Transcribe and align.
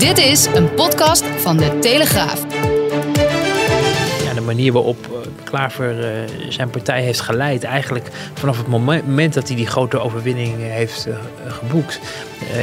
Dit 0.00 0.18
is 0.18 0.46
een 0.46 0.74
podcast 0.74 1.24
van 1.24 1.56
de 1.56 1.78
Telegraaf. 1.78 2.42
Ja, 4.24 4.34
de 4.34 4.40
manier 4.40 4.72
waarop 4.72 5.06
uh, 5.10 5.18
Klaver 5.44 5.98
uh, 5.98 6.30
zijn 6.48 6.70
partij 6.70 7.02
heeft 7.02 7.20
geleid, 7.20 7.64
eigenlijk 7.64 8.08
vanaf 8.34 8.56
het 8.56 8.66
moment 9.06 9.34
dat 9.34 9.46
hij 9.48 9.56
die 9.56 9.66
grote 9.66 9.98
overwinning 9.98 10.56
heeft 10.58 11.06
uh, 11.06 11.14
geboekt, 11.48 12.00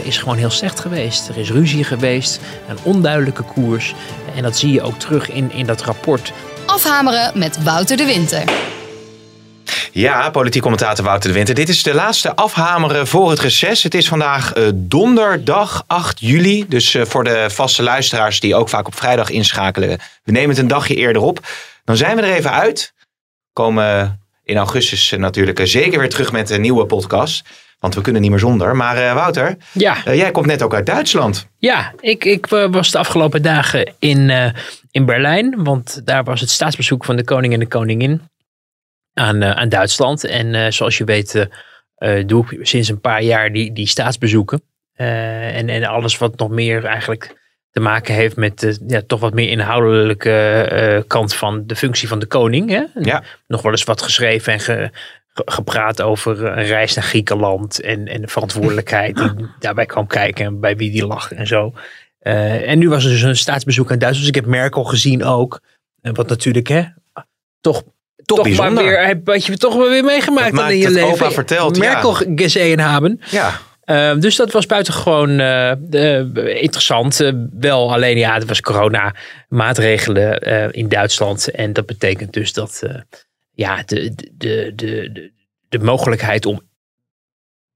is 0.04 0.18
gewoon 0.18 0.38
heel 0.38 0.50
slecht 0.50 0.80
geweest. 0.80 1.30
Er 1.30 1.38
is 1.38 1.52
ruzie 1.52 1.84
geweest, 1.84 2.40
een 2.68 2.78
onduidelijke 2.84 3.44
koers. 3.44 3.96
En 4.36 4.44
dat 4.44 4.58
zie 4.58 4.72
je 4.72 4.82
ook 4.82 5.00
terug 5.00 5.32
in, 5.32 5.52
in 5.52 5.66
dat 5.66 5.82
rapport. 5.82 6.34
Afhameren 6.66 7.40
met 7.40 7.64
Wouter 7.64 7.98
de 7.98 8.06
Winter. 8.06 8.44
Ja, 9.92 10.30
politiek 10.30 10.62
commentator 10.62 11.06
Wouter 11.06 11.30
de 11.30 11.36
Winter. 11.36 11.56
Dit 11.56 11.70
is 11.70 11.84
de 11.84 11.94
laatste 11.94 12.36
afhameren 12.36 13.08
voor 13.08 13.30
het 13.30 13.40
reces. 13.40 13.84
Het 13.84 13.94
is 13.94 14.08
vandaag 14.08 14.58
uh, 14.58 14.70
donderdag 14.74 15.84
8 15.88 16.20
juli. 16.20 16.66
Dus 16.68 16.94
uh, 16.94 17.06
voor 17.06 17.24
de 17.24 17.46
vaste 17.50 17.84
luisteraars 17.84 18.40
die 18.40 18.56
ook 18.56 18.70
vaak 18.70 18.88
op 18.88 18.96
vrijdag 18.96 19.30
inschakelen. 19.30 20.00
We 20.24 20.32
nemen 20.32 20.50
het 20.50 20.58
een 20.58 20.68
dagje 20.68 20.96
eerder 20.96 21.22
op. 21.22 21.40
Dan 21.84 21.98
zijn 21.98 22.16
we 22.16 22.22
er 22.22 22.34
even 22.34 22.52
uit. 22.52 22.94
Komen 23.54 24.22
in 24.44 24.58
augustus 24.58 25.14
natuurlijk 25.18 25.60
zeker 25.64 26.00
weer 26.00 26.10
terug 26.10 26.32
met 26.32 26.50
een 26.50 26.62
nieuwe 26.62 26.86
podcast. 26.86 27.44
Want 27.80 27.96
we 27.96 28.02
kunnen 28.02 28.22
niet 28.22 28.32
meer 28.32 28.40
zonder. 28.40 28.76
Maar 28.76 28.98
uh, 28.98 29.14
Wouter, 29.14 29.58
ja. 29.72 29.98
jij 30.06 30.32
komt 30.32 30.46
net 30.46 30.62
ook 30.62 30.74
uit 30.74 30.86
Duitsland. 30.86 31.48
Ja, 31.58 31.94
ik, 32.00 32.26
ik 32.26 32.46
was 32.46 32.92
de 32.92 32.98
afgelopen 32.98 33.42
dagen 33.42 33.94
in, 34.00 34.54
in 34.92 35.06
Berlijn. 35.06 35.64
Want 35.64 36.02
daar 36.06 36.24
was 36.24 36.42
het 36.42 36.50
staatsbezoek 36.50 37.06
van 37.06 37.16
de 37.16 37.24
koning 37.24 37.54
en 37.54 37.60
de 37.60 37.68
koningin 37.68 38.22
aan, 39.18 39.44
uh, 39.44 39.52
aan 39.52 39.70
Duitsland. 39.70 40.24
En 40.24 40.54
uh, 40.54 40.66
zoals 40.70 40.98
je 40.98 41.04
weet 41.04 41.48
uh, 42.00 42.24
doe 42.26 42.46
ik 42.50 42.68
sinds 42.68 42.90
een 42.90 43.02
paar 43.02 43.22
jaar 43.22 43.52
die, 43.52 43.74
die 43.74 43.88
staatsbezoeken. 43.88 44.62
en, 44.94 45.70
en 45.70 45.84
alles 45.84 46.18
wat 46.18 46.38
nog 46.38 46.50
meer 46.50 46.86
eigenlijk 46.86 47.36
te 47.72 47.80
maken 47.80 48.14
heeft 48.14 48.36
met 48.36 48.60
de 48.60 48.78
ja, 48.88 49.02
toch 49.08 49.20
wat 49.20 49.34
meer 49.34 49.50
inhoudelijke 49.50 51.04
kant 51.08 51.34
van 51.36 51.64
de 51.66 51.76
functie 51.76 52.08
van 52.08 52.20
de 52.20 52.26
koning. 52.26 52.70
Hè? 52.70 52.84
Ja. 52.94 53.24
Nog 53.48 53.62
wel 53.62 53.72
eens 53.72 53.84
wat 53.84 54.02
geschreven 54.02 54.54
en 54.54 54.60
ge, 54.60 54.90
ge, 55.34 55.42
gepraat 55.46 56.02
over 56.02 56.46
een 56.46 56.66
reis 56.66 56.96
naar 56.96 57.06
Griekenland. 57.06 57.82
En, 57.82 58.08
en 58.08 58.22
de 58.22 58.28
verantwoordelijkheid 58.28 59.16
die 59.16 59.48
daarbij 59.60 59.86
kwam 59.86 60.08
kijken 60.08 60.46
en 60.46 60.60
bij 60.60 60.76
wie 60.76 60.92
die 60.92 61.06
lag 61.06 61.32
en 61.32 61.48
zo. 61.48 61.74
en 62.20 62.80
nu 62.80 62.90
was 62.90 63.04
er 63.04 63.12
dus 63.12 63.22
een 63.22 63.38
staatsbezoek 63.38 63.92
aan 63.92 64.00
Duitsland. 64.00 64.28
Dus 64.28 64.36
ik 64.36 64.44
heb 64.44 64.54
Merkel 64.54 64.84
gezien 64.84 65.24
ook. 65.24 65.62
wat 66.02 66.30
natuurlijk 66.30 66.68
hè, 66.68 66.84
toch 67.62 67.84
toch, 68.28 68.48
toch 68.48 68.58
maar 68.58 68.74
weer, 68.74 69.22
wat 69.24 69.46
je 69.46 69.58
toch 69.58 69.76
wel 69.76 69.90
weer 69.90 70.04
meegemaakt 70.04 70.56
dat 70.56 70.70
in 70.70 70.78
je 70.78 70.90
leven. 70.90 71.10
Opa 71.10 71.32
verteld, 71.32 71.80
Merkel 71.80 72.18
ja. 72.24 72.32
gezien 72.36 72.80
hebben. 72.80 73.22
Ja. 73.32 73.60
Uh, 73.86 74.20
dus 74.20 74.36
dat 74.36 74.52
was 74.52 74.66
buitengewoon 74.66 75.40
uh, 75.40 75.72
uh, 75.92 76.62
interessant. 76.62 77.32
wel 77.60 77.94
alleen, 77.94 78.18
ja, 78.18 78.34
het 78.34 78.46
was 78.46 78.62
corona 78.62 79.16
maatregelen 79.48 80.40
in 80.72 80.90
Duitsland. 80.90 81.52
En 81.52 81.74
dat 81.74 81.86
betekent 81.86 82.34
dus 82.34 82.54
dat 82.54 82.84
ja, 83.52 83.84
de, 83.86 84.16
de, 84.16 84.72
de, 84.76 85.12
de, 85.14 85.32
de 85.70 85.80
mogelijkheid 85.80 86.46
om 86.46 86.62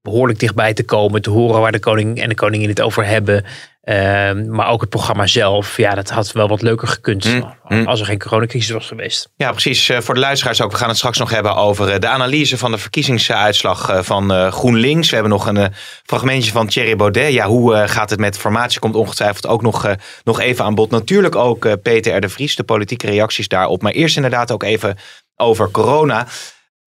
behoorlijk 0.02 0.38
dichtbij 0.38 0.74
te 0.74 0.84
komen, 0.84 1.22
te 1.22 1.30
horen 1.30 1.60
waar 1.60 1.72
de 1.72 1.78
koning 1.78 2.20
en 2.20 2.28
de 2.28 2.34
koningin 2.34 2.68
het 2.68 2.80
over 2.80 3.06
hebben. 3.06 3.44
Uh, 3.84 4.32
maar 4.32 4.68
ook 4.68 4.80
het 4.80 4.90
programma 4.90 5.26
zelf, 5.26 5.76
ja, 5.76 5.94
dat 5.94 6.10
had 6.10 6.32
wel 6.32 6.48
wat 6.48 6.62
leuker 6.62 6.88
gekund 6.88 7.24
mm, 7.68 7.86
als 7.86 8.00
er 8.00 8.06
geen 8.06 8.18
coronacrisis 8.18 8.70
was 8.70 8.86
geweest. 8.86 9.28
Ja, 9.36 9.50
precies. 9.50 9.88
Uh, 9.88 9.98
voor 9.98 10.14
de 10.14 10.20
luisteraars 10.20 10.60
ook. 10.60 10.70
We 10.70 10.76
gaan 10.76 10.88
het 10.88 10.96
straks 10.96 11.18
nog 11.18 11.30
hebben 11.30 11.56
over 11.56 11.92
uh, 11.92 11.98
de 11.98 12.08
analyse 12.08 12.58
van 12.58 12.70
de 12.70 12.78
verkiezingsuitslag 12.78 13.90
uh, 13.90 14.02
van 14.02 14.52
GroenLinks. 14.52 15.08
We 15.08 15.14
hebben 15.14 15.32
nog 15.32 15.46
een 15.46 15.72
fragmentje 16.04 16.52
van 16.52 16.66
Thierry 16.66 16.96
Baudet. 16.96 17.32
Ja, 17.32 17.46
hoe 17.46 17.88
gaat 17.88 18.10
het 18.10 18.20
met 18.20 18.38
formatie? 18.38 18.80
Komt 18.80 18.94
ongetwijfeld 18.94 19.46
ook 19.46 19.62
nog, 19.62 19.94
nog 20.24 20.40
even 20.40 20.64
aan 20.64 20.74
bod. 20.74 20.90
Natuurlijk 20.90 21.36
ook 21.36 21.82
Peter 21.82 22.16
R. 22.16 22.20
de 22.20 22.28
Vries, 22.28 22.56
de 22.56 22.64
politieke 22.64 23.06
reacties 23.06 23.48
daarop. 23.48 23.82
Maar 23.82 23.92
eerst 23.92 24.16
inderdaad 24.16 24.50
ook 24.50 24.62
even 24.62 24.98
over 25.36 25.70
corona. 25.70 26.26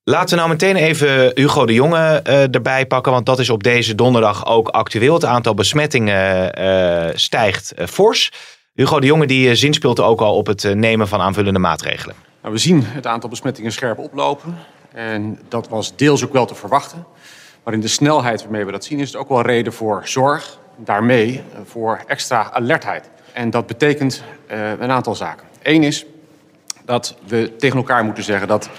Laten 0.07 0.29
we 0.29 0.35
nou 0.35 0.49
meteen 0.49 0.75
even 0.75 1.31
Hugo 1.33 1.65
de 1.65 1.73
Jonge 1.73 2.21
uh, 2.27 2.53
erbij 2.53 2.85
pakken, 2.85 3.11
want 3.11 3.25
dat 3.25 3.39
is 3.39 3.49
op 3.49 3.63
deze 3.63 3.95
donderdag 3.95 4.45
ook 4.45 4.67
actueel. 4.67 5.13
Het 5.13 5.25
aantal 5.25 5.53
besmettingen 5.53 6.59
uh, 6.61 7.09
stijgt 7.13 7.73
uh, 7.77 7.85
fors. 7.85 8.31
Hugo 8.73 8.99
de 8.99 9.05
Jonge 9.05 9.27
die 9.27 9.55
zinspeelt 9.55 9.99
ook 9.99 10.21
al 10.21 10.35
op 10.35 10.47
het 10.47 10.73
nemen 10.73 11.07
van 11.07 11.21
aanvullende 11.21 11.59
maatregelen. 11.59 12.15
Nou, 12.41 12.53
we 12.53 12.59
zien 12.59 12.83
het 12.85 13.07
aantal 13.07 13.29
besmettingen 13.29 13.71
scherp 13.71 13.97
oplopen 13.97 14.57
en 14.93 15.39
dat 15.47 15.69
was 15.69 15.95
deels 15.95 16.23
ook 16.23 16.33
wel 16.33 16.45
te 16.45 16.55
verwachten. 16.55 17.05
Maar 17.63 17.73
in 17.73 17.81
de 17.81 17.87
snelheid 17.87 18.41
waarmee 18.41 18.65
we 18.65 18.71
dat 18.71 18.85
zien 18.85 18.99
is 18.99 19.07
het 19.07 19.17
ook 19.17 19.29
wel 19.29 19.41
reden 19.41 19.73
voor 19.73 20.01
zorg, 20.03 20.59
daarmee 20.77 21.41
voor 21.63 22.03
extra 22.07 22.51
alertheid. 22.51 23.09
En 23.33 23.49
dat 23.49 23.67
betekent 23.67 24.23
een 24.79 24.91
aantal 24.91 25.15
zaken. 25.15 25.47
Eén 25.61 25.83
is 25.83 26.05
dat 26.83 27.15
we 27.27 27.55
tegen 27.57 27.77
elkaar 27.77 28.03
moeten 28.03 28.23
zeggen 28.23 28.47
dat 28.47 28.69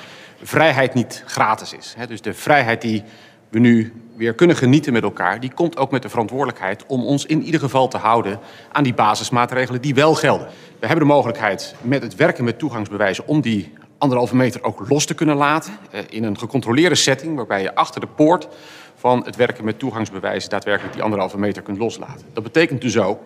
vrijheid 0.46 0.94
niet 0.94 1.22
gratis 1.26 1.72
is. 1.72 1.94
Dus 2.08 2.20
de 2.20 2.34
vrijheid 2.34 2.82
die 2.82 3.02
we 3.48 3.58
nu 3.58 3.92
weer 4.16 4.34
kunnen 4.34 4.56
genieten 4.56 4.92
met 4.92 5.02
elkaar, 5.02 5.40
die 5.40 5.52
komt 5.54 5.76
ook 5.76 5.90
met 5.90 6.02
de 6.02 6.08
verantwoordelijkheid 6.08 6.84
om 6.86 7.04
ons 7.04 7.26
in 7.26 7.42
ieder 7.42 7.60
geval 7.60 7.88
te 7.88 7.96
houden 7.96 8.40
aan 8.72 8.82
die 8.82 8.94
basismaatregelen 8.94 9.80
die 9.80 9.94
wel 9.94 10.14
gelden. 10.14 10.46
We 10.80 10.86
hebben 10.86 11.06
de 11.06 11.12
mogelijkheid 11.12 11.74
met 11.82 12.02
het 12.02 12.14
werken 12.14 12.44
met 12.44 12.58
toegangsbewijzen 12.58 13.26
om 13.26 13.40
die 13.40 13.72
anderhalve 13.98 14.36
meter 14.36 14.62
ook 14.62 14.88
los 14.88 15.04
te 15.04 15.14
kunnen 15.14 15.36
laten 15.36 15.72
in 16.08 16.24
een 16.24 16.38
gecontroleerde 16.38 16.94
setting 16.94 17.36
waarbij 17.36 17.62
je 17.62 17.74
achter 17.74 18.00
de 18.00 18.06
poort 18.06 18.48
van 18.94 19.24
het 19.24 19.36
werken 19.36 19.64
met 19.64 19.78
toegangsbewijzen 19.78 20.50
daadwerkelijk 20.50 20.94
die 20.94 21.02
anderhalve 21.02 21.38
meter 21.38 21.62
kunt 21.62 21.78
loslaten. 21.78 22.26
Dat 22.32 22.42
betekent 22.42 22.80
dus 22.80 22.98
ook 22.98 23.20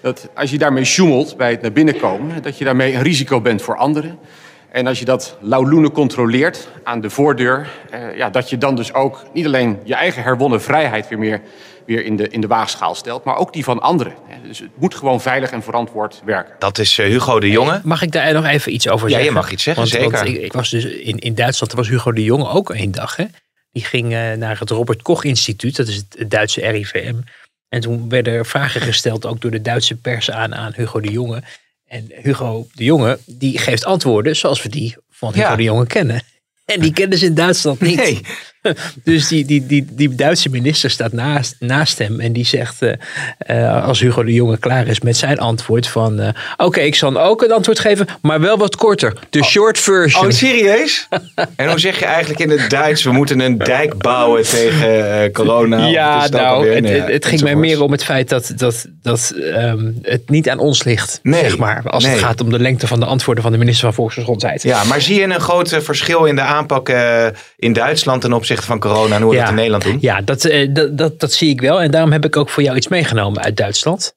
dat 0.00 0.28
als 0.34 0.50
je 0.50 0.58
daarmee 0.58 0.84
sjoemelt 0.84 1.36
bij 1.36 1.50
het 1.50 1.62
naar 1.62 1.72
binnen 1.72 1.98
komen, 1.98 2.42
dat 2.42 2.58
je 2.58 2.64
daarmee 2.64 2.94
een 2.94 3.02
risico 3.02 3.40
bent 3.40 3.62
voor 3.62 3.76
anderen. 3.76 4.18
En 4.76 4.86
als 4.86 4.98
je 4.98 5.04
dat 5.04 5.36
lauwloenen 5.40 5.92
controleert 5.92 6.68
aan 6.84 7.00
de 7.00 7.10
voordeur, 7.10 7.68
eh, 7.90 8.16
ja, 8.16 8.30
dat 8.30 8.50
je 8.50 8.58
dan 8.58 8.76
dus 8.76 8.94
ook 8.94 9.22
niet 9.32 9.46
alleen 9.46 9.78
je 9.84 9.94
eigen 9.94 10.22
herwonnen 10.22 10.62
vrijheid 10.62 11.08
weer 11.08 11.18
meer 11.18 11.40
weer 11.86 12.04
in 12.04 12.16
de, 12.16 12.28
in 12.28 12.40
de 12.40 12.46
waagschaal 12.46 12.94
stelt, 12.94 13.24
maar 13.24 13.36
ook 13.36 13.52
die 13.52 13.64
van 13.64 13.80
anderen. 13.80 14.14
Dus 14.46 14.58
het 14.58 14.70
moet 14.74 14.94
gewoon 14.94 15.20
veilig 15.20 15.50
en 15.50 15.62
verantwoord 15.62 16.22
werken. 16.24 16.54
Dat 16.58 16.78
is 16.78 16.98
uh, 16.98 17.06
Hugo 17.06 17.40
de 17.40 17.50
Jonge. 17.50 17.80
Mag 17.84 18.02
ik 18.02 18.12
daar 18.12 18.32
nog 18.32 18.44
even 18.44 18.74
iets 18.74 18.88
over 18.88 19.08
ja, 19.08 19.14
zeggen? 19.14 19.32
Ja, 19.32 19.38
je 19.38 19.44
mag 19.44 19.52
iets 19.52 19.62
zeggen, 19.62 19.82
want, 19.82 19.94
zeker. 19.94 20.16
Want 20.18 20.28
ik, 20.28 20.42
ik, 20.44 20.52
was 20.52 20.70
dus 20.70 20.84
in, 20.84 21.18
in 21.18 21.34
Duitsland, 21.34 21.72
er 21.72 21.78
was 21.78 21.88
Hugo 21.88 22.12
de 22.12 22.24
Jonge 22.24 22.48
ook 22.48 22.70
één 22.70 22.90
dag. 22.90 23.16
Hè? 23.16 23.24
Die 23.72 23.84
ging 23.84 24.12
uh, 24.12 24.32
naar 24.32 24.58
het 24.58 24.70
Robert 24.70 25.02
Koch 25.02 25.24
Instituut, 25.24 25.76
dat 25.76 25.88
is 25.88 25.96
het, 25.96 26.14
het 26.18 26.30
Duitse 26.30 26.60
RIVM. 26.60 27.16
En 27.68 27.80
toen 27.80 28.08
werden 28.08 28.32
er 28.32 28.46
vragen 28.46 28.80
gesteld, 28.80 29.26
ook 29.26 29.40
door 29.40 29.50
de 29.50 29.62
Duitse 29.62 29.96
pers 29.96 30.30
aan, 30.30 30.54
aan 30.54 30.72
Hugo 30.74 31.00
de 31.00 31.10
Jonge. 31.10 31.42
En 31.86 32.12
Hugo 32.22 32.66
de 32.74 32.84
Jonge, 32.84 33.18
die 33.26 33.58
geeft 33.58 33.84
antwoorden 33.84 34.36
zoals 34.36 34.62
we 34.62 34.68
die 34.68 34.96
van 35.10 35.32
Hugo 35.32 35.48
ja. 35.48 35.56
de 35.56 35.62
Jonge 35.62 35.86
kennen. 35.86 36.22
En 36.64 36.80
die 36.80 36.92
kennen 36.92 37.18
ze 37.18 37.26
in 37.26 37.34
Duitsland 37.34 37.80
niet. 37.80 37.96
Nee. 37.96 38.20
Dus 39.04 39.28
die, 39.28 39.44
die, 39.44 39.66
die, 39.66 39.86
die 39.90 40.14
Duitse 40.14 40.48
minister 40.48 40.90
staat 40.90 41.12
naast, 41.12 41.56
naast 41.58 41.98
hem 41.98 42.20
en 42.20 42.32
die 42.32 42.46
zegt, 42.46 42.82
uh, 42.82 42.92
uh, 43.50 43.84
als 43.84 44.00
Hugo 44.00 44.24
de 44.24 44.32
Jonge 44.32 44.58
klaar 44.58 44.86
is 44.86 45.00
met 45.00 45.16
zijn 45.16 45.38
antwoord 45.38 45.88
van, 45.88 46.20
uh, 46.20 46.28
oké, 46.28 46.64
okay, 46.64 46.84
ik 46.84 46.94
zal 46.94 47.20
ook 47.20 47.42
een 47.42 47.52
antwoord 47.52 47.78
geven, 47.78 48.06
maar 48.22 48.40
wel 48.40 48.58
wat 48.58 48.76
korter. 48.76 49.12
De 49.30 49.44
short 49.44 49.78
version. 49.78 50.24
Oh, 50.24 50.30
serieus? 50.30 51.08
en 51.56 51.68
hoe 51.68 51.78
zeg 51.78 51.98
je 51.98 52.04
eigenlijk 52.04 52.40
in 52.40 52.50
het 52.50 52.70
Duits, 52.70 53.02
we 53.02 53.12
moeten 53.12 53.40
een 53.40 53.58
dijk 53.58 53.98
bouwen 53.98 54.42
tegen 54.42 55.32
corona? 55.32 55.86
Ja, 55.86 56.28
nou, 56.28 56.68
het, 56.68 56.88
het, 56.88 57.08
het 57.08 57.26
ging 57.26 57.40
mij 57.40 57.56
meer 57.56 57.82
om 57.82 57.92
het 57.92 58.04
feit 58.04 58.28
dat, 58.28 58.52
dat, 58.56 58.86
dat 59.02 59.32
um, 59.36 59.98
het 60.02 60.30
niet 60.30 60.48
aan 60.48 60.58
ons 60.58 60.84
ligt, 60.84 61.20
nee, 61.22 61.40
zeg 61.40 61.58
maar, 61.58 61.82
als 61.86 62.04
nee. 62.04 62.12
het 62.12 62.22
gaat 62.22 62.40
om 62.40 62.50
de 62.50 62.58
lengte 62.58 62.86
van 62.86 63.00
de 63.00 63.06
antwoorden 63.06 63.42
van 63.42 63.52
de 63.52 63.58
minister 63.58 63.84
van 63.84 63.94
Volksgezondheid. 63.94 64.62
Ja, 64.62 64.84
maar 64.84 65.00
zie 65.00 65.20
je 65.20 65.24
een 65.24 65.40
groot 65.40 65.76
verschil 65.78 66.24
in 66.24 66.34
de 66.34 66.40
aanpak 66.40 66.92
in 67.56 67.72
Duitsland 67.72 68.20
ten 68.20 68.32
opzichte 68.32 68.55
van 68.64 68.78
corona 68.80 69.14
en 69.16 69.22
hoe 69.22 69.30
we 69.30 69.36
ja, 69.36 69.40
dat 69.42 69.50
in 69.50 69.56
Nederland 69.56 69.82
doen? 69.84 69.98
Ja, 70.00 70.20
dat, 70.20 70.42
dat, 70.70 70.98
dat, 70.98 71.20
dat 71.20 71.32
zie 71.32 71.50
ik 71.50 71.60
wel. 71.60 71.80
En 71.80 71.90
daarom 71.90 72.12
heb 72.12 72.24
ik 72.24 72.36
ook 72.36 72.48
voor 72.48 72.62
jou 72.62 72.76
iets 72.76 72.88
meegenomen 72.88 73.42
uit 73.42 73.56
Duitsland. 73.56 74.14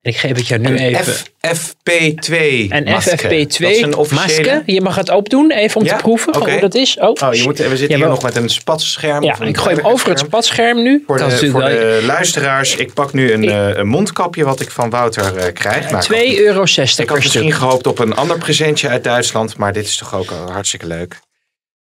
En 0.00 0.10
ik 0.10 0.16
geef 0.16 0.36
het 0.36 0.46
jou 0.46 0.60
nu 0.60 0.68
Een 0.68 0.76
even. 0.96 1.14
FFP2 1.56 2.34
Een 2.68 2.84
masker. 2.84 3.18
FFP2 3.30 3.46
Dat 3.58 3.70
is 3.70 3.80
een 3.80 3.94
officiële... 3.94 4.26
masker. 4.26 4.62
Je 4.66 4.80
mag 4.80 4.94
het 4.96 5.10
opdoen, 5.10 5.50
even 5.52 5.80
om 5.80 5.86
Ja? 5.86 5.96
te 5.96 6.02
proeven 6.02 6.34
Oké. 6.34 6.50
hoe 6.50 6.60
dat 6.60 6.74
is. 6.74 6.98
Oh, 6.98 7.08
Oh, 7.22 7.34
je 7.34 7.42
moet, 7.42 7.58
we 7.58 7.68
zitten 7.68 7.88
Ja, 7.88 7.96
hier 7.96 8.06
nog 8.06 8.22
met 8.22 8.36
een 8.36 8.48
spatscherm. 8.48 9.22
Ja, 9.22 9.36
een 9.40 9.46
ik 9.48 9.56
gooi 9.56 9.74
hem 9.76 9.84
over 9.86 10.08
het 10.08 10.18
scherm. 10.18 10.32
spatscherm 10.32 10.82
nu. 10.82 11.02
Voor, 11.06 11.18
de, 11.18 11.48
voor 11.50 11.60
de 11.60 12.02
luisteraars, 12.06 12.76
ik 12.76 12.92
pak 12.94 13.12
nu 13.12 13.32
een, 13.32 13.48
eh, 13.48 13.76
een 13.76 13.86
mondkapje 13.86 14.44
wat 14.44 14.60
ik 14.60 14.70
van 14.70 14.90
Wouter 14.90 15.36
eh, 15.36 15.52
krijg. 15.52 15.90
Nou, 15.90 15.96
ik 15.96 16.02
2,60 16.02 16.16
had- 16.16 16.38
euro 16.46 16.62
Ik 16.62 17.08
had 17.08 17.18
misschien 17.18 17.42
stuk. 17.42 17.54
gehoopt 17.54 17.86
op 17.86 17.98
een 17.98 18.14
ander 18.14 18.38
presentje 18.38 18.88
uit 18.88 19.04
Duitsland, 19.04 19.56
maar 19.56 19.72
dit 19.72 19.84
is 19.84 19.96
toch 19.96 20.14
ook 20.14 20.30
hartstikke 20.30 20.86
leuk. 20.86 21.20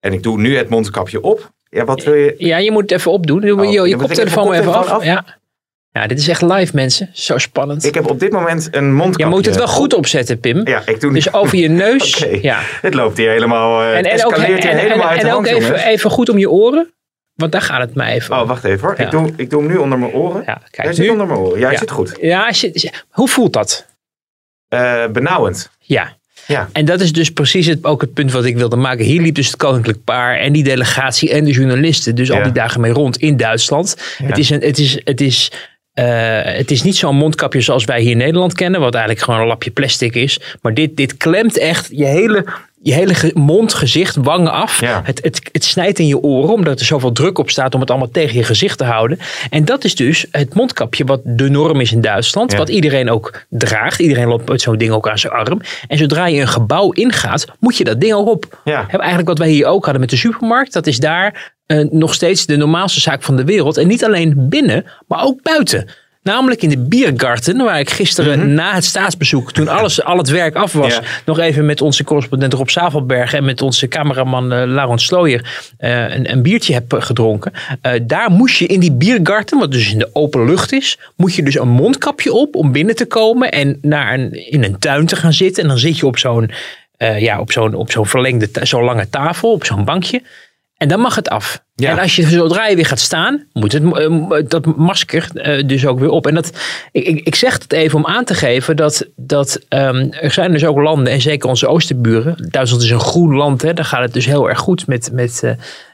En 0.00 0.12
ik 0.12 0.22
doe 0.22 0.38
nu 0.40 0.56
het 0.56 0.68
mondkapje 0.68 1.22
op. 1.22 1.50
Ja, 1.70 1.84
wat 1.84 2.04
wil 2.04 2.14
je? 2.14 2.34
Ja, 2.38 2.56
je 2.56 2.70
moet 2.72 2.82
het 2.82 2.90
even 2.90 3.12
opdoen. 3.12 3.42
Je, 3.42 3.54
Oh, 3.56 3.72
je, 3.72 3.88
je 3.88 3.96
koptelefoon 3.96 4.52
even 4.52 4.68
even 4.68 4.74
af. 4.90 5.04
Ja. 5.04 5.24
ja, 5.92 6.06
dit 6.06 6.18
is 6.18 6.28
echt 6.28 6.42
live 6.42 6.74
mensen. 6.74 7.10
Zo 7.12 7.38
spannend. 7.38 7.84
Ik 7.84 7.94
heb 7.94 8.10
op 8.10 8.20
dit 8.20 8.32
moment 8.32 8.68
een 8.70 8.94
mondkapje. 8.94 9.24
je 9.24 9.30
moet 9.30 9.46
het 9.46 9.56
wel 9.56 9.66
goed 9.68 9.92
op. 9.92 9.98
opzetten, 9.98 10.40
Pim. 10.40 10.66
Ja, 10.66 10.82
ik 10.86 11.00
doe. 11.00 11.12
Dus 11.12 11.32
over 11.32 11.58
je 11.58 11.68
neus. 11.68 12.16
Oké. 12.24 12.38
Ja. 12.42 12.58
Het 12.62 12.94
loopt 12.94 13.16
hier 13.16 13.30
helemaal. 13.30 13.82
eh 13.82 13.96
En, 13.98 14.04
en 14.04 14.26
ook, 14.26 14.36
hier 14.36 14.58
en, 14.58 14.76
helemaal 14.78 15.08
uit 15.08 15.20
en 15.20 15.26
de 15.26 15.32
ook 15.34 15.46
even, 15.46 15.86
even 15.86 16.10
goed 16.10 16.28
om 16.28 16.38
je 16.38 16.50
oren. 16.50 16.92
Want 17.34 17.52
daar 17.52 17.62
gaat 17.62 17.80
het 17.80 17.94
mij 17.94 18.12
even 18.14 18.34
om. 18.36 18.40
Oh, 18.42 18.48
wacht 18.48 18.64
even 18.64 18.88
hoor. 18.88 18.94
Ja. 18.98 19.04
Ik, 19.04 19.10
doe, 19.10 19.32
ik 19.36 19.50
doe 19.50 19.60
hem 19.62 19.70
nu 19.70 19.76
onder 19.76 19.98
mijn 19.98 20.12
oren. 20.12 20.42
Ja, 20.46 20.58
Hij 20.60 20.68
kijk 20.70 20.94
zit 20.94 21.04
nu. 21.04 21.10
onder 21.10 21.26
mijn 21.26 21.38
oren. 21.38 21.60
Ja. 21.60 21.76
zit 21.76 21.90
goed. 21.90 22.16
Ja, 22.20 22.48
je- 22.50 22.92
hoe 23.10 23.28
voelt 23.28 23.52
dat? 23.52 23.86
Eh, 24.68 25.06
benauwend. 25.06 25.70
Ja. 25.78 26.16
Ja. 26.48 26.68
En 26.72 26.84
dat 26.84 27.00
is 27.00 27.12
dus 27.12 27.30
precies 27.30 27.66
het, 27.66 27.84
ook 27.84 28.00
het 28.00 28.12
punt 28.12 28.32
wat 28.32 28.44
ik 28.44 28.56
wilde 28.56 28.76
maken. 28.76 29.04
Hier 29.04 29.20
liep 29.20 29.34
dus 29.34 29.46
het 29.46 29.56
koninklijk 29.56 30.04
paar 30.04 30.36
en 30.38 30.52
die 30.52 30.64
delegatie 30.64 31.30
en 31.30 31.44
de 31.44 31.50
journalisten. 31.50 32.14
Dus 32.14 32.30
al 32.30 32.42
die 32.42 32.52
dagen 32.52 32.80
mee 32.80 32.92
rond 32.92 33.16
in 33.16 33.36
Duitsland. 33.36 33.96
Het 34.22 34.38
is, 34.38 34.50
een, 34.50 34.60
het 34.60 34.78
is, 34.78 35.00
het 35.04 35.20
is, 35.20 35.52
eh, 35.92 36.40
het 36.42 36.70
is 36.70 36.82
niet 36.82 36.96
zo'n 36.96 37.16
mondkapje 37.16 37.60
zoals 37.60 37.84
wij 37.84 38.00
hier 38.00 38.10
in 38.10 38.16
Nederland 38.16 38.52
kennen. 38.52 38.80
Wat 38.80 38.94
eigenlijk 38.94 39.24
gewoon 39.24 39.40
een 39.40 39.46
lapje 39.46 39.70
plastic 39.70 40.14
is. 40.14 40.40
Maar 40.62 40.74
dit, 40.74 40.96
dit 40.96 41.16
klemt 41.16 41.58
echt 41.58 41.88
je 41.92 42.04
hele, 42.04 42.44
je 42.82 42.92
hele 42.92 43.30
mond, 43.34 43.74
gezicht, 43.74 44.16
wangen 44.16 44.52
af. 44.52 44.80
Ja. 44.80 45.00
Het, 45.04 45.22
het, 45.22 45.48
het 45.52 45.64
snijdt 45.64 45.98
in 45.98 46.06
je 46.06 46.22
oren 46.22 46.54
omdat 46.54 46.80
er 46.80 46.86
zoveel 46.86 47.12
druk 47.12 47.38
op 47.38 47.50
staat 47.50 47.74
om 47.74 47.80
het 47.80 47.90
allemaal 47.90 48.10
tegen 48.10 48.36
je 48.36 48.44
gezicht 48.44 48.78
te 48.78 48.84
houden. 48.84 49.18
En 49.50 49.64
dat 49.64 49.84
is 49.84 49.94
dus 49.94 50.26
het 50.30 50.54
mondkapje 50.54 51.04
wat 51.04 51.20
de 51.24 51.48
norm 51.48 51.80
is 51.80 51.92
in 51.92 52.00
Duitsland. 52.00 52.52
Ja. 52.52 52.58
Wat 52.58 52.68
iedereen 52.68 53.10
ook 53.10 53.46
draagt. 53.48 53.98
Iedereen 53.98 54.28
loopt 54.28 54.48
met 54.48 54.60
zo'n 54.60 54.78
ding 54.78 54.90
ook 54.90 55.08
aan 55.08 55.18
zijn 55.18 55.32
arm. 55.32 55.60
En 55.88 55.98
zodra 55.98 56.26
je 56.26 56.40
een 56.40 56.48
gebouw 56.48 56.92
ingaat, 56.92 57.46
moet 57.60 57.76
je 57.76 57.84
dat 57.84 58.00
ding 58.00 58.12
ook 58.12 58.28
op. 58.28 58.60
Ja. 58.64 58.84
Heb 58.88 59.00
eigenlijk 59.00 59.28
wat 59.28 59.38
wij 59.38 59.48
hier 59.48 59.66
ook 59.66 59.82
hadden 59.82 60.00
met 60.00 60.10
de 60.10 60.16
supermarkt. 60.16 60.72
Dat 60.72 60.86
is 60.86 60.98
daar 60.98 61.54
eh, 61.66 61.84
nog 61.90 62.14
steeds 62.14 62.46
de 62.46 62.56
normaalste 62.56 63.00
zaak 63.00 63.22
van 63.22 63.36
de 63.36 63.44
wereld. 63.44 63.76
En 63.76 63.86
niet 63.86 64.04
alleen 64.04 64.48
binnen, 64.48 64.84
maar 65.06 65.24
ook 65.24 65.42
buiten. 65.42 65.88
Namelijk 66.28 66.62
in 66.62 66.68
de 66.68 66.78
Biergarten, 66.78 67.56
waar 67.56 67.78
ik 67.78 67.90
gisteren 67.90 68.54
na 68.54 68.74
het 68.74 68.84
staatsbezoek, 68.84 69.52
toen 69.52 69.68
alles, 69.68 70.02
al 70.04 70.18
het 70.18 70.28
werk 70.28 70.54
af 70.54 70.72
was, 70.72 70.94
Mhm. 70.94 71.02
Ja. 71.04 71.08
nog 71.24 71.38
even 71.38 71.66
met 71.66 71.80
onze 71.82 72.04
correspondent 72.04 72.52
Rob 72.52 72.68
Zavelberg 72.68 73.32
en 73.34 73.44
met 73.44 73.62
onze 73.62 73.88
cameraman 73.88 74.52
eh 74.52 74.62
Laurens 74.66 75.04
Slooyer 75.04 75.72
eh, 75.78 76.14
een, 76.14 76.30
een 76.30 76.42
biertje 76.42 76.72
heb 76.72 76.92
gedronken. 76.98 77.52
Eh, 77.80 77.92
daar 78.02 78.30
moest 78.30 78.58
je 78.58 78.66
in 78.66 78.80
die 78.80 78.92
Biergarten, 78.92 79.58
wat 79.58 79.72
dus 79.72 79.92
in 79.92 79.98
de 79.98 80.10
open 80.12 80.44
lucht 80.44 80.72
is, 80.72 80.98
moet 81.16 81.34
je 81.34 81.42
dus 81.42 81.58
een 81.58 81.68
mondkapje 81.68 82.32
op 82.32 82.54
om 82.56 82.72
binnen 82.72 82.96
te 82.96 83.06
komen 83.06 83.50
en 83.50 83.78
naar 83.82 84.14
een, 84.14 84.50
in 84.50 84.64
een 84.64 84.78
tuin 84.78 85.06
te 85.06 85.16
gaan 85.16 85.32
zitten. 85.32 85.62
En 85.62 85.68
dan 85.68 85.78
zit 85.78 85.98
je 85.98 86.06
op 86.06 86.18
zo'n 86.18 86.50
ja, 87.18 87.40
op 87.40 87.52
zo'n 87.52 87.74
op 87.74 87.90
zo'n 87.90 88.06
verlengde, 88.06 88.48
zo'n 88.62 88.84
lange 88.84 89.08
tafel, 89.08 89.52
op 89.52 89.64
zo'n 89.64 89.84
bankje. 89.84 90.22
En 90.78 90.88
dan 90.88 91.00
mag 91.00 91.14
het 91.14 91.28
af. 91.28 91.62
Ja. 91.74 91.90
En 91.90 91.98
als 91.98 92.16
je 92.16 92.22
zodra 92.22 92.66
je 92.66 92.76
weer 92.76 92.86
gaat 92.86 92.98
staan, 92.98 93.44
moet 93.52 93.72
het, 93.72 93.92
eh, 93.92 94.42
dat 94.48 94.76
masker 94.76 95.28
eh, 95.34 95.66
dus 95.66 95.86
ook 95.86 95.98
weer 95.98 96.10
op. 96.10 96.26
En 96.26 96.34
dat, 96.34 96.52
ik, 96.92 97.20
ik 97.26 97.34
zeg 97.34 97.52
het 97.52 97.72
even 97.72 97.98
om 97.98 98.06
aan 98.06 98.24
te 98.24 98.34
geven 98.34 98.76
dat, 98.76 99.06
dat 99.16 99.60
ehm, 99.68 100.08
er 100.10 100.30
zijn 100.30 100.52
dus 100.52 100.64
ook 100.64 100.78
landen, 100.78 101.12
en 101.12 101.20
zeker 101.20 101.48
onze 101.48 101.66
oosterburen. 101.66 102.48
Duitsland 102.50 102.82
is 102.82 102.90
een 102.90 103.00
groen 103.00 103.34
land, 103.34 103.62
hè, 103.62 103.74
daar 103.74 103.84
gaat 103.84 104.02
het 104.02 104.12
dus 104.12 104.26
heel 104.26 104.48
erg 104.48 104.58
goed 104.58 104.86
met, 104.86 105.10
met, 105.12 105.42
eh, 105.42 105.50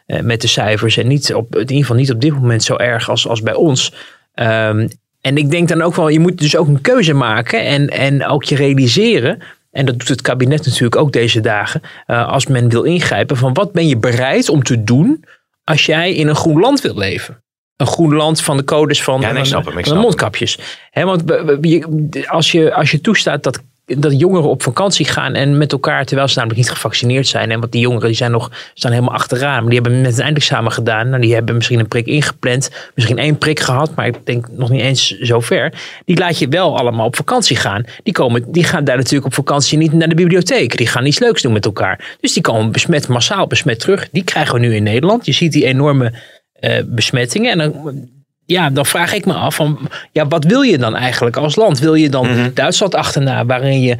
eh, 0.06 0.20
met 0.20 0.40
de 0.40 0.48
cijfers. 0.48 0.96
En 0.96 1.06
niet 1.06 1.34
op, 1.34 1.54
in 1.54 1.60
ieder 1.60 1.76
geval 1.76 1.96
niet 1.96 2.12
op 2.12 2.20
dit 2.20 2.32
moment 2.32 2.62
zo 2.62 2.76
erg 2.76 3.10
als, 3.10 3.28
als 3.28 3.42
bij 3.42 3.54
ons. 3.54 3.92
Ehm, 4.34 4.88
en 5.20 5.36
ik 5.36 5.50
denk 5.50 5.68
dan 5.68 5.82
ook 5.82 5.94
wel, 5.94 6.08
je 6.08 6.20
moet 6.20 6.38
dus 6.38 6.56
ook 6.56 6.68
een 6.68 6.80
keuze 6.80 7.14
maken 7.14 7.64
en, 7.64 7.88
en 7.88 8.26
ook 8.26 8.44
je 8.44 8.56
realiseren. 8.56 9.38
En 9.74 9.86
dat 9.86 9.98
doet 9.98 10.08
het 10.08 10.22
kabinet 10.22 10.64
natuurlijk 10.66 10.96
ook 10.96 11.12
deze 11.12 11.40
dagen. 11.40 11.80
eh, 12.06 12.28
als 12.28 12.46
men 12.46 12.68
wil 12.68 12.82
ingrijpen, 12.82 13.36
van 13.36 13.52
wat 13.52 13.72
ben 13.72 13.88
je 13.88 13.96
bereid 13.96 14.48
om 14.48 14.62
te 14.62 14.84
doen 14.84 15.24
als 15.64 15.86
jij 15.86 16.14
in 16.14 16.28
een 16.28 16.34
groen 16.36 16.60
land 16.60 16.80
wilt 16.80 16.96
leven? 16.96 17.42
Een 17.76 17.86
groen 17.86 18.14
land 18.14 18.40
van 18.40 18.56
de 18.56 18.64
codes 18.64 19.02
van, 19.02 19.14
Ja, 19.14 19.20
nee, 19.20 19.30
ik 19.30 19.36
van, 19.36 19.46
snap 19.46 19.64
de- 19.64 19.70
hem, 19.70 19.78
ik 19.78 19.86
van 19.86 19.94
de 19.96 20.00
snap 20.02 20.20
hem. 20.20 20.30
mondkapjes. 20.30 20.58
Want 20.92 22.28
als, 22.28 22.52
je, 22.52 22.74
als 22.74 22.90
je 22.90 23.00
toestaat 23.00 23.42
dat, 23.42 23.62
dat 23.86 24.20
jongeren 24.20 24.48
op 24.48 24.62
vakantie 24.62 25.06
gaan 25.06 25.34
en 25.34 25.58
met 25.58 25.72
elkaar, 25.72 26.04
terwijl 26.04 26.28
ze 26.28 26.34
namelijk 26.34 26.60
niet 26.60 26.70
gevaccineerd 26.70 27.26
zijn. 27.26 27.50
En 27.50 27.60
want 27.60 27.72
die 27.72 27.80
jongeren 27.80 28.06
die 28.06 28.16
zijn 28.16 28.30
nog, 28.30 28.50
staan 28.74 28.92
helemaal 28.92 29.14
achteraan. 29.14 29.60
Maar 29.60 29.70
die 29.70 29.80
hebben 29.80 30.00
net 30.00 30.18
een 30.18 30.24
eindexamen 30.24 30.72
gedaan. 30.72 31.08
Nou, 31.08 31.20
die 31.20 31.34
hebben 31.34 31.54
misschien 31.54 31.78
een 31.78 31.88
prik 31.88 32.06
ingepland. 32.06 32.70
Misschien 32.94 33.18
één 33.18 33.38
prik 33.38 33.60
gehad, 33.60 33.94
maar 33.94 34.06
ik 34.06 34.26
denk 34.26 34.48
nog 34.50 34.70
niet 34.70 34.80
eens 34.80 35.18
zo 35.18 35.40
ver. 35.40 35.72
Die 36.04 36.18
laat 36.18 36.38
je 36.38 36.48
wel 36.48 36.78
allemaal 36.78 37.06
op 37.06 37.16
vakantie 37.16 37.56
gaan. 37.56 37.84
Die, 38.02 38.12
komen, 38.12 38.52
die 38.52 38.64
gaan 38.64 38.84
daar 38.84 38.96
natuurlijk 38.96 39.26
op 39.26 39.34
vakantie 39.34 39.78
niet 39.78 39.92
naar 39.92 40.08
de 40.08 40.14
bibliotheek. 40.14 40.76
Die 40.76 40.86
gaan 40.86 41.06
iets 41.06 41.18
leuks 41.18 41.42
doen 41.42 41.52
met 41.52 41.64
elkaar. 41.64 42.16
Dus 42.20 42.32
die 42.32 42.42
komen 42.42 42.72
besmet, 42.72 43.08
massaal 43.08 43.46
besmet 43.46 43.80
terug. 43.80 44.08
Die 44.10 44.24
krijgen 44.24 44.54
we 44.54 44.60
nu 44.60 44.74
in 44.74 44.82
Nederland. 44.82 45.26
Je 45.26 45.32
ziet 45.32 45.52
die 45.52 45.64
enorme 45.64 46.12
eh, 46.52 46.82
besmettingen. 46.86 47.50
En 47.50 47.58
dan 47.58 48.08
ja, 48.46 48.70
dan 48.70 48.86
vraag 48.86 49.12
ik 49.12 49.26
me 49.26 49.32
af 49.32 49.54
van, 49.54 49.78
ja, 50.12 50.26
wat 50.26 50.44
wil 50.44 50.62
je 50.62 50.78
dan 50.78 50.96
eigenlijk 50.96 51.36
als 51.36 51.56
land? 51.56 51.78
Wil 51.78 51.94
je 51.94 52.08
dan 52.08 52.26
Mhm. 52.26 52.50
Duitsland 52.54 52.94
achterna, 52.94 53.46
waarin 53.46 53.80
je 53.80 53.96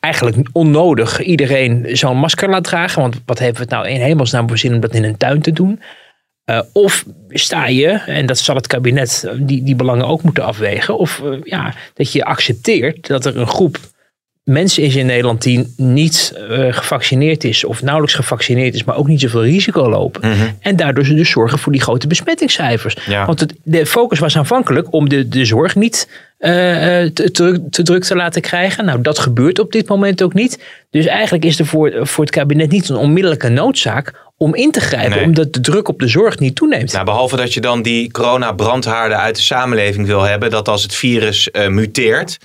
eigenlijk 0.00 0.48
onnodig 0.52 1.22
iedereen 1.22 1.96
zo'n 1.96 2.16
masker 2.16 2.50
laat 2.50 2.64
dragen? 2.64 3.02
Want 3.02 3.20
wat 3.26 3.38
hebben 3.38 3.56
we 3.56 3.62
het 3.62 3.70
nou 3.70 3.88
in 3.88 4.00
hemelsnaam 4.00 4.48
voor 4.48 4.58
zin 4.58 4.74
om 4.74 4.80
dat 4.80 4.94
in 4.94 5.04
een 5.04 5.16
tuin 5.16 5.42
te 5.42 5.52
doen? 5.52 5.80
Eh, 6.44 6.60
of 6.72 7.04
sta 7.28 7.66
je, 7.66 7.88
en 7.88 8.26
dat 8.26 8.38
zal 8.38 8.54
het 8.54 8.66
kabinet 8.66 9.30
die, 9.38 9.62
die 9.62 9.74
belangen 9.76 10.06
ook 10.06 10.22
moeten 10.22 10.44
afwegen, 10.44 10.98
of 10.98 11.22
eh, 11.24 11.38
ja, 11.42 11.74
dat 11.94 12.12
je 12.12 12.24
accepteert 12.24 13.06
dat 13.06 13.24
er 13.24 13.36
een 13.36 13.46
groep 13.46 13.78
mensen 14.50 14.82
is 14.82 14.96
in 14.96 15.06
Nederland 15.06 15.42
die 15.42 15.74
niet 15.76 16.34
eh, 16.48 16.66
gevaccineerd 16.70 17.44
is 17.44 17.64
of 17.64 17.82
nauwelijks 17.82 18.14
gevaccineerd 18.14 18.74
is, 18.74 18.84
maar 18.84 18.96
ook 18.96 19.08
niet 19.08 19.20
zoveel 19.20 19.44
risico 19.44 19.88
lopen. 19.88 20.22
En 20.60 20.76
daardoor 20.76 21.04
ze 21.04 21.14
dus 21.14 21.30
zorgen 21.30 21.58
voor 21.58 21.72
die 21.72 21.80
grote 21.80 22.06
besmettingscijfers. 22.06 22.96
Ja. 23.06 23.26
Want 23.26 23.40
het, 23.40 23.54
de 23.62 23.86
focus 23.86 24.18
was 24.18 24.36
aanvankelijk 24.36 24.92
om 24.92 25.08
de, 25.08 25.28
de 25.28 25.44
zorg 25.44 25.74
niet 25.74 26.08
eh, 26.38 27.02
eh, 27.02 27.10
te, 27.12 27.30
te, 27.30 27.68
te 27.70 27.82
druk 27.82 28.04
te 28.04 28.16
laten 28.16 28.42
krijgen. 28.42 28.84
Nou, 28.84 29.00
dat 29.00 29.18
gebeurt 29.18 29.58
op 29.58 29.72
dit 29.72 29.88
moment 29.88 30.22
ook 30.22 30.34
niet. 30.34 30.62
Dus 30.90 31.06
eigenlijk 31.06 31.44
is 31.44 31.58
er 31.58 31.66
voor, 31.66 31.92
voor 32.02 32.24
het 32.24 32.32
kabinet 32.32 32.70
niet 32.70 32.88
een 32.88 32.96
onmiddellijke 32.96 33.48
noodzaak 33.48 34.14
om 34.36 34.54
in 34.54 34.70
te 34.70 34.80
grijpen, 34.80 35.16
Nee. 35.16 35.24
omdat 35.24 35.52
de 35.52 35.60
druk 35.60 35.88
op 35.88 35.98
de 35.98 36.08
zorg 36.08 36.38
niet 36.38 36.54
toeneemt. 36.54 36.92
Nou, 36.92 37.04
behalve 37.04 37.36
dat 37.36 37.54
je 37.54 37.60
dan 37.60 37.82
die 37.82 38.10
corona-brandhaarden 38.10 39.18
uit 39.18 39.36
de 39.36 39.42
samenleving 39.42 40.06
wil 40.06 40.22
hebben, 40.22 40.50
dat 40.50 40.68
als 40.68 40.82
het 40.82 40.94
virus 40.94 41.48
muteert, 41.68 42.38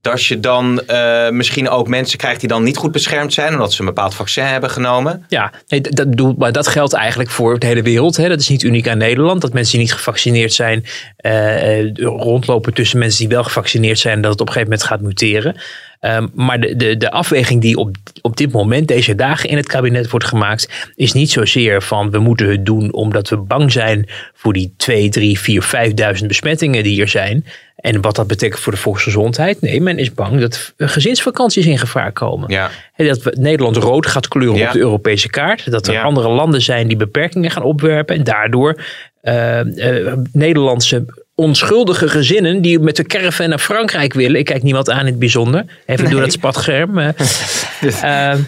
dat 0.00 0.24
je 0.24 0.40
dan 0.40 0.80
eh, 0.86 1.30
misschien 1.30 1.68
ook 1.68 1.88
mensen 1.88 2.18
krijgt 2.18 2.40
die 2.40 2.48
dan 2.48 2.62
niet 2.62 2.76
goed 2.76 2.92
beschermd 2.92 3.32
zijn, 3.32 3.52
omdat 3.52 3.72
ze 3.72 3.80
een 3.80 3.86
bepaald 3.86 4.14
vaccin 4.14 4.44
hebben 4.44 4.70
genomen. 4.70 5.24
Ja, 5.28 5.52
nee, 5.68 5.80
dat, 5.80 6.16
dat, 6.16 6.38
maar 6.38 6.52
dat 6.52 6.68
geldt 6.68 6.92
eigenlijk 6.92 7.30
voor 7.30 7.58
de 7.58 7.66
hele 7.66 7.82
wereld. 7.82 8.16
Hè. 8.16 8.28
Dat 8.28 8.40
is 8.40 8.48
niet 8.48 8.62
uniek 8.62 8.88
aan 8.88 8.98
Nederland. 8.98 9.40
Dat 9.40 9.52
mensen 9.52 9.72
die 9.72 9.86
niet 9.86 9.96
gevaccineerd 9.96 10.52
zijn 10.52 10.84
eh, 11.16 11.78
eh, 11.78 11.94
rondlopen 11.94 12.74
tussen 12.74 12.98
mensen 12.98 13.18
die 13.18 13.28
wel 13.28 13.44
gevaccineerd 13.44 13.98
zijn. 13.98 14.20
Dat 14.20 14.30
het 14.30 14.40
op 14.40 14.46
een 14.46 14.52
gegeven 14.52 14.72
moment 14.72 14.88
gaat 14.88 15.00
muteren. 15.00 15.56
Ehm, 16.00 16.26
maar 16.34 16.60
de, 16.60 16.76
de, 16.76 16.96
de 16.96 17.10
afweging 17.10 17.60
die 17.60 17.76
op, 17.76 17.96
op 18.22 18.36
dit 18.36 18.52
moment, 18.52 18.88
deze 18.88 19.14
dagen 19.14 19.48
in 19.48 19.56
het 19.56 19.66
kabinet 19.66 20.10
wordt 20.10 20.26
gemaakt, 20.26 20.90
is 20.94 21.12
niet 21.12 21.30
zozeer 21.30 21.82
van 21.82 22.10
we 22.10 22.18
moeten 22.18 22.50
het 22.50 22.66
doen 22.66 22.92
omdat 22.92 23.28
we 23.28 23.36
bang 23.36 23.72
zijn 23.72 24.08
voor 24.34 24.52
die 24.52 24.74
2, 24.76 25.08
3, 25.08 25.38
4, 25.40 25.64
5.000 26.20 26.26
besmettingen 26.26 26.82
die 26.82 27.00
er 27.00 27.08
zijn. 27.08 27.44
En 27.76 28.00
wat 28.00 28.16
dat 28.16 28.26
betekent 28.26 28.60
voor 28.60 28.72
de 28.72 28.78
volksgezondheid. 28.78 29.60
Nee, 29.60 29.80
men 29.80 29.98
is 29.98 30.14
bang 30.14 30.40
dat 30.40 30.74
gezinsvakanties 30.76 31.66
in 31.66 31.78
gevaar 31.78 32.12
komen. 32.12 32.50
Ja. 32.50 32.70
Hè, 32.92 33.06
Dat 33.06 33.34
Nederland 33.36 33.76
rood 33.76 34.06
gaat 34.06 34.28
kleuren 34.28 34.58
Ja. 34.58 34.66
op 34.66 34.72
de 34.72 34.78
Europese 34.78 35.28
kaart. 35.30 35.70
Dat 35.70 35.86
er 35.86 35.92
Ja. 35.92 36.02
andere 36.02 36.28
landen 36.28 36.62
zijn 36.62 36.88
die 36.88 36.96
beperkingen 36.96 37.50
gaan 37.50 37.62
opwerpen. 37.62 38.16
En 38.16 38.24
daardoor 38.24 38.80
eh, 39.20 39.60
eh, 40.06 40.12
Nederlandse 40.32 41.04
onschuldige 41.38 42.08
gezinnen 42.08 42.62
die 42.62 42.78
met 42.78 42.96
de 42.96 43.02
caravan 43.04 43.48
naar 43.48 43.58
Frankrijk 43.58 44.12
willen. 44.12 44.38
Ik 44.38 44.44
kijk 44.44 44.62
niemand 44.62 44.90
aan 44.90 45.00
in 45.00 45.06
het 45.06 45.18
bijzonder. 45.18 45.64
Even 45.86 46.10
door 46.10 46.20
dat 46.20 46.32
spatscherm. 46.32 46.98
eh, 46.98 47.12
eh, 48.32 48.38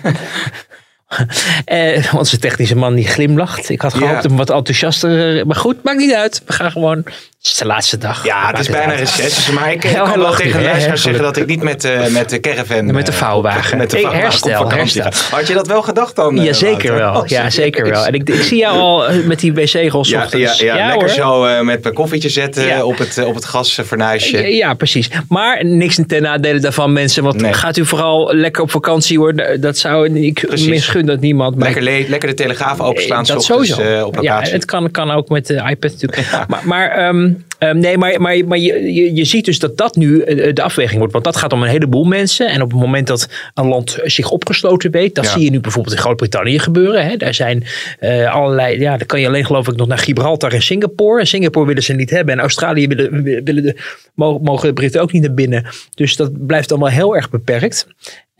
Eh, 1.64 2.14
onze 2.14 2.38
technische 2.38 2.76
man 2.76 2.95
die 2.95 3.07
glimlacht. 3.07 3.69
Ik 3.69 3.81
had 3.81 3.95
gehoopt 3.95 4.23
Ja. 4.23 4.29
hem 4.29 4.37
wat 4.37 4.50
enthousiaster. 4.50 5.47
Maar 5.47 5.57
goed, 5.57 5.76
maakt 5.83 5.99
niet 5.99 6.12
uit. 6.14 6.43
We 6.47 6.52
gaan 6.52 6.71
gewoon. 6.71 6.97
Het 6.97 7.49
is 7.49 7.55
de 7.57 7.67
laatste 7.67 7.99
dag. 7.99 8.25
Ja, 8.25 8.47
het 8.50 8.59
is 8.59 8.69
bijna 8.69 8.93
uit. 8.93 8.99
reces. 8.99 9.50
Maar 9.50 9.73
ik 9.73 9.85
eh, 9.85 9.93
kan 9.95 10.07
hij 10.09 10.14
wel 10.14 10.25
lacht 10.25 10.37
tegen 10.43 10.59
de 10.59 10.64
luisteraars 10.64 11.02
zeggen 11.02 11.23
dat 11.23 11.37
ik 11.37 11.47
niet 11.47 11.62
met, 11.62 11.85
eh, 11.85 12.07
met 12.07 12.31
de 12.31 12.40
caravan... 12.40 12.93
Met 12.93 13.07
de 13.07 13.12
eh, 13.12 13.19
vouwwagen. 13.19 13.79
Met 13.79 13.90
de 13.90 13.97
Ik- 13.97 14.02
vouwwagen 14.02 14.29
herstel, 14.31 14.69
herstel. 15.02 15.38
Had 15.38 15.47
je 15.47 15.55
dat 15.55 15.67
wel 15.67 15.83
gedacht 15.83 16.17
dan? 16.17 16.38
eh, 16.38 16.45
Ja, 16.45 16.52
zeker 16.52 16.71
Wouter? 16.90 17.12
wel. 17.12 17.23
Oh, 17.23 17.29
Ja, 17.29 17.50
zeker 17.50 17.90
wel. 17.90 18.07
En 18.07 18.14
ik, 18.14 18.29
ik 18.29 18.43
zie 18.43 18.59
jou 18.59 18.79
al 18.79 19.09
eh, 19.09 19.25
met 19.25 19.40
die 19.40 19.52
wc-rol 19.52 20.05
Ja, 20.07 20.26
ja, 20.31 20.55
ja, 20.59 20.75
lekker 20.87 20.95
hoor. 20.95 21.09
zo 21.09 21.45
eh, 21.45 21.61
met 21.61 21.87
een 21.87 21.93
koffietje 21.93 22.29
zetten 22.29 22.67
Ja. 22.67 22.85
op 22.85 22.99
het, 22.99 23.19
eh, 23.19 23.26
op 23.26 23.35
het 23.35 23.45
gasfornuisje. 23.45 24.37
Ja, 24.40 24.47
ja, 24.47 24.75
precies. 24.75 25.11
Maar 25.29 25.64
niks 25.64 25.99
ten 26.07 26.23
nadele 26.23 26.59
daarvan, 26.61 26.93
mensen. 26.93 27.23
Want 27.23 27.40
Nee. 27.40 27.52
gaat 27.52 27.76
u 27.76 27.87
vooral 27.87 28.35
lekker 28.35 28.62
op 28.62 28.71
vakantie 28.71 29.19
hoor. 29.19 29.35
Dat 29.61 29.79
zou 29.79 30.09
ik 30.21 30.45
Precies. 30.47 30.67
Dat 31.07 31.21
niemand. 31.21 31.54
Maar 31.57 31.64
Lekker, 31.64 31.83
le- 31.83 32.09
lekker 32.09 32.28
de 32.28 32.35
telegraaf 32.35 32.80
openslaan. 32.80 33.23
Eh, 33.23 33.26
dat 33.28 33.37
ochtends, 33.37 33.69
sowieso. 33.71 33.97
eh, 33.99 34.07
op 34.07 34.19
ja, 34.21 34.40
het 34.42 34.64
kan, 34.64 34.90
kan 34.90 35.11
ook 35.11 35.28
met 35.28 35.47
de 35.47 35.54
iPad 35.54 35.90
natuurlijk. 35.92 36.28
Maar, 36.49 36.61
maar, 36.64 36.90
ehm, 36.90 37.33
ehm, 37.59 37.78
nee, 37.78 37.99
maar, 37.99 38.21
maar, 38.21 38.45
maar 38.47 38.59
je, 38.59 38.92
je, 38.95 39.14
je 39.14 39.25
ziet 39.25 39.45
dus 39.45 39.59
dat 39.59 39.76
dat 39.76 39.97
nu 39.97 40.21
eh, 40.21 40.54
de 40.54 40.62
afweging 40.62 40.99
wordt. 40.99 41.12
Want 41.12 41.25
dat 41.25 41.37
gaat 41.37 41.52
om 41.52 41.62
een 41.62 41.69
heleboel 41.69 42.04
mensen. 42.04 42.49
En 42.49 42.62
op 42.62 42.71
het 42.71 42.80
moment 42.80 43.07
dat 43.07 43.28
een 43.54 43.66
land 43.66 43.99
zich 44.04 44.30
opgesloten 44.30 44.90
weet. 44.90 45.14
Dat 45.14 45.25
Ja. 45.25 45.30
zie 45.30 45.42
je 45.45 45.50
nu 45.50 45.61
bijvoorbeeld 45.61 45.95
in 45.95 46.00
Groot-Brittannië 46.00 46.59
gebeuren. 46.59 47.07
Hè. 47.07 47.16
Daar 47.16 47.35
zijn 47.35 47.64
eh, 47.99 48.33
allerlei. 48.35 48.80
Ja, 48.80 48.97
dan 48.97 49.07
kan 49.07 49.21
je 49.21 49.26
alleen 49.26 49.45
geloof 49.47 49.69
ik 49.69 49.76
nog 49.76 49.87
naar 49.88 49.99
Gibraltar 49.99 50.52
en 50.52 50.62
Singapore. 50.62 51.21
En 51.21 51.26
Singapore 51.26 51.66
willen 51.66 51.83
ze 51.83 51.92
niet 51.92 52.11
hebben. 52.11 52.35
En 52.35 52.40
Australië 52.40 52.87
willen, 52.88 53.23
willen 53.23 53.62
de, 53.62 53.76
mogen, 54.14 54.69
de 54.69 54.73
Britten 54.75 55.00
ook 55.00 55.12
niet 55.12 55.23
naar 55.23 55.35
binnen. 55.35 55.66
Dus 55.95 56.16
dat 56.16 56.47
blijft 56.47 56.69
dan 56.69 56.78
wel 56.78 56.88
heel 56.88 57.16
erg 57.16 57.30
beperkt. 57.30 57.87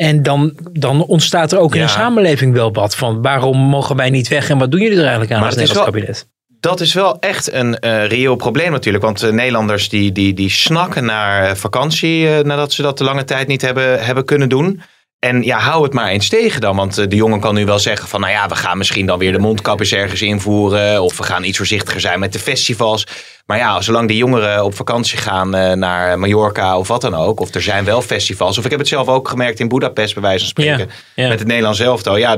En 0.01 0.23
dan, 0.23 0.53
dan 0.73 1.05
ontstaat 1.05 1.53
er 1.53 1.59
ook 1.59 1.75
in 1.75 1.83
een 1.83 1.89
samenleving 1.89 2.55
wel 2.55 2.73
wat 2.73 2.97
van 2.97 3.23
waarom 3.23 3.59
mogen 3.59 3.97
wij 3.97 4.11
niet 4.11 4.29
weg 4.29 4.51
en 4.51 4.59
wat 4.59 4.71
doen 4.71 4.81
jullie 4.81 4.97
er 4.97 5.03
eigenlijk 5.03 5.33
aan 5.33 5.39
Maar 5.39 5.47
als 5.47 5.57
het 5.57 5.65
Nederlands 5.67 5.93
wel- 5.95 6.03
kabinet? 6.03 6.29
Dat 6.61 6.81
is 6.81 6.95
wel 6.95 7.19
echt 7.19 7.53
een 7.53 7.79
eh, 7.79 8.07
reëel 8.07 8.37
probleem 8.37 8.71
natuurlijk. 8.73 9.05
Want 9.05 9.23
eh, 9.23 9.31
Nederlanders 9.31 9.89
die, 9.89 10.13
die, 10.13 10.35
die 10.35 10.51
snakken 10.51 11.05
naar 11.05 11.43
eh, 11.49 11.55
vakantie 11.55 12.29
nadat 12.45 12.73
ze 12.73 12.83
dat 12.83 12.99
de 12.99 13.05
lange 13.05 13.25
tijd 13.25 13.47
niet 13.47 13.63
hebben, 13.63 14.05
hebben 14.05 14.25
kunnen 14.25 14.49
doen. 14.49 14.81
En 15.21 15.43
ja, 15.43 15.59
hou 15.59 15.83
het 15.83 15.93
maar 15.93 16.09
eens 16.09 16.29
tegen 16.29 16.61
dan. 16.61 16.77
Want 16.77 16.99
eh, 16.99 17.09
de 17.09 17.17
jongen 17.17 17.41
kan 17.41 17.55
nu 17.55 17.65
wel 17.65 17.79
zeggen 17.79 18.09
van... 18.09 18.21
nou 18.21 18.33
ja, 18.33 18.49
we 18.49 18.55
gaan 18.55 18.79
misschien 18.79 19.07
dan 19.07 19.19
weer 19.19 19.33
de 19.33 19.39
mondkapjes 19.39 19.93
ergens 19.93 20.23
invoeren... 20.23 21.03
of 21.03 21.17
we 21.17 21.23
gaan 21.23 21.45
iets 21.45 21.57
voorzichtiger 21.57 22.01
zijn 22.01 22.21
met 22.21 22.33
de 22.33 22.39
festivals. 22.39 23.07
Maar 23.47 23.59
ja, 23.59 23.81
zolang 23.81 24.09
die 24.09 24.17
jongeren 24.17 24.65
op 24.65 24.75
vakantie 24.75 25.19
gaan 25.19 25.55
eh, 25.55 25.73
naar 25.73 26.19
Mallorca 26.19 26.79
of 26.79 26.89
wat 26.89 27.01
dan 27.01 27.15
ook... 27.15 27.41
of 27.41 27.55
er 27.55 27.63
zijn 27.63 27.85
wel 27.85 28.03
festivals... 28.03 28.59
of 28.59 28.65
ik 28.65 28.71
heb 28.71 28.79
het 28.79 28.89
zelf 28.89 29.09
ook 29.09 29.29
gemerkt 29.29 29.61
in 29.61 29.69
Budapest 29.69 30.15
bij 30.15 30.23
wijze 30.23 30.39
van 30.39 30.49
spreken... 30.49 30.89
Ja, 31.15 31.23
ja. 31.23 31.29
met 31.29 31.39
het 31.39 31.49
Nederlands 31.49 31.81
elftal. 31.81 32.17
Ja, 32.17 32.37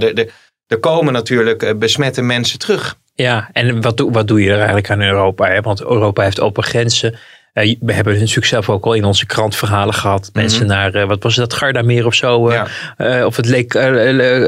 er 0.66 0.78
komen 0.80 1.12
natuurlijk 1.12 1.62
eh, 1.62 1.74
besmette 1.74 2.22
mensen 2.22 2.58
terug. 2.58 2.96
Ja, 3.14 3.50
en 3.52 3.80
wat, 3.80 3.96
doe- 3.96 4.12
wat 4.12 4.28
doe 4.28 4.42
je 4.42 4.50
er 4.50 4.56
eigenlijk 4.56 4.90
aan 4.90 5.02
Europa? 5.02 5.46
Hè? 5.46 5.60
Want 5.60 5.82
Europa 5.82 6.22
heeft 6.22 6.40
open 6.40 6.62
grenzen. 6.62 7.18
Eh, 7.52 7.76
we 7.80 7.92
hebben 7.92 8.18
natuurlijk 8.18 8.46
zelf 8.46 8.70
ook 8.70 8.84
al 8.84 8.94
in 8.94 9.04
onze 9.04 9.26
krant 9.26 9.56
verhalen 9.56 9.94
gehad. 9.94 10.30
Mensen 10.32 10.66
naar, 10.66 10.94
eh, 10.94 11.06
wat 11.06 11.22
was 11.22 11.36
het, 11.36 11.52
Gardameer 11.52 12.06
of 12.06 12.14
zo. 12.14 12.48
eh, 12.48 13.24
of 13.24 13.36
het, 13.36 13.46
leek, 13.46 13.72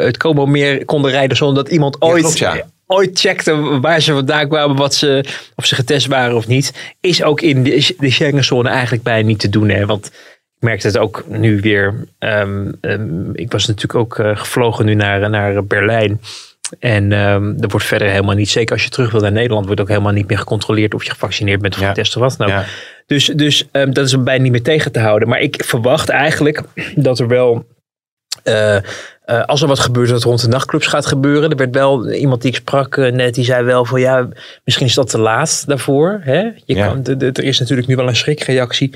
het 0.04 0.16
Como-meer 0.16 0.84
konden 0.84 1.10
rijden 1.10 1.36
zonder 1.36 1.64
dat 1.64 1.72
iemand 1.72 2.02
ooit, 2.02 2.22
klopt, 2.22 2.38
ja. 2.38 2.62
ooit 2.86 3.20
checkte 3.20 3.80
waar 3.80 4.00
ze 4.00 4.12
vandaan 4.12 4.48
kwamen. 4.48 4.76
Wat 4.76 4.94
ze, 4.94 5.24
of 5.54 5.66
ze 5.66 5.74
getest 5.74 6.06
waren 6.06 6.36
of 6.36 6.46
niet. 6.46 6.94
Is 7.00 7.22
ook 7.22 7.40
in 7.40 7.62
de, 7.62 7.94
de 7.98 8.10
Schengenzone 8.10 8.68
eigenlijk 8.68 9.02
bijna 9.02 9.26
niet 9.26 9.38
te 9.38 9.48
doen. 9.48 9.68
Hè? 9.68 9.86
Want 9.86 10.06
ik 10.06 10.12
merkte 10.58 10.86
het 10.86 10.98
ook 10.98 11.24
nu 11.28 11.60
weer. 11.60 12.06
ehm, 12.18 12.72
ehm, 12.80 13.30
ik 13.32 13.52
was 13.52 13.66
natuurlijk 13.66 13.94
ook 13.94 14.38
gevlogen 14.38 14.84
nu 14.84 14.94
naar, 14.94 15.30
naar 15.30 15.64
Berlijn. 15.64 16.20
En 16.78 17.12
ehm 17.12 17.54
er 17.60 17.68
wordt 17.68 17.86
verder 17.86 18.08
helemaal 18.08 18.34
niet, 18.34 18.48
zeker 18.50 18.72
als 18.74 18.84
je 18.84 18.90
terug 18.90 19.10
wil 19.10 19.20
naar 19.20 19.32
Nederland, 19.32 19.66
wordt 19.66 19.80
ook 19.80 19.88
helemaal 19.88 20.12
niet 20.12 20.28
meer 20.28 20.38
gecontroleerd 20.38 20.94
of 20.94 21.04
je 21.04 21.10
gevaccineerd 21.10 21.60
bent 21.60 21.74
of 21.74 21.80
Ja. 21.80 21.88
getest 21.88 22.16
of 22.16 22.36
wat. 22.36 22.48
Ja. 22.48 22.64
Dus, 23.06 23.24
dus 23.26 23.66
ehm, 23.70 23.92
dat 23.92 24.04
is 24.06 24.12
er 24.12 24.22
bijna 24.22 24.42
niet 24.42 24.52
meer 24.52 24.62
tegen 24.62 24.92
te 24.92 25.00
houden. 25.00 25.28
Maar 25.28 25.40
ik 25.40 25.62
verwacht 25.64 26.08
eigenlijk 26.08 26.62
dat 26.96 27.18
er 27.18 27.28
wel, 27.28 27.66
eh, 28.42 28.76
eh, 28.76 28.82
als 29.46 29.62
er 29.62 29.68
wat 29.68 29.78
gebeurt, 29.78 30.06
dat 30.08 30.16
het 30.16 30.24
rond 30.26 30.40
de 30.40 30.48
nachtclubs 30.48 30.86
gaat 30.86 31.06
gebeuren. 31.06 31.50
Er 31.50 31.56
werd 31.56 31.74
wel 31.74 32.10
iemand 32.12 32.42
die 32.42 32.50
ik 32.50 32.56
sprak 32.56 32.96
eh, 32.96 33.12
net, 33.12 33.34
die 33.34 33.44
zei 33.44 33.64
wel 33.64 33.84
van 33.84 34.00
ja, 34.00 34.28
misschien 34.64 34.86
is 34.86 34.94
dat 34.94 35.10
te 35.10 35.18
laat 35.18 35.64
daarvoor. 35.66 36.20
Hè? 36.22 36.38
Je 36.40 36.74
Ja. 36.74 36.86
kan, 36.86 37.02
de- 37.02 37.16
de- 37.16 37.30
er 37.32 37.44
is 37.44 37.58
natuurlijk 37.58 37.88
nu 37.88 37.96
wel 37.96 38.08
een 38.08 38.16
schrikreactie. 38.16 38.94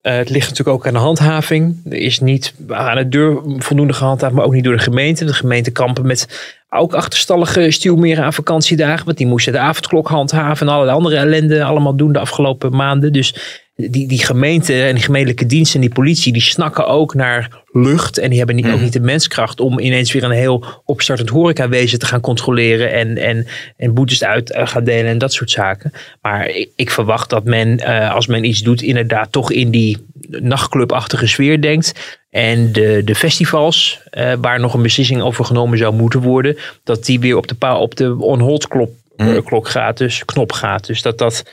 Het 0.00 0.30
ligt 0.30 0.48
natuurlijk 0.48 0.76
ook 0.76 0.86
aan 0.86 0.92
de 0.92 0.98
handhaving. 0.98 1.80
Er 1.90 1.96
is 1.96 2.20
niet 2.20 2.54
aan 2.68 2.96
de 2.96 3.08
deur 3.08 3.42
voldoende 3.58 3.92
gehandhaafd, 3.92 4.34
maar 4.34 4.44
ook 4.44 4.52
niet 4.52 4.64
door 4.64 4.76
de 4.76 4.82
gemeente. 4.82 5.24
De 5.24 5.32
gemeente 5.34 5.70
kampen 5.70 6.06
met 6.06 6.52
ook 6.74 6.94
achterstallige 6.94 7.70
stuwmeren 7.70 8.24
aan 8.24 8.32
vakantiedagen. 8.32 9.04
Want 9.04 9.16
die 9.16 9.26
moesten 9.26 9.52
de 9.52 9.58
avondklok 9.58 10.08
handhaven 10.08 10.66
en 10.66 10.72
allerlei 10.72 10.96
andere 10.96 11.16
ellende 11.16 11.64
allemaal 11.64 11.96
doen 11.96 12.12
de 12.12 12.18
afgelopen 12.18 12.76
maanden. 12.76 13.12
Dus 13.12 13.34
die, 13.76 14.08
die 14.08 14.24
gemeente 14.24 14.82
en 14.82 14.94
die 14.94 15.04
gemeentelijke 15.04 15.46
diensten 15.46 15.80
en 15.80 15.86
die 15.86 15.94
politie, 15.94 16.32
die 16.32 16.42
snakken 16.42 16.86
ook 16.86 17.14
naar 17.14 17.62
lucht. 17.72 18.18
En 18.18 18.28
die 18.28 18.38
hebben 18.38 18.56
niet, 18.56 18.66
ook 18.66 18.80
niet 18.80 18.92
de 18.92 19.00
menskracht 19.00 19.60
om 19.60 19.78
ineens 19.78 20.12
weer 20.12 20.24
een 20.24 20.30
heel 20.30 20.64
opstartend 20.84 21.28
horecawezen 21.28 21.98
te 21.98 22.06
gaan 22.06 22.20
controleren. 22.20 22.92
En, 22.92 23.16
en, 23.16 23.46
en 23.76 23.94
boetes 23.94 24.24
uit 24.24 24.50
eh, 24.50 24.66
gaan 24.66 24.84
delen 24.84 25.10
en 25.10 25.18
dat 25.18 25.32
soort 25.32 25.50
zaken. 25.50 25.92
Maar 26.22 26.48
ik, 26.48 26.70
ik 26.76 26.90
verwacht 26.90 27.30
dat 27.30 27.44
men, 27.44 27.78
eh, 27.78 28.14
als 28.14 28.26
men 28.26 28.44
iets 28.44 28.60
doet, 28.60 28.82
inderdaad 28.82 29.32
toch 29.32 29.52
in 29.52 29.70
die 29.70 30.06
nachtclubachtige 30.28 31.26
sfeer 31.26 31.60
denkt. 31.60 32.22
En 32.34 32.72
de, 32.72 33.02
de 33.04 33.14
festivals, 33.14 34.00
eh, 34.10 34.32
waar 34.40 34.60
nog 34.60 34.74
een 34.74 34.82
beslissing 34.82 35.22
over 35.22 35.44
genomen 35.44 35.78
zou 35.78 35.94
moeten 35.94 36.20
worden, 36.20 36.56
dat 36.84 37.04
die 37.04 37.20
weer 37.20 37.36
op 37.36 37.46
de, 37.46 37.54
pa- 37.54 37.78
op 37.78 37.94
de 37.94 38.16
on-hold 38.18 38.68
klok, 38.68 38.90
eh, 39.16 39.44
klok 39.44 39.68
gaat, 39.68 39.98
dus 39.98 40.24
knop 40.24 40.52
gaat. 40.52 40.86
Dus 40.86 41.02
dat 41.02 41.18
dat 41.18 41.44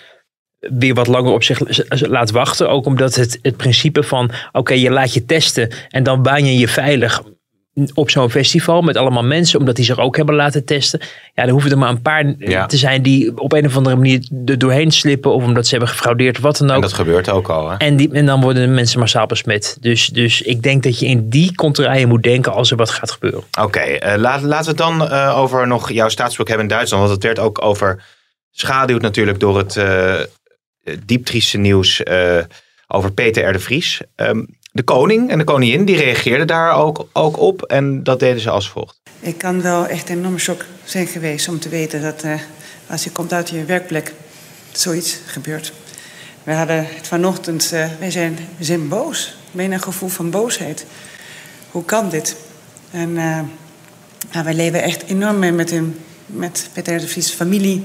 weer 0.59 0.93
wat 0.93 1.07
langer 1.07 1.31
op 1.31 1.43
zich 1.43 1.59
laat 2.07 2.31
wachten. 2.31 2.69
Ook 2.69 2.85
omdat 2.85 3.15
het, 3.15 3.39
het 3.41 3.57
principe 3.57 4.03
van, 4.03 4.31
oké, 4.51 4.73
je 4.73 4.91
laat 4.91 5.13
je 5.13 5.25
testen 5.25 5.69
en 5.89 6.03
dan 6.03 6.21
baan 6.21 6.45
je 6.45 6.57
je 6.57 6.67
veilig 6.67 7.23
op 7.93 8.09
zo'n 8.09 8.29
festival 8.29 8.81
met 8.81 8.97
allemaal 8.97 9.23
mensen, 9.23 9.59
omdat 9.59 9.75
die 9.75 9.85
zich 9.85 9.99
ook 9.99 10.17
hebben 10.17 10.35
laten 10.35 10.65
testen. 10.65 10.99
Ja, 11.35 11.43
dan 11.43 11.51
hoeven 11.51 11.71
er 11.71 11.77
maar 11.77 11.89
een 11.89 12.01
paar 12.01 12.33
Ja. 12.37 12.65
te 12.65 12.77
zijn 12.77 13.01
die 13.01 13.37
op 13.37 13.53
een 13.53 13.65
of 13.65 13.77
andere 13.77 13.95
manier 13.95 14.27
er 14.45 14.57
doorheen 14.57 14.91
slippen 14.91 15.33
of 15.33 15.43
omdat 15.43 15.65
ze 15.65 15.71
hebben 15.71 15.89
gefraudeerd 15.89 16.39
wat 16.39 16.57
dan 16.57 16.69
ook. 16.69 16.75
En 16.75 16.81
dat 16.81 16.93
gebeurt 16.93 17.29
ook 17.29 17.49
al. 17.49 17.69
Hè? 17.69 17.77
En, 17.77 17.95
die, 17.95 18.11
en 18.11 18.25
dan 18.25 18.41
worden 18.41 18.61
de 18.67 18.73
mensen 18.73 18.99
massaal 18.99 19.25
besmet. 19.25 19.77
Dus, 19.81 20.07
dus 20.07 20.41
ik 20.41 20.63
denk 20.63 20.83
dat 20.83 20.99
je 20.99 21.05
in 21.05 21.29
die 21.29 21.55
contraien 21.55 22.07
moet 22.07 22.23
denken 22.23 22.53
als 22.53 22.71
er 22.71 22.77
wat 22.77 22.89
gaat 22.89 23.11
gebeuren. 23.11 23.43
Oké, 23.61 23.79
eh, 23.79 24.17
laat, 24.17 24.41
laten 24.41 24.63
we 24.63 24.69
het 24.69 24.77
dan 24.97 25.07
eh, 25.09 25.37
over 25.39 25.67
nog 25.67 25.91
jouw 25.91 26.09
staatsbezoek 26.09 26.47
hebben 26.47 26.65
in 26.65 26.73
Duitsland. 26.73 27.03
Want 27.03 27.15
het 27.15 27.23
werd 27.23 27.39
ook 27.39 27.63
over 27.63 28.03
schaduwd 28.51 29.01
natuurlijk 29.01 29.39
door 29.39 29.57
het 29.57 29.77
eh 29.77 30.19
dieptrieste 31.05 31.57
nieuws 31.57 32.01
over 32.87 33.11
Peter 33.11 33.49
R. 33.49 33.53
de 33.53 33.59
Vries. 33.59 34.01
Ehm, 34.15 34.43
de 34.71 34.83
koning 34.83 35.29
en 35.29 35.37
de 35.37 35.43
koningin 35.43 35.85
die 35.85 35.95
reageerden 35.95 36.47
daar 36.47 36.75
ook, 36.75 37.07
ook 37.13 37.39
op 37.39 37.61
en 37.61 38.03
dat 38.03 38.19
deden 38.19 38.41
ze 38.41 38.49
als 38.49 38.69
volgt. 38.69 38.99
Ik 39.19 39.37
kan 39.37 39.61
wel 39.61 39.87
echt 39.87 40.09
een 40.09 40.17
enorme 40.17 40.37
shock 40.37 40.65
zijn 40.83 41.07
geweest 41.07 41.47
om 41.47 41.59
te 41.59 41.69
weten 41.69 42.01
dat 42.01 42.21
eh, 42.21 42.33
als 42.87 43.03
je 43.03 43.11
komt 43.11 43.33
uit 43.33 43.49
je 43.49 43.65
werkplek, 43.65 44.13
zoiets 44.71 45.17
gebeurt. 45.25 45.73
We 46.43 46.53
hadden 46.53 46.87
het 46.95 47.07
vanochtend, 47.07 47.71
eh, 47.71 47.87
wij 47.99 48.11
zijn, 48.11 48.37
we 48.57 48.77
boos. 48.77 49.35
Bijna 49.51 49.73
een 49.73 49.81
gevoel 49.81 50.09
van 50.09 50.29
boosheid. 50.29 50.85
Hoe 51.71 51.85
kan 51.85 52.09
dit? 52.09 52.35
En 52.91 53.17
eh, 53.17 53.39
ja, 54.31 54.43
wij 54.43 54.53
leven 54.53 54.83
echt 54.83 55.03
enorm 55.03 55.39
mee 55.39 55.51
met, 55.51 55.69
hem, 55.69 55.99
met 56.25 56.69
Peter 56.73 56.99
de 56.99 57.07
Vries 57.07 57.31
familie. 57.31 57.83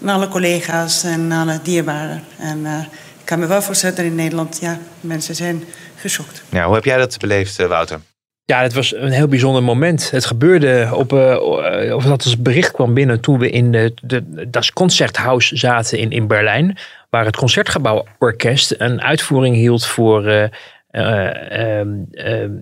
En 0.00 0.08
alle 0.08 0.28
collega's 0.28 1.04
en 1.04 1.32
alle 1.32 1.60
dierbaren. 1.62 2.22
En 2.38 2.88
ik 3.24 3.30
kan 3.30 3.38
me 3.38 3.46
wel 3.46 3.62
voorstellen 3.62 3.96
dat 3.96 4.04
in 4.04 4.14
Nederland, 4.14 4.58
ja, 4.60 4.78
mensen 5.00 5.34
zijn 5.34 5.64
geschokt. 5.96 6.42
Ja, 6.48 6.64
hoe 6.64 6.74
heb 6.74 6.84
jij 6.84 6.96
dat 6.96 7.18
beleefd, 7.18 7.58
eh, 7.58 7.66
Wouter? 7.66 8.00
Ja, 8.44 8.62
het 8.62 8.72
was 8.72 8.94
een 8.94 9.10
heel 9.10 9.28
bijzonder 9.28 9.62
moment. 9.62 10.10
Het 10.10 10.24
gebeurde 10.24 10.90
op, 10.92 11.12
eh, 11.12 11.94
of 11.94 12.04
dat 12.04 12.24
als 12.24 12.42
bericht 12.42 12.70
kwam 12.70 12.94
binnen 12.94 13.20
toen 13.20 13.38
we 13.38 13.50
in 13.50 13.72
de, 13.72 13.94
de 14.02 14.50
Das 14.50 14.72
Concerthaus 14.72 15.50
zaten 15.50 15.98
in, 15.98 16.10
in 16.10 16.26
Berlijn. 16.26 16.78
Waar 17.10 17.24
het 17.24 17.36
Concertgebouworkest 17.36 18.74
een 18.78 19.02
uitvoering 19.02 19.56
hield 19.56 19.86
voor 19.86 20.26
eh, 20.26 20.48
eh, 20.90 21.78
ehm, 21.78 21.88
ehm, 22.12 22.52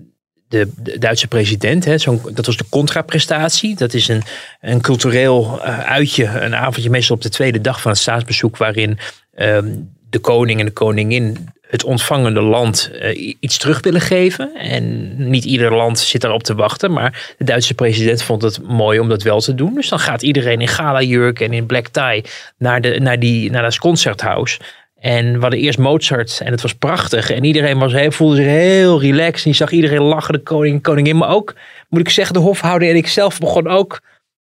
de, 0.47 0.71
de 0.77 0.97
Duitse 0.97 1.27
president. 1.27 1.85
Hè. 1.85 1.97
Zo'n, 1.97 2.21
dat 2.33 2.45
was 2.45 2.57
de 2.57 2.69
contraprestatie. 2.69 3.75
Dat 3.75 3.93
is 3.93 4.07
een, 4.07 4.21
een 4.61 4.81
cultureel 4.81 5.59
eh, 5.63 5.79
uitje, 5.79 6.25
een 6.25 6.55
avondje 6.55 6.89
meestal 6.89 7.15
op 7.15 7.21
de 7.21 7.29
tweede 7.29 7.61
dag 7.61 7.81
van 7.81 7.91
het 7.91 7.99
staatsbezoek. 7.99 8.57
Waarin 8.57 8.97
ehm, 9.33 9.75
de 10.13 10.19
koning 10.19 10.59
en 10.59 10.65
de 10.65 10.71
koningin 10.71 11.37
het 11.61 11.83
ontvangende 11.83 12.41
land 12.41 12.91
eh, 12.99 13.33
iets 13.39 13.57
terug 13.57 13.81
willen 13.81 14.01
geven. 14.01 14.55
En 14.55 15.13
niet 15.29 15.43
ieder 15.43 15.75
land 15.75 15.99
zit 15.99 16.21
daarop 16.21 16.43
te 16.43 16.55
wachten. 16.55 16.91
Maar 16.91 17.33
de 17.37 17.43
Duitse 17.43 17.73
president 17.73 18.23
vond 18.23 18.41
het 18.41 18.67
mooi 18.67 18.99
om 18.99 19.09
dat 19.09 19.23
wel 19.23 19.39
te 19.39 19.55
doen. 19.55 19.73
Dus 19.73 19.89
dan 19.89 19.99
gaat 19.99 20.21
iedereen 20.21 20.61
in 20.61 20.67
gala 20.67 21.01
jurk 21.01 21.39
en 21.39 21.53
in 21.53 21.65
black 21.65 21.87
tie 21.87 22.23
naar, 22.57 22.81
de, 22.81 22.99
naar, 22.99 23.19
die, 23.19 23.51
naar 23.51 23.61
dat 23.61 23.77
concerthouse. 23.77 24.59
En 24.99 25.33
we 25.33 25.39
hadden 25.39 25.59
eerst 25.59 25.79
Mozart 25.79 26.41
en 26.43 26.51
het 26.51 26.61
was 26.61 26.73
prachtig. 26.73 27.29
En 27.29 27.43
iedereen 27.43 27.79
was 27.79 27.93
heel, 27.93 28.11
voelde 28.11 28.35
zich 28.35 28.45
heel 28.45 29.01
relaxed. 29.01 29.45
En 29.45 29.51
je 29.51 29.57
zag 29.57 29.71
iedereen 29.71 30.01
lachen, 30.01 30.33
de 30.33 30.39
koning 30.39 30.81
koningin. 30.81 31.17
Maar 31.17 31.29
ook, 31.29 31.55
moet 31.89 31.99
ik 31.99 32.09
zeggen, 32.09 32.33
de 32.33 32.39
hofhouder 32.39 32.89
en 32.89 32.95
ik 32.95 33.07
zelf 33.07 33.39
begon 33.39 33.67
ook 33.67 34.01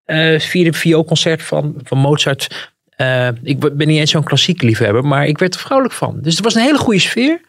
uh, 0.06 0.40
via 0.40 0.64
de 0.64 0.74
vioolconcert 0.74 1.44
van, 1.44 1.76
van 1.84 1.98
Mozart. 1.98 2.72
Uh, 2.98 3.28
ik 3.44 3.60
ben 3.60 3.88
niet 3.88 4.00
eens 4.00 4.12
zo'n 4.12 4.24
klassiek 4.24 4.62
liefhebber, 4.62 5.06
maar 5.06 5.28
ik 5.28 5.38
werd 5.38 5.54
er 5.54 5.60
vrolijk 5.60 5.94
van. 5.94 6.22
Dus 6.22 6.36
het 6.36 6.44
was 6.44 6.56
een 6.56 6.62
hele 6.62 6.78
goede 6.78 7.00
sfeer. 7.00 7.42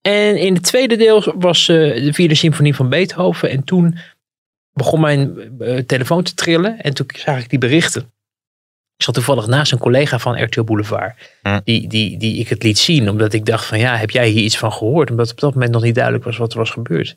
En 0.00 0.36
in 0.36 0.54
het 0.54 0.62
tweede 0.62 0.96
deel 0.96 1.34
was 1.36 1.68
uh, 1.68 2.04
de 2.04 2.12
vierde 2.12 2.34
symfonie 2.34 2.74
van 2.74 2.88
Beethoven. 2.88 3.50
En 3.50 3.64
toen 3.64 3.98
begon 4.72 5.00
mijn 5.00 5.50
telefoon 5.86 6.22
te 6.22 6.34
trillen. 6.34 6.80
En 6.80 6.94
toen 6.94 7.06
zag 7.14 7.38
ik 7.38 7.50
die 7.50 7.58
berichten. 7.58 8.12
Ik 8.96 9.08
zat 9.08 9.14
toevallig 9.14 9.46
naast 9.46 9.72
een 9.72 9.78
collega 9.78 10.18
van 10.18 10.42
RTL 10.42 10.62
Boulevard. 10.62 11.14
Hm. 11.42 11.60
Die, 11.64 11.88
die, 11.88 12.18
die 12.18 12.38
ik 12.38 12.48
het 12.48 12.62
liet 12.62 12.78
zien. 12.78 13.08
Omdat 13.08 13.32
ik 13.32 13.44
dacht 13.44 13.64
van 13.64 13.78
ja, 13.78 13.96
heb 13.96 14.10
jij 14.10 14.28
hier 14.28 14.42
iets 14.42 14.58
van 14.58 14.72
gehoord? 14.72 15.10
Omdat 15.10 15.30
op 15.30 15.40
dat 15.40 15.54
moment 15.54 15.72
nog 15.72 15.82
niet 15.82 15.94
duidelijk 15.94 16.24
was 16.24 16.36
wat 16.36 16.52
er 16.52 16.58
was 16.58 16.70
gebeurd. 16.70 17.16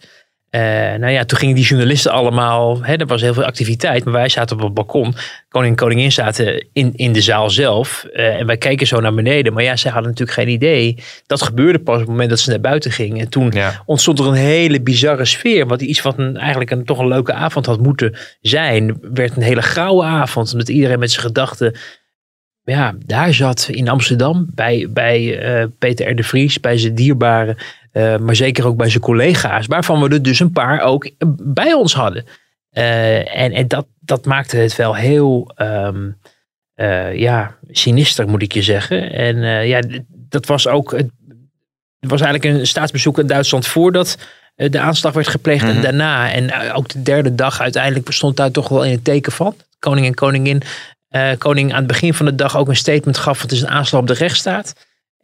Uh, 0.56 0.62
nou 1.00 1.12
ja, 1.12 1.26
toen 1.26 1.38
gingen 1.38 1.56
die 1.56 1.66
journalisten 1.66 2.12
allemaal, 2.12 2.84
hè, 2.84 2.96
er 2.96 3.06
was 3.06 3.22
heel 3.22 3.34
veel 3.34 3.44
activiteit, 3.44 4.04
maar 4.04 4.14
wij 4.14 4.30
zaten 4.30 4.58
op 4.58 4.64
het 4.64 4.74
balkon. 4.74 5.16
Koning 5.50 5.72
en 5.72 5.78
koningin 5.80 6.12
zaten 6.12 6.68
in, 6.74 6.92
in 6.96 7.12
de 7.12 7.22
zaal 7.22 7.50
zelf. 7.50 8.08
Uh, 8.14 8.40
en 8.40 8.46
wij 8.46 8.58
keken 8.58 8.88
zo 8.88 9.00
naar 9.00 9.14
beneden. 9.14 9.54
Maar 9.54 9.64
ja, 9.64 9.76
zij 9.76 9.92
hadden 9.92 10.10
natuurlijk 10.10 10.38
geen 10.38 10.50
idee. 10.50 11.04
Dat 11.26 11.42
gebeurde 11.42 11.80
pas 11.80 11.94
op 11.94 12.02
het 12.02 12.10
moment 12.10 12.30
dat 12.30 12.40
ze 12.40 12.50
naar 12.50 12.60
buiten 12.60 12.92
gingen. 12.92 13.20
En 13.20 13.30
toen 13.30 13.54
ontstond 13.86 14.20
er 14.20 14.28
een 14.28 14.34
hele 14.34 14.82
bizarre 14.82 15.26
sfeer. 15.26 15.68
Wat 15.68 15.82
iets 15.82 16.02
wat 16.02 16.18
een, 16.18 16.38
eigenlijk 16.38 16.72
een, 16.72 16.86
toch 16.86 17.00
een 17.00 17.08
leuke 17.08 17.34
avond 17.34 17.66
had 17.66 17.80
moeten 17.80 18.16
zijn, 18.42 18.98
werd 19.02 19.36
een 19.36 19.44
hele 19.44 19.62
grauwe 19.62 20.04
avond. 20.04 20.52
Omdat 20.52 20.70
iedereen 20.70 21.00
met 21.00 21.12
zijn 21.12 21.26
gedachten 21.26 21.76
ja, 22.64 22.96
daar 23.06 23.34
zat 23.34 23.68
in 23.72 23.90
Amsterdam 23.90 24.50
bij, 24.54 24.88
bij 24.90 25.22
uh, 25.60 25.66
Peter 25.80 26.10
R. 26.10 26.16
de 26.16 26.24
Vries, 26.24 26.60
bij 26.60 26.78
zijn 26.78 26.96
dierbare 26.96 27.58
uh, 27.96 28.18
maar 28.18 28.36
zeker 28.36 28.68
ook 28.68 28.78
bij 28.78 28.90
zijn 28.90 29.04
collega's, 29.04 29.66
waarvan 29.66 30.02
we 30.02 30.10
er 30.10 30.22
dus 30.22 30.40
een 30.40 30.52
paar 30.52 30.82
ook 30.82 31.10
bij 31.44 31.74
ons 31.74 31.94
hadden. 31.94 32.26
Uh, 32.72 33.38
en 33.38 33.52
en 33.52 33.68
dat, 33.68 33.88
dat 34.00 34.26
maakte 34.26 34.58
het 34.58 34.76
wel 34.76 34.96
heel 34.96 35.52
um, 35.56 36.18
uh, 36.76 37.16
ja, 37.16 37.56
sinister, 37.70 38.28
moet 38.28 38.42
ik 38.42 38.54
je 38.54 38.62
zeggen. 38.62 39.12
En 39.12 39.68
ja, 39.68 39.82
dat 40.10 40.46
was 40.46 40.68
ook. 40.68 40.92
Het 40.92 41.10
was 42.00 42.22
eigenlijk 42.22 42.60
een 42.60 42.68
staatsbezoek 42.68 43.20
in 43.20 43.28
Duitsland 43.28 43.68
voordat 43.68 44.18
de 44.56 44.80
aanslag 44.80 45.14
werd 45.14 45.28
gepleegd 45.28 45.64
en 45.64 45.74
mhm. 45.74 45.82
daarna. 45.82 46.32
En 46.32 46.74
ook 46.74 46.90
de 46.90 47.02
derde 47.02 47.36
dag 47.36 47.62
uiteindelijk 47.62 48.12
stond 48.12 48.38
daar 48.38 48.52
toch 48.52 48.68
wel 48.68 48.86
in 48.86 48.92
het 48.92 49.04
teken 49.04 49.32
van. 49.32 49.56
Koning 49.80 50.06
en 50.06 50.14
koningin. 50.14 50.62
koning 51.38 51.72
aan 51.72 51.78
het 51.78 51.88
begin 51.88 52.14
van 52.14 52.26
de 52.26 52.36
dag 52.36 52.58
ook 52.58 52.68
een 52.68 52.76
statement 52.76 53.18
gaf: 53.18 53.42
het 53.42 53.52
is 53.52 53.62
een 53.62 53.70
aanslag 53.70 54.02
op 54.02 54.08
de 54.08 54.14
rechtsstaat. 54.14 54.74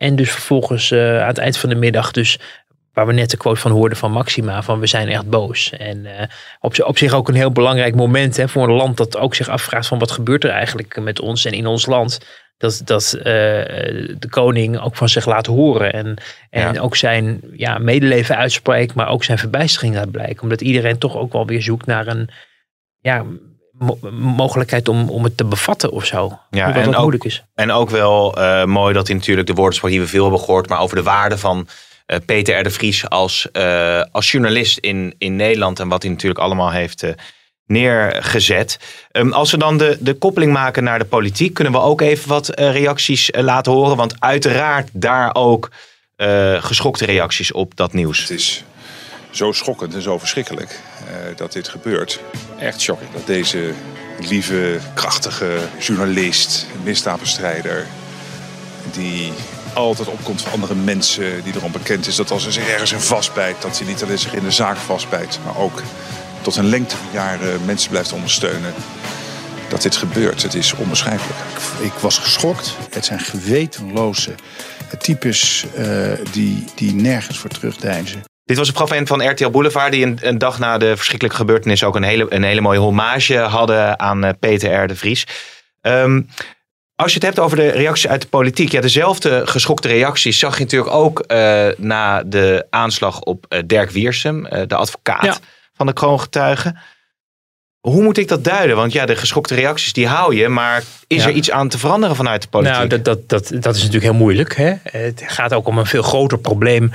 En 0.02 0.16
dus 0.16 0.32
vervolgens 0.32 0.92
uh, 0.92 1.22
aan 1.22 1.28
het 1.28 1.38
eind 1.38 1.58
van 1.58 1.70
de 1.70 1.76
middag 1.76 2.12
dus 2.12 2.40
waar 2.94 3.08
we 3.08 3.14
net 3.14 3.30
de 3.30 3.38
quote 3.38 3.60
van 3.60 3.72
hoorden 3.72 3.98
van 3.98 4.12
Maxima, 4.12 4.64
van 4.64 4.80
we 4.80 4.88
zijn 4.88 5.08
echt 5.08 5.30
boos. 5.30 5.70
En 5.70 5.98
uh, 5.98 6.12
op, 6.60 6.84
op 6.84 6.98
zich 6.98 7.14
ook 7.14 7.28
een 7.28 7.36
heel 7.36 7.52
belangrijk 7.52 7.96
moment 7.96 8.38
hè, 8.38 8.48
voor 8.48 8.64
een 8.64 8.76
land 8.76 8.98
dat 8.98 9.18
ook 9.18 9.36
zich 9.36 9.50
afvraagt 9.50 9.88
van 9.88 10.00
wat 10.00 10.12
gebeurt 10.12 10.44
er 10.44 10.50
eigenlijk 10.50 11.00
met 11.00 11.20
ons 11.20 11.46
en 11.46 11.52
in 11.52 11.68
ons 11.68 11.86
land. 11.86 12.20
Dat, 12.58 12.82
dat 12.86 13.14
uh, 13.18 13.24
de 13.24 14.28
koning 14.30 14.80
ook 14.80 14.96
van 14.96 15.10
zich 15.10 15.26
laat 15.26 15.46
horen 15.46 15.94
en, 15.94 16.16
en 16.50 16.80
ook 16.80 16.96
zijn 16.96 17.42
ja, 17.54 17.78
medeleven 17.78 18.38
uitspreekt, 18.38 18.94
maar 18.94 19.08
ook 19.08 19.24
zijn 19.24 19.38
verbijstering 19.38 19.96
laat 19.96 20.12
blijken. 20.12 20.44
Omdat 20.44 20.62
iedereen 20.62 20.98
toch 20.98 21.16
ook 21.16 21.34
wel 21.34 21.46
weer 21.46 21.62
zoekt 21.62 21.86
naar 21.86 22.08
een 22.08 22.30
ja, 23.00 23.26
mogelijkheid 24.12 24.88
om, 24.88 25.10
om 25.10 25.24
het 25.24 25.38
te 25.38 25.46
bevatten 25.46 25.92
of 25.92 26.06
zo. 26.06 26.40
Ja, 26.50 26.76
en 26.76 26.88
ook, 26.88 27.02
moeilijk 27.02 27.24
is. 27.24 27.44
En 27.54 27.72
ook 27.72 27.90
wel 27.90 28.40
uh, 28.40 28.66
mooi 28.66 28.94
dat 28.94 29.08
hij 29.08 29.16
natuurlijk 29.16 29.48
de 29.48 29.54
woordenspraak 29.54 29.92
die 29.92 30.00
we 30.00 30.08
veel 30.08 30.24
hebben 30.24 30.40
gehoord, 30.40 30.70
maar 30.70 30.80
over 30.80 30.96
de 30.96 31.04
waarde 31.04 31.38
van 31.38 31.68
Peter 32.26 32.60
R. 32.60 32.64
de 32.64 32.70
Vries 32.70 33.10
als, 33.10 33.48
uh, 33.54 34.04
als 34.12 34.32
journalist 34.32 34.78
in, 34.78 35.16
in 35.18 35.36
Nederland 35.36 35.80
en 35.80 35.88
wat 35.88 36.02
hij 36.02 36.12
natuurlijk 36.12 36.40
allemaal 36.40 36.72
heeft 36.72 37.04
uh, 37.04 37.12
neergezet. 37.66 38.80
Um, 39.12 39.34
als 39.34 39.52
we 39.52 39.58
dan 39.58 39.78
de, 39.78 39.98
de 40.00 40.14
koppeling 40.14 40.54
maken 40.54 40.84
naar 40.84 41.00
de 41.00 41.06
politiek, 41.06 41.54
kunnen 41.54 41.74
we 41.74 41.80
ook 41.80 42.02
even 42.02 42.30
wat 42.30 42.50
reacties 42.56 43.30
laten 43.32 43.72
horen. 43.72 43.98
Want 43.98 44.16
uiteraard 44.20 44.90
daar 44.94 45.36
ook 45.36 45.72
geschokte 46.60 47.06
reacties 47.06 47.52
op 47.52 47.76
dat 47.76 47.94
nieuws. 47.94 48.20
Het 48.20 48.30
is 48.30 48.64
zo 49.30 49.52
schokkend 49.52 49.94
en 49.94 50.02
zo 50.02 50.18
verschrikkelijk 50.18 50.80
dat 51.36 51.52
dit 51.54 51.68
gebeurt. 51.68 52.20
Echt 52.60 52.82
shocking. 52.82 53.12
Dat 53.12 53.28
deze 53.28 53.74
lieve, 54.20 54.80
krachtige 54.94 55.58
journalist, 55.80 56.66
misdaadbestrijder, 56.84 57.88
die 58.92 59.34
altijd 59.74 60.08
opkomt 60.08 60.42
voor 60.42 60.52
andere 60.52 60.76
mensen. 60.76 61.44
Die 61.44 61.56
erom 61.56 61.72
bekend 61.72 62.08
is 62.08 62.16
dat 62.16 62.32
als 62.32 62.44
hij 62.44 62.52
zich 62.52 62.68
ergens 62.68 62.92
in 62.92 63.00
vastbijt, 63.00 63.62
dat 63.62 63.78
hij 63.78 63.88
niet 63.88 64.04
alleen 64.04 64.20
zich 64.20 64.34
in 64.34 64.44
de 64.44 64.52
zaak 64.52 64.78
vastbijt, 64.78 65.40
maar 65.46 65.58
ook 65.58 65.82
tot 66.42 66.56
een 66.56 66.70
lengte 66.70 66.98
van 66.98 67.08
jaren 67.14 67.66
mensen 67.66 67.90
blijft 67.90 68.14
ondersteunen. 68.14 68.74
Dat 69.70 69.82
dit 69.82 69.96
gebeurt, 69.96 70.44
het 70.44 70.54
is 70.54 70.74
onbeschrijfelijk. 70.74 71.40
Ik 71.80 71.94
was 71.94 72.18
geschokt. 72.18 72.76
Het 72.90 73.06
zijn 73.06 73.20
gewetenloze 73.20 74.36
types 74.98 75.66
uh, 75.78 76.12
die, 76.32 76.66
die 76.76 76.94
nergens 76.94 77.38
voor 77.38 77.50
terugdeinzen. 77.50 78.22
Dit 78.46 78.58
was 78.58 78.68
een 78.68 78.76
fragment 78.76 79.08
van 79.08 79.30
RTL 79.30 79.50
Boulevard 79.50 79.92
die 79.92 80.06
een, 80.06 80.18
een, 80.22 80.38
dag 80.38 80.60
na 80.60 80.78
de 80.78 80.96
verschrikkelijke 80.96 81.38
gebeurtenis 81.38 81.84
ook 81.84 81.96
een 81.96 82.04
hele, 82.04 82.26
een 82.30 82.44
hele 82.44 82.62
mooie 82.62 82.80
hommage 82.80 83.38
hadden 83.38 84.00
aan 84.00 84.26
uh, 84.26 84.30
Peter 84.40 84.84
R. 84.84 84.88
de 84.88 84.96
Vries. 84.96 85.28
Um, 85.82 86.28
als 87.02 87.14
je 87.14 87.18
het 87.18 87.28
hebt 87.28 87.40
over 87.40 87.58
de 87.58 87.70
reacties 87.70 88.08
uit 88.08 88.22
de 88.22 88.28
politiek. 88.28 88.72
Ja, 88.72 88.82
dezelfde 88.82 89.48
geschokte 89.48 89.88
reacties 89.88 90.40
zag 90.40 90.58
je 90.58 90.64
natuurlijk 90.64 90.92
ook 90.92 91.24
uh, 91.28 91.68
na 91.78 92.24
de 92.24 92.66
aanslag 92.70 93.22
op 93.22 93.46
uh, 93.50 93.60
Dirk 93.66 93.90
Wiersum, 93.90 94.46
uh, 94.46 94.62
de 94.68 94.76
advocaat 94.76 95.42
van 95.74 95.86
de 95.86 95.94
kroongetuigen. 95.94 96.78
Hoe 97.80 98.04
moet 98.04 98.18
ik 98.18 98.28
dat 98.28 98.44
duiden? 98.44 98.76
Want 98.76 98.94
ja, 98.94 99.06
de 99.06 99.16
geschokte 99.16 99.56
reacties 99.56 99.94
die 99.94 100.08
hou 100.08 100.36
je, 100.36 100.48
maar 100.48 100.84
is 101.08 101.26
er 101.26 101.32
iets 101.32 101.52
aan 101.52 101.70
te 101.70 101.78
veranderen 101.78 102.16
vanuit 102.16 102.42
de 102.42 102.48
politiek? 102.48 102.76
Nou, 102.76 102.88
dat, 102.88 103.06
dat, 103.06 103.30
dat, 103.30 103.48
dat 103.50 103.76
is 103.76 103.80
natuurlijk 103.82 104.12
heel 104.12 104.14
moeilijk. 104.14 104.56
Hè? 104.56 104.74
Het 104.84 105.24
gaat 105.26 105.54
ook 105.54 105.68
om 105.68 105.78
een 105.78 105.86
veel 105.86 106.02
groter 106.02 106.38
probleem 106.38 106.92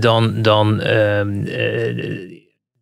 dan, 0.00 0.42
dan 0.42 0.80
ehm, 0.80 1.44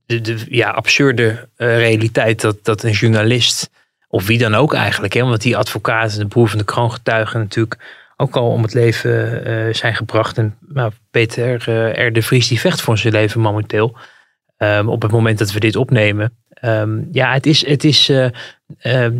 de, 0.06 0.20
de 0.20 0.36
ja, 0.48 0.70
absurde 0.70 1.48
realiteit 1.56 2.40
dat, 2.40 2.56
dat 2.62 2.82
een 2.82 2.92
journalist 2.92 3.70
of 4.14 4.26
wie 4.26 4.38
dan 4.38 4.54
ook 4.54 4.74
eigenlijk. 4.74 5.12
Hè? 5.12 5.22
Want 5.22 5.42
die 5.42 5.56
advocaten, 5.56 6.18
de 6.18 6.26
broer 6.26 6.48
van 6.48 6.58
de 6.58 6.64
kroongetuigen 6.64 7.40
natuurlijk 7.40 7.78
ook 8.16 8.36
al 8.36 8.50
om 8.50 8.62
het 8.62 8.74
leven 8.74 9.48
uh, 9.48 9.74
zijn 9.74 9.94
gebracht. 9.94 10.38
En 10.38 10.56
nou, 10.60 10.92
Peter 11.10 11.68
uh, 11.68 12.06
R. 12.06 12.12
de 12.12 12.22
Vries 12.22 12.48
die 12.48 12.60
vecht 12.60 12.80
voor 12.80 12.98
zijn 12.98 13.12
leven 13.12 13.40
momenteel. 13.40 13.96
Um, 14.58 14.88
op 14.88 15.02
het 15.02 15.10
moment 15.10 15.38
dat 15.38 15.52
we 15.52 15.60
dit 15.60 15.76
opnemen. 15.76 16.36
Um, 16.64 17.08
ja, 17.12 17.32
het 17.32 17.46
is, 17.46 17.66
het 17.66 17.84
is 17.84 18.08
uh, 18.08 18.28
um, 18.82 19.18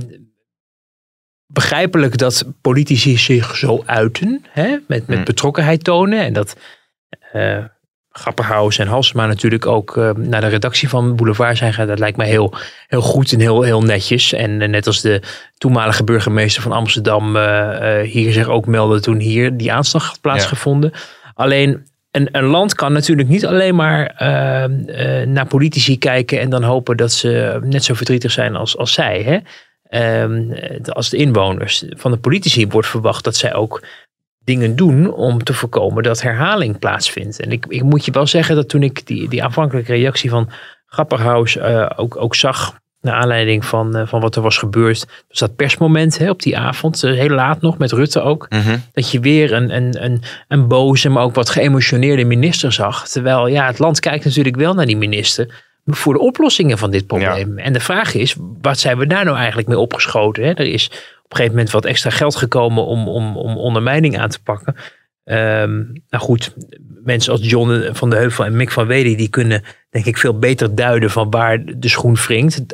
begrijpelijk 1.47 2.19
dat 2.19 2.45
politici 2.61 3.17
zich 3.19 3.57
zo 3.57 3.83
uiten. 3.87 4.45
Hè? 4.49 4.69
Met, 4.71 5.07
met 5.07 5.17
hmm. 5.17 5.25
betrokkenheid 5.25 5.85
tonen. 5.85 6.19
En 6.19 6.33
dat 6.33 6.57
Grapperhaus 8.17 8.79
en 8.79 8.87
Halsema 8.87 9.27
natuurlijk 9.27 9.67
ook 9.67 9.97
uh, 9.97 10.11
naar 10.11 10.41
de 10.41 10.47
redactie 10.47 10.89
van 10.89 11.17
Boulevard 11.17 11.57
zijn 11.57 11.73
gaan. 11.73 11.87
Dat 11.87 11.99
lijkt 11.99 12.17
mij 12.17 12.27
heel, 12.27 12.55
heel 12.87 13.01
goed 13.01 13.33
en 13.33 13.41
heel, 13.41 13.63
heel 13.63 13.83
netjes. 13.83 14.33
En 14.33 14.61
uh, 14.61 14.69
net 14.69 14.87
als 14.87 15.01
de 15.01 15.23
toenmalige 15.59 16.05
burgemeester 16.05 16.63
van 16.63 16.73
Amsterdam 16.73 17.37
uh, 17.37 18.01
hier 18.01 18.33
zich 18.33 18.49
ook 18.49 18.67
meldde 18.67 19.01
toen 19.01 19.19
hier 19.19 19.57
die 19.57 19.73
aanslag 19.73 20.07
had 20.07 20.21
plaatsgevonden. 20.21 20.93
Alleen 21.35 21.87
een, 22.11 22.29
een, 22.33 22.45
land 22.45 22.75
kan 22.75 22.93
natuurlijk 22.93 23.29
niet 23.29 23.47
alleen 23.47 23.75
maar 23.75 24.15
naar 25.27 25.47
politici 25.49 25.99
kijken 25.99 26.41
en 26.41 26.51
dan 26.51 26.63
hopen 26.63 26.97
dat 26.97 27.13
ze 27.13 27.59
net 27.63 27.85
zo 27.85 27.95
verdrietig 27.95 28.31
zijn 28.31 28.57
als, 28.57 28.77
als 28.77 28.93
zij. 28.93 29.23
Hè? 29.23 29.39
Ehm, 29.95 30.53
als 30.85 31.11
de 31.11 31.17
inwoners 31.17 31.85
van 31.89 32.11
de 32.11 32.17
politici 32.17 32.67
wordt 32.67 32.89
verwacht 32.89 33.25
dat 33.25 33.37
zij 33.37 33.55
ook 33.55 33.83
dingen 34.45 34.77
doen 34.77 35.13
om 35.13 35.45
te 35.45 35.55
voorkomen 35.55 36.03
dat 36.03 36.23
herhaling 36.23 36.79
plaatsvindt. 36.79 37.41
En 37.41 37.53
ik, 37.53 37.67
ik 37.69 37.83
moet 37.83 38.05
je 38.05 38.13
wel 38.13 38.27
zeggen 38.27 38.57
dat 38.57 38.69
toen 38.69 38.83
ik 38.83 39.07
die, 39.07 39.29
die 39.29 39.45
aanvankelijke 39.45 39.93
reactie 39.93 40.31
van 40.31 40.51
Grapperhaus 40.87 41.57
uh, 41.57 41.91
ook, 41.97 42.17
ook 42.17 42.35
zag, 42.35 42.83
naar 43.01 43.15
aanleiding 43.15 43.65
van, 43.65 43.97
uh, 43.97 44.07
van 44.07 44.21
wat 44.21 44.37
er 44.37 44.43
was 44.43 44.59
gebeurd, 44.59 45.07
dus 45.29 45.39
dat 45.39 45.57
persmoment 45.57 46.19
hè, 46.19 46.31
op 46.31 46.43
die 46.43 46.59
avond, 46.59 47.03
uh, 47.03 47.19
heel 47.19 47.29
laat 47.29 47.61
nog 47.61 47.79
met 47.79 47.93
Rutte 47.93 48.21
ook, 48.21 48.47
mm-hmm. 48.49 48.83
dat 48.93 49.11
je 49.11 49.21
weer 49.21 49.53
een, 49.53 49.75
een, 49.77 50.05
een, 50.05 50.23
een 50.49 50.69
boze, 50.69 51.09
maar 51.09 51.23
ook 51.23 51.35
wat 51.35 51.51
geëmotioneerde 51.51 52.25
minister 52.25 52.73
zag. 52.73 53.09
Terwijl 53.09 53.47
ja, 53.47 53.67
het 53.67 53.79
land 53.79 54.01
kijkt 54.01 54.25
natuurlijk 54.25 54.57
wel 54.57 54.75
naar 54.75 54.87
die 54.87 54.97
minister 54.97 55.63
voor 55.85 56.13
de 56.13 56.21
oplossingen 56.21 56.79
van 56.79 56.91
dit 56.91 57.07
probleem. 57.07 57.59
En 57.59 57.73
de 57.73 57.81
vraag 57.81 58.15
is, 58.15 58.37
wat 58.61 58.79
zijn 58.79 58.99
we 58.99 59.07
daar 59.07 59.25
nou 59.25 59.37
eigenlijk 59.37 59.69
mee 59.69 59.79
opgeschoten? 59.79 60.45
Hè? 60.45 60.53
Er 60.53 60.67
is 60.67 60.87
op 60.87 60.93
een 61.31 61.37
gegeven 61.37 61.51
moment 61.51 61.71
wat 61.71 61.85
extra 61.85 62.11
geld 62.11 62.37
gekomen 62.37 62.85
om, 62.85 63.09
om, 63.09 63.37
om 63.37 63.57
ondermijning 63.57 64.19
aan 64.19 64.29
te 64.29 64.43
pakken. 64.43 64.75
Um, 65.25 65.93
nou 66.09 66.25
goed, 66.25 66.55
mensen 67.05 67.33
als 67.33 67.51
John 67.51 67.89
van 67.93 68.11
de 68.11 68.17
Heuvel 68.17 68.45
en 68.45 68.57
Mick 68.57 68.71
van 68.71 68.87
Wedi, 68.87 69.17
die 69.17 69.29
kunnen 69.29 69.63
denk 69.91 70.05
ik 70.05 70.17
veel 70.17 70.39
beter 70.39 70.75
duiden 70.75 71.11
van 71.11 71.31
waar 71.31 71.65
de 71.77 71.89
schoen 71.89 72.15
wringt. 72.15 72.65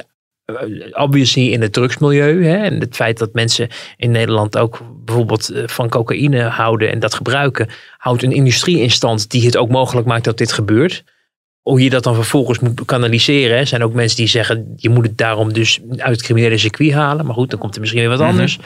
obviously 0.93 1.53
in 1.53 1.63
het 1.63 1.73
drugsmilieu. 1.73 2.45
Hè, 2.45 2.57
en 2.57 2.81
het 2.81 2.97
feit 2.97 3.19
dat 3.19 3.33
mensen 3.33 3.69
in 3.97 4.11
Nederland 4.11 4.59
ook 4.59 4.81
bijvoorbeeld 5.05 5.51
eh, 5.51 5.63
van 5.67 5.89
cocaïne 5.89 6.43
houden 6.43 6.91
en 6.91 6.99
dat 6.99 7.15
gebruiken, 7.15 7.69
houdt 7.97 8.23
een 8.23 8.33
industrie 8.33 8.79
in 8.79 8.91
stand 8.91 9.31
die 9.31 9.45
het 9.45 9.57
ook 9.57 9.69
mogelijk 9.69 10.07
maakt 10.07 10.25
dat 10.25 10.39
dit 10.39 10.53
gebeurt. 10.53 11.05
Hoe 11.61 11.83
je 11.83 11.91
dat 11.91 12.03
dan 12.03 12.15
vervolgens 12.15 12.59
moet 12.59 12.85
kanaliseren. 12.85 13.59
Er 13.59 13.67
zijn 13.67 13.83
ook 13.83 13.93
mensen 13.93 14.17
die 14.17 14.27
zeggen, 14.27 14.73
je 14.77 14.89
moet 14.89 15.07
het 15.07 15.19
daarom 15.19 15.53
dus 15.53 15.81
uit 15.97 16.17
het 16.17 16.23
criminele 16.23 16.59
circuit 16.59 16.93
halen. 16.93 17.27
Maar 17.27 17.35
goed, 17.35 17.51
dan 17.51 17.59
komt 17.59 17.75
er 17.75 17.81
misschien 17.81 18.01
weer 18.01 18.11
wat 18.11 18.21
anders. 18.21 18.59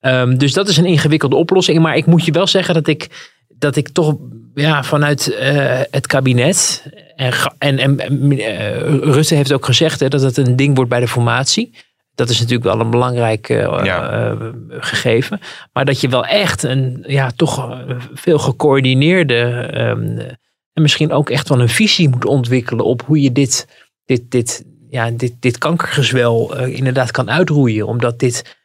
Um, 0.00 0.38
dus 0.38 0.52
dat 0.52 0.68
is 0.68 0.76
een 0.76 0.84
ingewikkelde 0.86 1.36
oplossing. 1.36 1.78
Maar 1.78 1.96
ik 1.96 2.06
moet 2.06 2.24
je 2.24 2.32
wel 2.32 2.46
zeggen 2.46 2.74
dat 2.74 2.86
ik, 2.86 3.32
dat 3.48 3.76
ik 3.76 3.88
toch 3.88 4.16
ja, 4.54 4.82
vanuit 4.82 5.28
uh, 5.40 5.80
het 5.90 6.06
kabinet. 6.06 6.86
En, 7.16 7.32
en, 7.58 7.98
en 7.98 8.32
uh, 8.32 8.78
Rutte 9.00 9.34
heeft 9.34 9.52
ook 9.52 9.64
gezegd 9.64 10.00
hè, 10.00 10.08
dat 10.08 10.22
het 10.22 10.36
een 10.36 10.56
ding 10.56 10.74
wordt 10.74 10.90
bij 10.90 11.00
de 11.00 11.08
formatie. 11.08 11.74
Dat 12.14 12.28
is 12.28 12.38
natuurlijk 12.38 12.64
wel 12.64 12.80
een 12.80 12.90
belangrijk 12.90 13.48
uh, 13.48 13.80
ja. 13.84 14.36
gegeven. 14.68 15.40
Maar 15.72 15.84
dat 15.84 16.00
je 16.00 16.08
wel 16.08 16.24
echt 16.24 16.62
een 16.62 17.04
ja, 17.06 17.30
toch 17.36 17.84
veel 18.14 18.38
gecoördineerde. 18.38 20.32
En 20.74 20.82
misschien 20.82 21.12
ook 21.12 21.30
echt 21.30 21.48
wel 21.48 21.60
een 21.60 21.68
visie 21.68 22.08
moet 22.08 22.24
ontwikkelen 22.24 22.84
op 22.84 23.02
hoe 23.02 23.20
je 23.20 23.32
dit, 23.32 23.68
dit, 24.04 24.30
dit, 24.30 24.64
ja, 24.88 25.10
dit, 25.10 25.32
dit 25.40 25.58
kankergezwel 25.58 26.64
inderdaad 26.66 27.10
kan 27.10 27.30
uitroeien. 27.30 27.86
Omdat 27.86 28.18
dit 28.18 28.56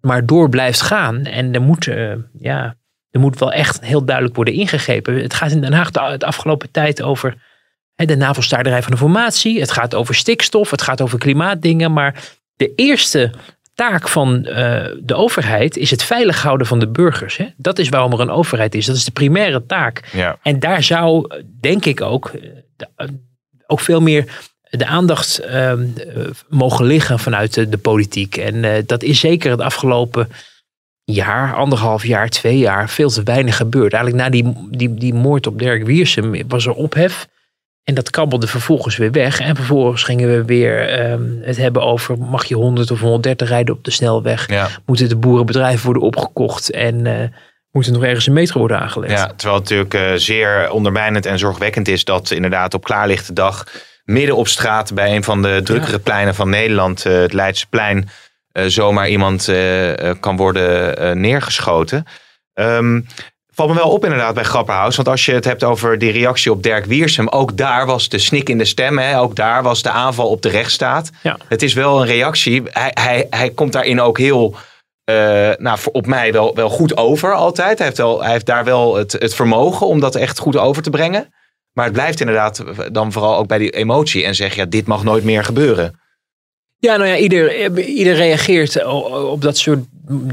maar 0.00 0.26
door 0.26 0.48
blijft 0.48 0.80
gaan. 0.80 1.24
En 1.24 1.54
er 1.54 1.62
moet, 1.62 1.86
uh, 1.86 2.12
ja, 2.38 2.76
er 3.10 3.20
moet 3.20 3.38
wel 3.38 3.52
echt 3.52 3.80
heel 3.80 4.04
duidelijk 4.04 4.36
worden 4.36 4.54
ingegrepen. 4.54 5.14
Het 5.14 5.34
gaat 5.34 5.50
in 5.50 5.60
Den 5.60 5.72
Haag 5.72 5.90
de, 5.90 6.14
de 6.18 6.26
afgelopen 6.26 6.70
tijd 6.70 7.02
over 7.02 7.34
hè, 7.94 8.04
de 8.04 8.16
navelstaarderij 8.16 8.82
van 8.82 8.92
de 8.92 8.98
formatie. 8.98 9.60
Het 9.60 9.70
gaat 9.70 9.94
over 9.94 10.14
stikstof, 10.14 10.70
het 10.70 10.82
gaat 10.82 11.00
over 11.00 11.18
klimaatdingen. 11.18 11.92
Maar 11.92 12.32
de 12.56 12.74
eerste 12.74 13.32
taak 13.80 14.08
van 14.08 14.46
uh, 14.48 14.84
de 15.00 15.14
overheid 15.14 15.76
is 15.76 15.90
het 15.90 16.02
veilig 16.02 16.42
houden 16.42 16.66
van 16.66 16.78
de 16.78 16.88
burgers. 16.88 17.36
Hè? 17.36 17.46
Dat 17.56 17.78
is 17.78 17.88
waarom 17.88 18.12
er 18.12 18.20
een 18.20 18.30
overheid 18.30 18.74
is. 18.74 18.86
Dat 18.86 18.96
is 18.96 19.04
de 19.04 19.10
primaire 19.10 19.66
taak. 19.66 20.08
Ja. 20.12 20.38
En 20.42 20.58
daar 20.58 20.82
zou, 20.82 21.30
denk 21.60 21.84
ik 21.84 22.00
ook, 22.00 22.30
de, 22.76 22.88
ook 23.66 23.80
veel 23.80 24.00
meer 24.00 24.24
de 24.70 24.86
aandacht 24.86 25.40
uh, 25.46 25.72
mogen 26.48 26.84
liggen 26.84 27.18
vanuit 27.18 27.54
de, 27.54 27.68
de 27.68 27.78
politiek. 27.78 28.36
En 28.36 28.54
uh, 28.54 28.72
dat 28.86 29.02
is 29.02 29.20
zeker 29.20 29.50
het 29.50 29.60
afgelopen 29.60 30.28
jaar, 31.04 31.54
anderhalf 31.54 32.06
jaar, 32.06 32.28
twee 32.28 32.58
jaar, 32.58 32.88
veel 32.88 33.10
te 33.10 33.22
weinig 33.22 33.56
gebeurd. 33.56 33.92
Eigenlijk 33.92 34.24
na 34.24 34.30
die, 34.30 34.52
die, 34.70 34.94
die 34.94 35.14
moord 35.14 35.46
op 35.46 35.58
Dirk 35.58 35.86
Wiersum 35.86 36.48
was 36.48 36.66
er 36.66 36.74
ophef. 36.74 37.28
En 37.90 37.96
dat 37.96 38.10
kabbelde 38.10 38.46
vervolgens 38.46 38.96
weer 38.96 39.10
weg. 39.10 39.40
En 39.40 39.56
vervolgens 39.56 40.02
gingen 40.02 40.28
we 40.28 40.44
weer 40.44 41.00
um, 41.10 41.38
het 41.42 41.56
hebben 41.56 41.82
over: 41.82 42.18
mag 42.18 42.44
je 42.44 42.54
100 42.54 42.90
of 42.90 43.00
130 43.00 43.48
rijden 43.48 43.74
op 43.74 43.84
de 43.84 43.90
snelweg? 43.90 44.48
Ja. 44.48 44.68
Moeten 44.86 45.08
de 45.08 45.16
boerenbedrijven 45.16 45.84
worden 45.84 46.02
opgekocht? 46.02 46.70
En 46.70 47.06
uh, 47.06 47.14
moet 47.70 47.86
er 47.86 47.92
nog 47.92 48.04
ergens 48.04 48.26
een 48.26 48.32
metro 48.32 48.58
worden 48.58 48.80
aangelegd? 48.80 49.12
Ja, 49.12 49.26
terwijl 49.36 49.60
het 49.60 49.70
natuurlijk 49.70 49.94
uh, 49.94 50.12
zeer 50.14 50.70
ondermijnend 50.70 51.26
en 51.26 51.38
zorgwekkend 51.38 51.88
is 51.88 52.04
dat 52.04 52.30
inderdaad 52.30 52.74
op 52.74 52.84
klaarlichte 52.84 53.32
dag 53.32 53.66
midden 54.04 54.36
op 54.36 54.48
straat 54.48 54.94
bij 54.94 55.16
een 55.16 55.24
van 55.24 55.42
de 55.42 55.60
drukkere 55.64 55.92
ja. 55.96 55.98
pleinen 55.98 56.34
van 56.34 56.50
Nederland, 56.50 57.06
uh, 57.06 57.12
het 57.12 57.32
Leidseplein, 57.32 58.08
uh, 58.52 58.64
zomaar 58.66 59.08
iemand 59.08 59.52
kan 60.20 60.36
worden 60.36 61.20
neergeschoten. 61.20 62.04
Um, 62.54 63.06
valt 63.60 63.72
me 63.72 63.78
wel 63.78 63.92
op 63.92 64.04
inderdaad 64.04 64.34
bij 64.34 64.44
Grapperhaus. 64.44 64.96
Want 64.96 65.08
als 65.08 65.24
je 65.24 65.32
het 65.32 65.44
hebt 65.44 65.64
over 65.64 65.98
die 65.98 66.12
reactie 66.12 66.52
op 66.52 66.62
Dirk 66.62 66.84
Wiersum. 66.84 67.28
Ook 67.28 67.56
daar 67.56 67.86
was 67.86 68.08
de 68.08 68.18
snik 68.18 68.48
in 68.48 68.58
de 68.58 68.64
stem. 68.64 68.98
Hè? 68.98 69.20
Ook 69.20 69.36
daar 69.36 69.62
was 69.62 69.82
de 69.82 69.90
aanval 69.90 70.28
op 70.28 70.42
de 70.42 70.48
rechtsstaat. 70.48 71.10
Ja. 71.22 71.36
Het 71.48 71.62
is 71.62 71.74
wel 71.74 72.00
een 72.00 72.06
reactie. 72.06 72.62
Hij, 72.64 72.90
hij, 72.94 73.26
hij 73.30 73.50
komt 73.50 73.72
daarin 73.72 74.00
ook 74.00 74.18
heel... 74.18 74.54
Uh, 75.10 75.16
nou, 75.58 75.78
op 75.92 76.06
mij 76.06 76.32
wel, 76.32 76.54
wel 76.54 76.68
goed 76.68 76.96
over 76.96 77.34
altijd. 77.34 77.78
Hij 77.78 77.86
heeft, 77.86 77.98
wel, 77.98 78.22
hij 78.22 78.32
heeft 78.32 78.46
daar 78.46 78.64
wel 78.64 78.96
het, 78.96 79.12
het 79.12 79.34
vermogen 79.34 79.86
om 79.86 80.00
dat 80.00 80.14
echt 80.14 80.38
goed 80.38 80.56
over 80.56 80.82
te 80.82 80.90
brengen. 80.90 81.34
Maar 81.72 81.84
het 81.84 81.94
blijft 81.94 82.20
inderdaad 82.20 82.64
dan 82.92 83.12
vooral 83.12 83.36
ook 83.36 83.46
bij 83.46 83.58
die 83.58 83.70
emotie. 83.70 84.24
En 84.24 84.34
zeg, 84.34 84.54
ja, 84.54 84.64
dit 84.64 84.86
mag 84.86 85.04
nooit 85.04 85.24
meer 85.24 85.44
gebeuren. 85.44 86.00
Ja, 86.78 86.96
nou 86.96 87.08
ja, 87.08 87.16
ieder, 87.16 87.78
ieder 87.78 88.14
reageert 88.14 88.84
op 88.84 89.42
dat 89.42 89.56
soort 89.56 89.80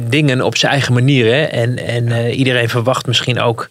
dingen 0.09 0.41
op 0.41 0.57
zijn 0.57 0.71
eigen 0.71 0.93
manier. 0.93 1.25
Hè? 1.25 1.43
En, 1.43 1.77
en 1.77 2.05
uh, 2.05 2.37
iedereen 2.37 2.69
verwacht 2.69 3.07
misschien 3.07 3.39
ook 3.39 3.69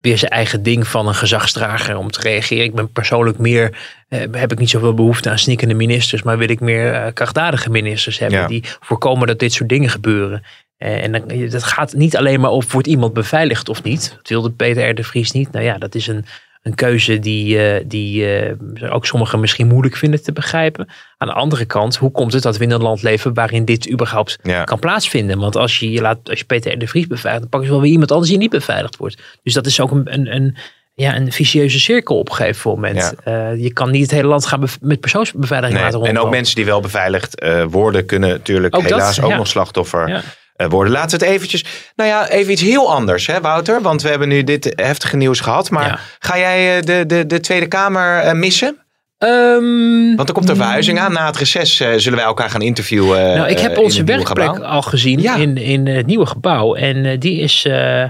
weer 0.00 0.18
zijn 0.18 0.30
eigen 0.30 0.62
ding 0.62 0.88
van 0.88 1.08
een 1.08 1.14
gezagsdrager 1.14 1.96
om 1.96 2.10
te 2.10 2.20
reageren. 2.20 2.64
Ik 2.64 2.74
ben 2.74 2.92
persoonlijk 2.92 3.38
meer, 3.38 3.78
uh, 4.08 4.20
heb 4.32 4.52
ik 4.52 4.58
niet 4.58 4.70
zoveel 4.70 4.94
behoefte 4.94 5.30
aan 5.30 5.38
snikkende 5.38 5.74
ministers, 5.74 6.22
maar 6.22 6.38
wil 6.38 6.50
ik 6.50 6.60
meer 6.60 6.92
uh, 6.92 7.06
krachtdadige 7.12 7.70
ministers 7.70 8.18
hebben 8.18 8.38
Ja. 8.38 8.46
die 8.46 8.64
voorkomen 8.80 9.26
dat 9.26 9.38
dit 9.38 9.52
soort 9.52 9.68
dingen 9.68 9.90
gebeuren. 9.90 10.42
Uh, 10.78 11.02
en 11.02 11.12
dan, 11.12 11.48
dat 11.50 11.62
gaat 11.62 11.94
niet 11.94 12.16
alleen 12.16 12.40
maar 12.40 12.50
of 12.50 12.72
wordt 12.72 12.86
iemand 12.86 13.12
beveiligd 13.12 13.68
of 13.68 13.82
niet. 13.82 14.14
Dat 14.16 14.28
wilde 14.28 14.50
Peter 14.50 14.88
R. 14.88 14.94
de 14.94 15.04
Vries 15.04 15.30
niet. 15.30 15.52
Nou 15.52 15.64
ja, 15.64 15.78
dat 15.78 15.94
is 15.94 16.06
een, 16.06 16.24
een 16.66 16.74
keuze 16.74 17.18
die, 17.18 17.56
uh, 17.56 17.80
die 17.86 18.40
uh, 18.80 18.94
ook 18.94 19.06
sommigen 19.06 19.40
misschien 19.40 19.66
moeilijk 19.66 19.96
vinden 19.96 20.22
te 20.22 20.32
begrijpen. 20.32 20.88
Aan 21.18 21.28
de 21.28 21.34
andere 21.34 21.64
kant, 21.64 21.96
hoe 21.96 22.10
komt 22.10 22.32
het 22.32 22.42
dat 22.42 22.56
we 22.56 22.64
in 22.64 22.70
een 22.70 22.82
land 22.82 23.02
leven 23.02 23.34
waarin 23.34 23.64
dit 23.64 23.90
überhaupt 23.90 24.38
Ja. 24.42 24.64
kan 24.64 24.78
plaatsvinden? 24.78 25.38
Want 25.38 25.56
als 25.56 25.78
je, 25.78 25.90
je 25.90 26.00
laat, 26.00 26.28
als 26.30 26.38
je 26.38 26.44
Peter 26.44 26.72
R. 26.72 26.78
de 26.78 26.86
Vries 26.86 27.06
beveiligt, 27.06 27.40
dan 27.42 27.50
pakken 27.50 27.68
ze 27.68 27.74
wel 27.74 27.82
weer 27.82 27.92
iemand 27.92 28.10
anders 28.12 28.30
die 28.30 28.38
niet 28.38 28.50
beveiligd 28.50 28.96
wordt. 28.96 29.22
Dus 29.42 29.52
dat 29.54 29.66
is 29.66 29.80
ook 29.80 29.90
een, 29.90 30.12
een, 30.14 30.34
een, 30.34 30.56
ja, 30.94 31.16
een 31.16 31.32
vicieuze 31.32 31.80
cirkel 31.80 32.18
op 32.18 32.28
een 32.28 32.34
gegeven 32.34 32.70
moment. 32.70 33.14
Uh, 33.28 33.56
je 33.62 33.72
kan 33.72 33.90
niet 33.90 34.02
het 34.02 34.10
hele 34.10 34.28
land 34.28 34.46
gaan 34.46 34.64
met 34.80 35.00
persoonsbeveiliging 35.00 35.80
Nee. 35.80 35.84
laten 35.84 35.98
En 35.98 36.00
ook 36.00 36.06
rondlopen. 36.06 36.36
mensen 36.38 36.54
die 36.56 36.64
wel 36.64 36.80
beveiligd 36.80 37.42
uh, 37.42 37.64
worden, 37.70 38.06
kunnen 38.06 38.28
natuurlijk 38.28 38.76
Ook 38.76 38.82
dat, 38.82 38.90
helaas 38.90 39.20
ook 39.20 39.30
ja. 39.30 39.36
nog 39.36 39.46
slachtoffer 39.46 40.08
Ja. 40.08 40.22
Uh, 40.56 40.66
worden. 40.68 40.92
Laten 40.92 41.18
we 41.18 41.24
het 41.24 41.34
eventjes, 41.34 41.64
nou 41.96 42.10
ja, 42.10 42.28
even 42.28 42.52
iets 42.52 42.62
heel 42.62 42.92
anders, 42.94 43.26
hè, 43.26 43.40
Wouter? 43.40 43.82
Want 43.82 44.02
we 44.02 44.08
hebben 44.08 44.28
nu 44.28 44.44
dit 44.44 44.72
heftige 44.76 45.16
nieuws 45.16 45.40
gehad. 45.40 45.70
Maar 45.70 45.86
Ja. 45.86 45.98
ga 46.18 46.38
jij 46.38 46.76
uh, 46.76 46.82
de, 46.82 47.06
de, 47.06 47.26
de 47.26 47.40
Tweede 47.40 47.66
Kamer 47.66 48.24
uh, 48.24 48.32
missen? 48.32 48.76
Um, 49.18 50.16
Want 50.16 50.28
er 50.28 50.34
komt 50.34 50.48
een 50.48 50.56
verhuizing 50.56 50.98
aan. 50.98 51.12
Na 51.12 51.26
het 51.26 51.36
reces 51.36 51.80
uh, 51.80 51.88
zullen 51.96 52.18
wij 52.18 52.26
elkaar 52.26 52.50
gaan 52.50 52.62
interviewen. 52.62 53.36
nou, 53.36 53.48
ik 53.48 53.56
uh, 53.56 53.62
heb 53.62 53.78
onze 53.78 54.04
werkplek 54.04 54.58
al 54.58 54.82
gezien 54.82 55.20
Ja. 55.20 55.36
in, 55.36 55.56
in 55.56 55.86
het 55.86 56.06
nieuwe 56.06 56.26
gebouw. 56.26 56.74
En 56.74 56.96
uh, 57.04 57.18
die 57.20 57.40
is 57.40 57.64
uh, 57.64 58.04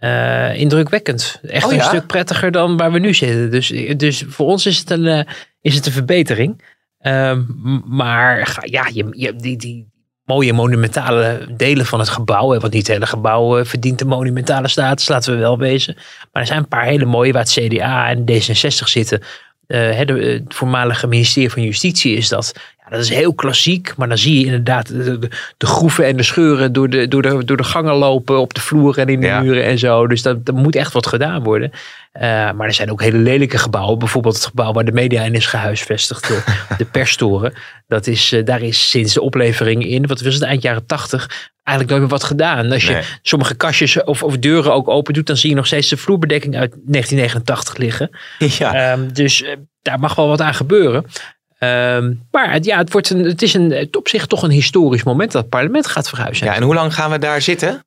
uh, 0.00 0.54
indrukwekkend. 0.60 1.40
Echt 1.42 1.64
Oh 1.64 1.70
een 1.70 1.76
ja? 1.76 1.82
stuk 1.84 2.06
prettiger 2.06 2.50
dan 2.50 2.76
waar 2.76 2.92
we 2.92 2.98
nu 2.98 3.14
zitten. 3.14 3.50
Dus, 3.50 3.72
dus 3.96 4.24
voor 4.28 4.46
ons 4.46 4.66
is 4.66 4.78
het 4.78 4.90
een, 4.90 5.04
uh, 5.04 5.20
is 5.60 5.74
het 5.74 5.86
een 5.86 5.92
verbetering. 5.92 6.62
Um, 7.00 7.82
maar 7.86 8.46
ga- 8.46 8.62
ja, 8.64 8.88
je, 8.92 9.06
je, 9.10 9.36
die, 9.36 9.56
die 9.56 9.86
mooie 10.28 10.52
monumentale 10.52 11.46
delen 11.50 11.86
van 11.86 11.98
het 11.98 12.08
gebouw. 12.08 12.48
Want 12.48 12.72
niet 12.72 12.86
het 12.86 12.96
hele 12.96 13.06
gebouw 13.06 13.58
uh, 13.58 13.64
verdient 13.64 13.98
de 13.98 14.04
monumentale 14.04 14.68
status, 14.68 15.08
laten 15.08 15.32
we 15.32 15.38
wel 15.38 15.58
wezen. 15.58 15.94
Maar 16.32 16.42
er 16.42 16.46
zijn 16.46 16.58
een 16.58 16.68
paar 16.68 16.84
hele 16.84 17.04
mooie 17.04 17.32
waar 17.32 17.42
het 17.42 17.50
CDA 17.50 18.08
en 18.08 18.20
D66 18.20 18.84
zitten. 18.84 19.22
Uh, 19.66 19.96
het, 19.96 20.08
het 20.08 20.42
voormalige 20.48 21.06
ministerie 21.06 21.50
van 21.50 21.62
Justitie 21.62 22.16
is 22.16 22.28
dat. 22.28 22.52
Dat 22.90 23.00
is 23.00 23.08
heel 23.08 23.34
klassiek, 23.34 23.92
maar 23.96 24.08
dan 24.08 24.18
zie 24.18 24.38
je 24.38 24.44
inderdaad 24.44 24.86
de, 24.88 25.18
de, 25.18 25.28
de 25.56 25.66
groeven 25.66 26.04
en 26.06 26.16
de 26.16 26.22
scheuren 26.22 26.72
door 26.72 26.88
de, 26.90 27.08
door, 27.08 27.22
de, 27.22 27.44
door 27.44 27.56
de 27.56 27.64
gangen 27.64 27.94
lopen 27.94 28.40
op 28.40 28.54
de 28.54 28.60
vloer 28.60 28.98
en 28.98 29.08
in 29.08 29.20
de 29.20 29.26
Ja. 29.26 29.40
muren 29.40 29.64
en 29.64 29.78
zo. 29.78 30.06
Dus 30.06 30.22
dat, 30.22 30.50
moet 30.52 30.76
echt 30.76 30.92
wat 30.92 31.06
gedaan 31.06 31.42
worden. 31.42 31.70
Uh, 31.72 32.22
maar 32.52 32.66
er 32.66 32.74
zijn 32.74 32.90
ook 32.90 33.00
hele 33.02 33.18
lelijke 33.18 33.58
gebouwen. 33.58 33.98
Bijvoorbeeld 33.98 34.34
het 34.34 34.44
gebouw 34.46 34.72
waar 34.72 34.84
de 34.84 34.92
media 34.92 35.22
in 35.22 35.34
is 35.34 35.46
gehuisvestigd, 35.46 36.28
de, 36.28 36.42
de 36.78 36.84
perstoren. 36.98 37.52
Dat 37.86 38.06
is, 38.06 38.32
uh, 38.32 38.44
daar 38.44 38.62
is 38.62 38.90
sinds 38.90 39.14
de 39.14 39.20
oplevering 39.20 39.84
in, 39.86 40.06
wat 40.06 40.20
was 40.20 40.34
het, 40.34 40.42
eind 40.42 40.62
jaren 40.62 40.86
tachtig, 40.86 41.50
eigenlijk 41.62 41.88
nooit 41.98 42.00
meer 42.10 42.18
wat 42.18 42.28
gedaan. 42.28 42.72
Als 42.72 42.84
je 42.86 42.92
Nee. 42.92 43.02
sommige 43.22 43.54
kastjes 43.54 44.02
of, 44.04 44.22
of 44.22 44.38
deuren 44.38 44.72
ook 44.72 44.88
open 44.88 45.14
doet, 45.14 45.26
dan 45.26 45.36
zie 45.36 45.50
je 45.50 45.56
nog 45.56 45.66
steeds 45.66 45.88
de 45.88 45.96
vloerbedekking 45.96 46.56
uit 46.56 46.70
1989 46.70 47.76
liggen. 47.76 48.10
Ja. 48.38 48.92
Um, 48.92 49.12
dus 49.12 49.42
uh, 49.42 49.48
daar 49.82 49.98
mag 49.98 50.14
wel 50.14 50.28
wat 50.28 50.40
aan 50.40 50.54
gebeuren. 50.54 51.04
Um, 51.58 52.26
maar 52.30 52.52
het, 52.52 52.64
ja, 52.64 52.78
het, 52.78 52.92
wordt 52.92 53.10
een, 53.10 53.24
het 53.24 53.42
is 53.42 53.54
een, 53.54 53.88
op 53.96 54.08
zich 54.08 54.26
toch 54.26 54.42
een 54.42 54.50
historisch 54.50 55.02
moment 55.02 55.32
dat 55.32 55.40
het 55.40 55.50
parlement 55.50 55.86
gaat 55.86 56.08
verhuizen. 56.08 56.46
ja, 56.46 56.54
en 56.54 56.62
hoe 56.62 56.74
lang 56.74 56.94
gaan 56.94 57.10
we 57.10 57.18
daar 57.18 57.42
zitten? 57.42 57.82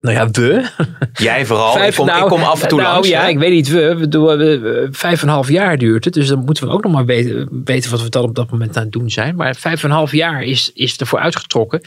Nou 0.00 0.16
ja, 0.16 0.30
we. 0.30 0.70
Jij 1.12 1.46
vooral. 1.46 1.72
Vijf- 1.78 1.88
ik, 1.88 1.96
kom, 1.96 2.06
nou, 2.06 2.22
ik 2.22 2.28
kom 2.28 2.42
af 2.42 2.62
en 2.62 2.68
toe 2.68 2.80
nou, 2.80 2.92
langs. 2.92 3.08
ja, 3.08 3.22
hè? 3.22 3.28
ik 3.28 3.38
weet 3.38 3.50
niet. 3.50 3.68
We, 3.68 3.96
we 3.96 4.08
doen 4.08 4.24
we, 4.36 4.88
vijf 4.90 5.22
en 5.22 5.28
een 5.28 5.34
half 5.34 5.48
jaar 5.48 5.78
duurt 5.78 6.04
het. 6.04 6.14
Dus 6.14 6.28
dan 6.28 6.44
moeten 6.44 6.66
we 6.66 6.72
ook 6.72 6.82
nog 6.82 6.92
maar 6.92 7.04
weten, 7.04 7.62
weten 7.64 7.90
wat 7.90 8.02
we 8.02 8.08
dan 8.08 8.22
op 8.22 8.34
dat 8.34 8.50
moment 8.50 8.76
aan 8.76 8.82
het 8.82 8.92
doen 8.92 9.10
zijn. 9.10 9.36
Maar 9.36 9.54
vijf 9.54 9.82
en 9.82 9.90
een 9.90 9.96
half 9.96 10.12
jaar 10.12 10.42
is, 10.42 10.70
is 10.74 10.96
ervoor 10.96 11.18
uitgetrokken. 11.18 11.80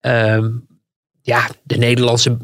Um, 0.00 0.66
ja, 1.22 1.48
de 1.62 1.76
Nederlandse 1.76 2.36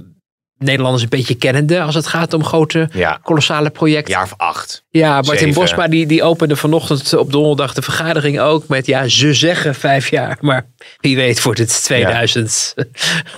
Nederlanders 0.58 1.02
een 1.02 1.08
beetje 1.08 1.34
kennende 1.34 1.80
als 1.82 1.94
het 1.94 2.06
gaat 2.06 2.32
om 2.32 2.44
grote, 2.44 2.88
Ja. 2.92 3.18
kolossale 3.22 3.70
projecten. 3.70 4.14
jaar 4.14 4.22
of 4.22 4.34
acht. 4.36 4.84
Ja, 4.90 5.20
Martin. 5.20 5.52
Bosma 5.52 5.88
die, 5.88 6.06
die 6.06 6.22
opende 6.22 6.56
vanochtend 6.56 7.14
op 7.14 7.32
donderdag 7.32 7.74
de 7.74 7.82
vergadering 7.82 8.40
ook 8.40 8.68
met 8.68 8.86
ja, 8.86 9.08
ze 9.08 9.34
zeggen 9.34 9.74
vijf 9.74 10.10
jaar, 10.10 10.36
maar 10.40 10.66
wie 11.00 11.16
weet 11.16 11.42
wordt 11.42 11.58
het 11.58 11.82
2000 11.84 12.74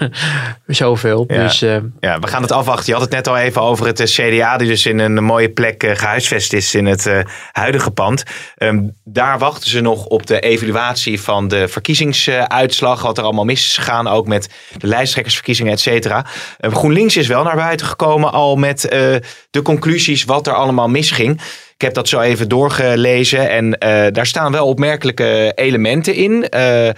zoveel. 0.66 1.24
Ja. 1.28 1.42
Dus 1.42 1.62
eh, 1.62 1.76
Ja, 2.00 2.18
we 2.18 2.26
gaan 2.26 2.42
het 2.42 2.52
afwachten. 2.52 2.87
Je 2.87 2.92
had 2.92 3.02
het 3.02 3.11
net 3.11 3.28
al 3.28 3.37
even 3.38 3.62
over 3.62 3.87
het 3.87 4.00
eh, 4.00 4.06
CDA, 4.06 4.56
die 4.56 4.68
dus 4.68 4.87
in 4.87 4.98
een 4.98 5.24
mooie 5.24 5.48
plek 5.50 5.83
eh, 5.83 5.96
gehuisvest 5.96 6.52
is 6.52 6.74
in 6.74 6.87
het 6.87 7.11
huidige 7.52 7.90
pand. 7.90 8.22
Ehm, 8.56 8.80
daar 9.04 9.38
wachten 9.38 9.70
ze 9.70 9.80
nog 9.80 10.04
op 10.04 10.26
de 10.26 10.40
evaluatie 10.40 11.20
van 11.20 11.48
de 11.48 11.68
verkiezingsuitslag. 11.68 13.02
Wat 13.02 13.18
er 13.18 13.24
allemaal 13.24 13.44
mis 13.44 13.66
is 13.66 13.76
gegaan, 13.76 14.09
ook 14.09 14.26
met 14.26 14.48
de 14.78 14.87
lijsttrekkersverkiezingen, 14.87 15.72
et 15.72 15.80
cetera. 15.80 16.26
Eh, 16.59 16.70
Is 17.16 17.27
wel 17.27 17.42
naar 17.42 17.57
buiten 17.57 17.87
gekomen 17.87 18.33
al 18.33 18.57
met 18.57 18.88
eh, 18.88 19.14
de 19.51 19.62
conclusies 19.62 20.25
wat 20.25 20.46
er 20.46 20.55
allemaal 20.55 20.88
misging. 20.88 21.40
Ik 21.75 21.81
heb 21.81 21.94
dat 21.94 22.09
zo 22.09 22.20
even 22.20 22.49
doorgelezen 22.49 23.51
en 23.51 23.79
eh, 23.79 24.12
daar 24.12 24.27
staan 24.27 24.53
wel 24.53 24.66
opmerkelijke 24.66 25.53
elementen 25.55 26.14
in. 26.14 26.49
Eh, 26.49 26.88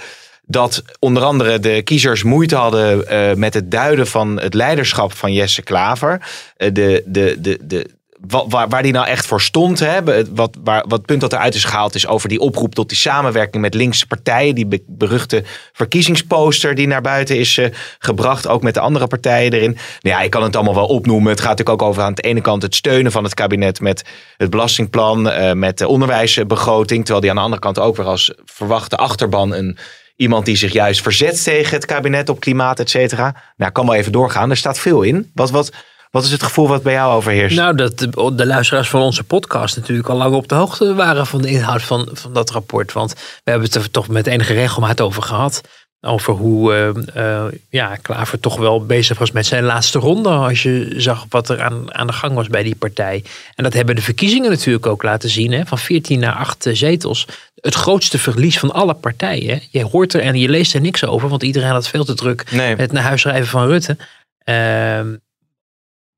dat 0.45 0.83
onder 0.99 1.23
andere 1.23 1.59
de 1.59 1.83
kiezers 1.83 2.23
moeite 2.23 2.57
hadden 2.57 3.39
met 3.39 3.55
het 3.55 3.71
duiden 3.71 4.07
van 4.07 4.41
het 4.41 4.55
leiderschap 4.55 5.13
van 5.13 5.33
Jesse 5.33 5.63
Klaver. 5.63 6.21
De, 6.57 7.03
de, 7.07 7.37
de, 7.39 7.59
de, 7.61 7.87
wa- 8.29 8.69
waar, 8.69 8.83
die 8.83 8.93
nou 8.93 9.07
echt 9.07 9.27
voor 9.27 9.41
stond. 9.41 9.79
Hè? 9.79 10.25
Wat, 10.35 10.57
waar, 10.65 10.85
wat 10.89 11.03
punt 11.07 11.21
dat 11.21 11.33
eruit 11.33 11.55
is 11.55 11.65
gehaald 11.65 11.95
is 11.95 12.07
over 12.07 12.29
die 12.29 12.41
oproep 12.41 12.75
tot 12.75 12.89
die 12.89 12.99
samenwerking 12.99 13.63
met 13.63 13.75
linkse 13.75 14.07
partijen. 14.07 14.55
Die 14.55 14.67
be- 14.67 14.83
beruchte 14.87 15.45
verkiezingsposter 15.73 16.75
die 16.75 16.87
naar 16.87 17.01
buiten 17.01 17.39
is 17.39 17.59
eh, 17.59 17.69
gebracht. 17.99 18.47
Ook 18.49 18.63
met 18.63 18.75
de 18.75 18.81
andere 18.81 19.07
partijen 19.07 19.53
erin. 19.53 19.77
Nou 20.01 20.17
ja, 20.17 20.21
ik 20.23 20.31
kan 20.31 20.43
het 20.43 20.57
allemaal 20.57 20.75
wel 20.75 20.87
opnoemen. 20.87 21.31
Het 21.31 21.41
gaat 21.41 21.49
natuurlijk 21.51 21.83
ook 21.83 21.89
over 21.89 22.03
aan 22.03 22.15
de 22.15 22.23
ene 22.23 22.41
kant 22.41 22.63
het 22.63 22.75
steunen 22.75 23.13
van 23.13 23.25
het 23.25 23.35
kabinet 23.35 23.81
met 23.81 24.05
het 24.37 24.51
belastingplan. 24.51 25.31
eh, 25.31 25.53
met 25.53 25.79
de 25.79 25.89
onderwijsbegroting. 25.89 26.99
Terwijl 27.01 27.21
die 27.21 27.31
aan 27.31 27.37
de 27.37 27.43
andere 27.43 27.61
kant 27.63 27.79
ook 27.79 27.97
weer 27.97 28.07
als 28.07 28.33
verwachte 28.45 28.97
achterban 28.97 29.55
een 29.55 29.79
iemand 30.17 30.45
die 30.47 30.57
zich 30.57 30.73
juist 30.73 31.03
verzet 31.03 31.43
tegen 31.45 31.75
het 31.75 31.85
kabinet 31.87 32.29
op 32.29 32.41
klimaat, 32.41 32.81
et 32.81 32.91
cetera. 32.91 33.35
Nou, 33.57 33.73
kan 33.73 33.87
wel 33.87 33.95
even 33.95 34.13
doorgaan. 34.13 34.51
Er 34.51 34.57
staat 34.57 34.79
veel 34.79 35.03
in. 35.03 35.31
Wat, 35.35 35.51
wat, 35.51 35.73
wat 36.13 36.25
is 36.25 36.31
het 36.31 36.43
gevoel 36.43 36.69
wat 36.69 36.83
bij 36.83 36.93
jou 36.93 37.15
overheerst? 37.15 37.57
nou, 37.57 37.75
dat 37.77 37.99
de, 37.99 38.33
de 38.35 38.47
luisteraars 38.47 38.89
van 38.89 39.01
onze 39.01 39.25
podcast 39.25 39.77
natuurlijk 39.77 40.09
al 40.09 40.17
lang 40.17 40.35
op 40.35 40.49
de 40.49 40.55
hoogte 40.55 40.95
waren 40.95 41.27
van 41.27 41.43
de 41.43 41.49
inhoud 41.49 41.83
van, 41.83 42.09
van 42.13 42.33
dat 42.33 42.51
rapport. 42.51 42.93
Want 42.93 43.13
we 43.45 43.51
hebben 43.51 43.69
het 43.69 43.75
er 43.77 43.91
toch 43.91 44.09
met 44.09 44.27
enige 44.27 44.53
regelmaat 44.53 45.01
over 45.01 45.23
gehad. 45.23 45.61
Over 46.07 46.35
hoe 46.35 46.75
eh, 46.75 47.45
eh, 47.47 47.53
ja, 47.69 47.97
Klaver 47.97 48.41
toch 48.41 48.57
wel 48.57 48.87
bezig 48.87 49.19
was 49.19 49.31
met 49.31 49.47
zijn 49.47 49.65
laatste 49.65 49.99
ronde. 49.99 50.29
Als 50.29 50.63
je 50.63 50.95
zag 50.97 51.27
wat 51.29 51.49
er 51.49 51.63
aan, 51.63 51.95
aan 51.95 52.07
de 52.07 52.13
gang 52.13 52.35
was 52.35 52.49
bij 52.49 52.63
die 52.63 52.77
partij. 52.77 53.25
En 53.55 53.65
dat 53.65 53.73
hebben 53.73 53.95
de 53.97 54.03
verkiezingen 54.03 54.51
natuurlijk 54.51 54.87
ook 54.87 55.03
laten 55.03 55.29
zien. 55.29 55.53
Hè, 55.53 55.65
van 55.67 55.79
14 55.79 56.21
naar 56.21 56.35
8 56.35 56.69
zetels. 56.73 57.27
Het 57.55 57.75
grootste 57.75 58.19
verlies 58.19 58.59
van 58.59 58.73
alle 58.73 58.95
partijen. 58.95 59.63
Je 59.71 59.85
hoort 59.85 60.15
er 60.15 60.21
en 60.21 60.39
je 60.39 60.49
leest 60.49 60.75
er 60.75 60.81
niks 60.81 61.05
over. 61.05 61.29
Want 61.29 61.43
iedereen 61.43 61.71
had 61.71 61.89
veel 61.89 62.05
te 62.05 62.15
druk 62.15 62.51
Nee. 62.51 62.77
met 62.77 62.93
naar 62.93 63.03
huis 63.03 63.21
schrijven 63.21 63.47
van 63.51 63.67
Rutte. 63.67 63.97
Ehm, 64.45 65.15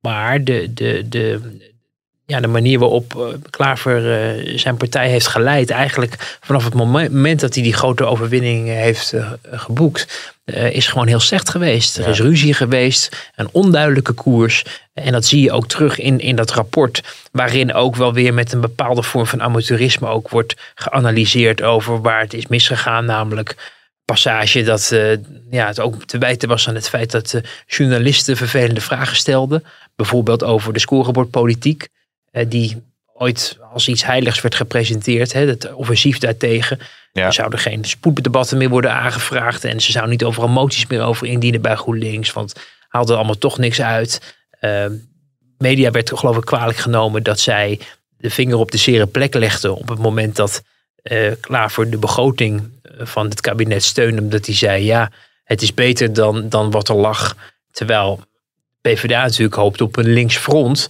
maar 0.05 0.45
de, 0.45 0.73
de, 0.75 1.09
de, 1.09 1.41
ja, 2.27 2.41
de 2.41 2.47
manier 2.47 2.79
waarop 2.79 3.17
eh, 3.17 3.27
Klaver 3.51 4.13
eh, 4.13 4.59
zijn 4.59 4.77
partij 4.77 5.09
heeft 5.09 5.27
geleid, 5.27 5.71
eigenlijk 5.71 6.39
vanaf 6.41 6.65
het 6.65 6.75
moment 6.75 7.41
dat 7.41 7.55
hij 7.55 7.63
die 7.63 7.73
grote 7.73 8.05
overwinning 8.05 8.69
heeft 8.69 9.13
eh, 9.13 9.33
geboekt, 9.53 10.33
eh, 10.45 10.75
is 10.75 10.87
gewoon 10.87 11.07
heel 11.07 11.21
slecht 11.21 11.49
geweest. 11.51 11.99
Er 11.99 12.09
is 12.09 12.21
ruzie 12.21 12.55
geweest, 12.55 13.31
een 13.35 13.49
onduidelijke 13.53 14.13
koers. 14.13 14.65
En 14.95 15.13
dat 15.13 15.25
zie 15.25 15.43
je 15.43 15.53
ook 15.53 15.69
terug 15.69 15.99
in, 15.99 16.21
in 16.21 16.37
dat 16.37 16.51
rapport, 16.51 17.03
waarin 17.33 17.75
ook 17.75 17.97
wel 17.97 18.13
weer 18.13 18.35
met 18.35 18.53
een 18.53 18.61
bepaalde 18.61 19.03
vorm 19.03 19.27
van 19.27 19.43
amateurisme 19.43 20.09
ook 20.09 20.29
wordt 20.29 20.55
geanalyseerd 20.75 21.63
over 21.63 22.01
waar 22.01 22.21
het 22.21 22.35
is 22.35 22.47
misgegaan, 22.47 23.05
namelijk 23.05 23.74
passage 24.05 24.63
dat 24.63 24.91
eh, 24.91 25.17
ja, 25.51 25.67
het 25.67 25.81
ook 25.81 26.05
te 26.05 26.19
wijten 26.19 26.49
was 26.49 26.69
aan 26.69 26.75
het 26.75 26.89
feit 26.89 27.11
dat 27.11 27.35
eh, 27.35 27.43
journalisten 27.67 28.37
vervelende 28.37 28.81
vragen 28.81 29.17
stelden. 29.17 29.65
Bijvoorbeeld 29.97 30.45
over 30.45 30.73
de 30.73 30.79
scorebordpolitiek, 30.79 31.89
eh, 32.31 32.45
die 32.49 32.83
ooit 33.15 33.59
als 33.73 33.89
iets 33.89 34.05
heiligs 34.05 34.41
werd 34.41 34.55
gepresenteerd. 34.55 35.33
Hè, 35.33 35.47
het 35.47 35.73
offensief 35.73 36.19
daartegen. 36.19 36.79
Ja. 37.13 37.27
Er 37.27 37.33
zouden 37.33 37.59
geen 37.59 37.85
spoeddebatten 37.85 38.59
meer 38.59 38.69
worden 38.69 38.93
aangevraagd. 38.93 39.65
En 39.65 39.81
ze 39.81 39.91
zouden 39.91 40.13
niet 40.13 40.25
overal 40.25 40.49
moties 40.49 40.87
meer 40.87 41.03
over 41.03 41.27
indienen 41.27 41.61
bij 41.61 41.75
GroenLinks. 41.75 42.33
Want 42.33 42.53
haalde 42.89 43.15
allemaal 43.15 43.39
toch 43.39 43.59
niks 43.59 43.81
uit. 43.81 44.37
Eh, 44.51 44.87
media 45.59 45.91
werd 45.91 46.19
geloof 46.19 46.37
ik 46.37 46.45
kwalijk 46.45 46.79
genomen 46.79 47.23
dat 47.23 47.41
zij 47.41 47.81
de 48.17 48.31
vinger 48.31 48.57
op 48.57 48.71
de 48.71 48.79
zere 48.79 49.07
plek 49.07 49.35
legden. 49.35 49.77
Op 49.77 49.89
het 49.89 49.99
moment 49.99 50.37
dat 50.37 50.63
eh 51.03 51.33
Klaver 51.41 51.91
de 51.91 51.99
begroting 51.99 52.74
van 52.99 53.29
het 53.29 53.41
kabinet 53.41 53.83
steunde. 53.83 54.23
Omdat 54.23 54.47
hij 54.47 54.55
zei 54.55 54.85
ja, 54.85 55.11
het 55.45 55.63
is 55.63 55.75
beter 55.75 56.13
dan, 56.13 56.49
dan 56.49 56.71
wat 56.71 56.89
er 56.89 56.95
lag. 56.95 57.37
Terwijl 57.71 58.21
PvdA 58.81 59.23
natuurlijk 59.23 59.55
hoopt 59.55 59.81
op 59.81 59.97
een 59.97 60.13
links 60.13 60.37
front. 60.37 60.89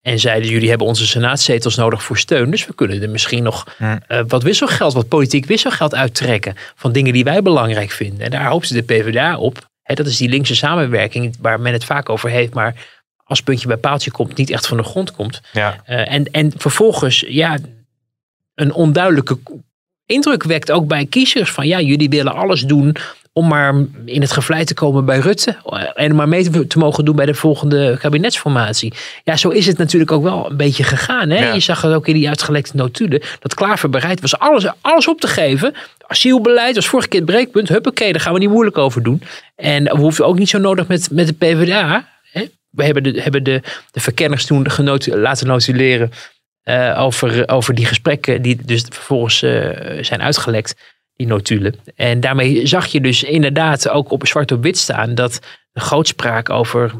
En 0.00 0.18
zeiden 0.18 0.50
jullie 0.50 0.68
hebben 0.68 0.86
onze 0.86 1.06
senaatzetels 1.06 1.76
nodig 1.76 2.02
voor 2.02 2.18
steun. 2.18 2.50
Dus 2.50 2.66
we 2.66 2.74
kunnen 2.74 3.02
er 3.02 3.10
misschien 3.10 3.42
nog 3.42 3.74
eh, 3.78 4.20
wat 4.28 4.42
wisselgeld, 4.42 4.92
wat 4.92 5.08
politiek 5.08 5.46
wisselgeld 5.46 5.94
uittrekken. 5.94 6.54
Van 6.74 6.92
dingen 6.92 7.12
die 7.12 7.24
wij 7.24 7.42
belangrijk 7.42 7.90
vinden. 7.90 8.20
En 8.20 8.30
daar 8.30 8.46
hoopte 8.46 8.74
de 8.74 8.82
PvdA 8.82 9.38
op. 9.38 9.68
Dat 9.82 10.06
is 10.06 10.16
die 10.16 10.28
linkse 10.28 10.54
samenwerking 10.54 11.36
waar 11.40 11.60
men 11.60 11.72
het 11.72 11.84
vaak 11.84 12.08
over 12.08 12.30
heeft. 12.30 12.54
Maar 12.54 12.74
als 13.24 13.42
puntje 13.42 13.66
bij 13.66 13.76
paaltje 13.76 14.10
komt, 14.10 14.36
niet 14.36 14.50
echt 14.50 14.66
van 14.66 14.76
de 14.76 14.82
grond 14.82 15.10
komt. 15.10 15.40
Ja. 15.52 15.80
Eh, 15.84 16.12
en, 16.12 16.30
en 16.30 16.52
vervolgens, 16.56 17.24
ja, 17.28 17.58
een 18.54 18.72
onduidelijke 18.72 19.38
indruk 20.06 20.42
wekt 20.42 20.70
ook 20.70 20.86
bij 20.86 21.06
kiezers 21.06 21.50
van 21.50 21.66
ja, 21.66 21.80
jullie 21.80 22.08
willen 22.08 22.34
alles 22.34 22.60
doen 22.60 22.96
om 23.36 23.48
maar 23.48 23.74
in 24.04 24.20
het 24.20 24.32
gevlei 24.32 24.64
te 24.64 24.74
komen 24.74 25.04
bij 25.04 25.18
Rutte 25.18 25.56
en 25.94 26.14
maar 26.14 26.28
mee 26.28 26.66
te, 26.66 26.78
mogen 26.78 27.04
doen 27.04 27.16
bij 27.16 27.26
de 27.26 27.34
volgende 27.34 27.96
kabinetsformatie. 27.98 28.92
Ja, 29.24 29.36
zo 29.36 29.48
is 29.48 29.66
het 29.66 29.78
natuurlijk 29.78 30.12
ook 30.12 30.22
wel 30.22 30.50
een 30.50 30.56
beetje 30.56 30.84
gegaan. 30.84 31.30
Hè? 31.30 31.44
Ja. 31.46 31.52
Je 31.52 31.60
zag 31.60 31.82
het 31.82 31.92
ook 31.92 32.08
in 32.08 32.14
die 32.14 32.28
uitgelekte 32.28 32.76
notulen 32.76 33.22
dat 33.40 33.54
Klaver 33.54 33.90
bereid 33.90 34.20
was 34.20 34.38
alles, 34.38 34.66
alles 34.80 35.08
op 35.08 35.20
te 35.20 35.26
geven. 35.26 35.74
Asielbeleid 36.06 36.74
was 36.74 36.88
vorige 36.88 37.08
keer 37.08 37.20
het 37.20 37.30
breekpunt. 37.30 37.68
Huppakee, 37.68 38.12
daar 38.12 38.20
gaan 38.20 38.32
we 38.32 38.38
niet 38.38 38.50
moeilijk 38.50 38.78
over 38.78 39.02
doen. 39.02 39.22
En 39.56 39.84
we 39.84 39.96
hoeven 39.96 40.26
ook 40.26 40.38
niet 40.38 40.48
zo 40.48 40.58
nodig 40.58 40.86
met, 40.86 41.08
met 41.10 41.26
de 41.26 41.32
PvdA. 41.32 42.08
Hè? 42.32 42.44
We 42.70 42.84
hebben 42.84 43.02
de, 43.02 43.22
hebben 43.22 43.42
de, 43.44 43.60
de 43.90 44.00
verkenners 44.00 44.46
toen 44.46 44.70
genotu- 44.70 45.16
laten 45.16 45.46
notuleren 45.46 46.12
eh, 46.66 47.00
over, 47.02 47.48
over 47.48 47.74
die 47.74 47.86
gesprekken 47.86 48.42
die 48.42 48.58
dus 48.64 48.84
vervolgens 48.90 49.42
eh, 49.42 50.02
zijn 50.04 50.22
uitgelekt, 50.22 50.74
die 51.16 51.26
notulen. 51.26 51.74
En 51.96 52.20
daarmee 52.20 52.66
zag 52.66 52.86
je 52.86 53.00
dus 53.00 53.22
inderdaad 53.22 53.88
ook 53.88 54.10
op 54.10 54.26
zwart 54.26 54.52
op 54.52 54.62
wit 54.62 54.78
staan 54.78 55.14
dat 55.14 55.40
de 55.72 55.80
grootspraak 55.80 56.50
over 56.50 56.92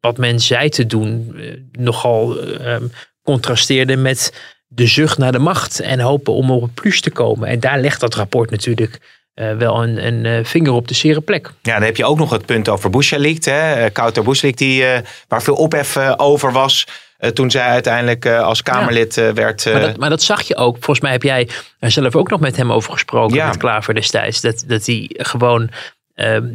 wat 0.00 0.18
men 0.18 0.40
zei 0.40 0.68
te 0.68 0.86
doen 0.86 1.34
eh, 1.36 1.44
nogal 1.72 2.40
eh, 2.40 2.76
contrasteerde 3.22 3.96
met 3.96 4.42
de 4.66 4.86
zucht 4.86 5.18
naar 5.18 5.32
de 5.32 5.38
macht 5.38 5.80
en 5.80 6.00
hopen 6.00 6.32
om 6.32 6.50
op 6.50 6.62
een 6.62 6.74
plus 6.74 7.00
te 7.00 7.10
komen. 7.10 7.48
En 7.48 7.60
daar 7.60 7.80
legt 7.80 8.00
dat 8.00 8.14
rapport 8.14 8.50
natuurlijk 8.50 9.22
wel 9.34 9.82
een, 9.82 10.24
een 10.24 10.46
vinger 10.46 10.72
op 10.72 10.88
de 10.88 10.94
zere 10.94 11.20
plek. 11.20 11.52
Ja, 11.62 11.74
dan 11.74 11.82
heb 11.82 11.96
je 11.96 12.04
ook 12.04 12.18
nog 12.18 12.30
het 12.30 12.46
punt 12.46 12.68
over 12.68 12.90
Bouchalikt. 12.90 13.44
hè, 13.44 13.90
Kouter 13.90 14.22
Bouchalikt, 14.22 14.58
die, 14.58 14.84
waar 15.28 15.42
veel 15.42 15.54
ophef 15.54 15.96
over 16.16 16.52
was. 16.52 16.86
Eh, 17.24 17.30
toen 17.30 17.50
zij 17.50 17.68
uiteindelijk 17.68 18.24
eh, 18.24 18.40
als 18.40 18.62
Kamerlid 18.62 19.16
eh, 19.16 19.30
werd. 19.30 19.64
Maar 19.64 19.80
dat, 19.80 19.96
maar 19.96 20.10
dat 20.10 20.22
zag 20.22 20.42
je 20.42 20.56
ook. 20.56 20.74
Volgens 20.74 21.00
mij 21.00 21.12
heb 21.12 21.22
jij 21.22 21.48
er 21.78 21.90
zelf 21.90 22.16
ook 22.16 22.30
nog 22.30 22.40
met 22.40 22.56
hem 22.56 22.72
over 22.72 22.92
gesproken. 22.92 23.36
Ja. 23.36 23.46
Met 23.46 23.56
Klaver 23.56 23.94
destijds. 23.94 24.40
Dat, 24.40 24.64
dat 24.66 24.86
hij 24.86 25.10
gewoon 25.12 25.70
ehm, 26.14 26.46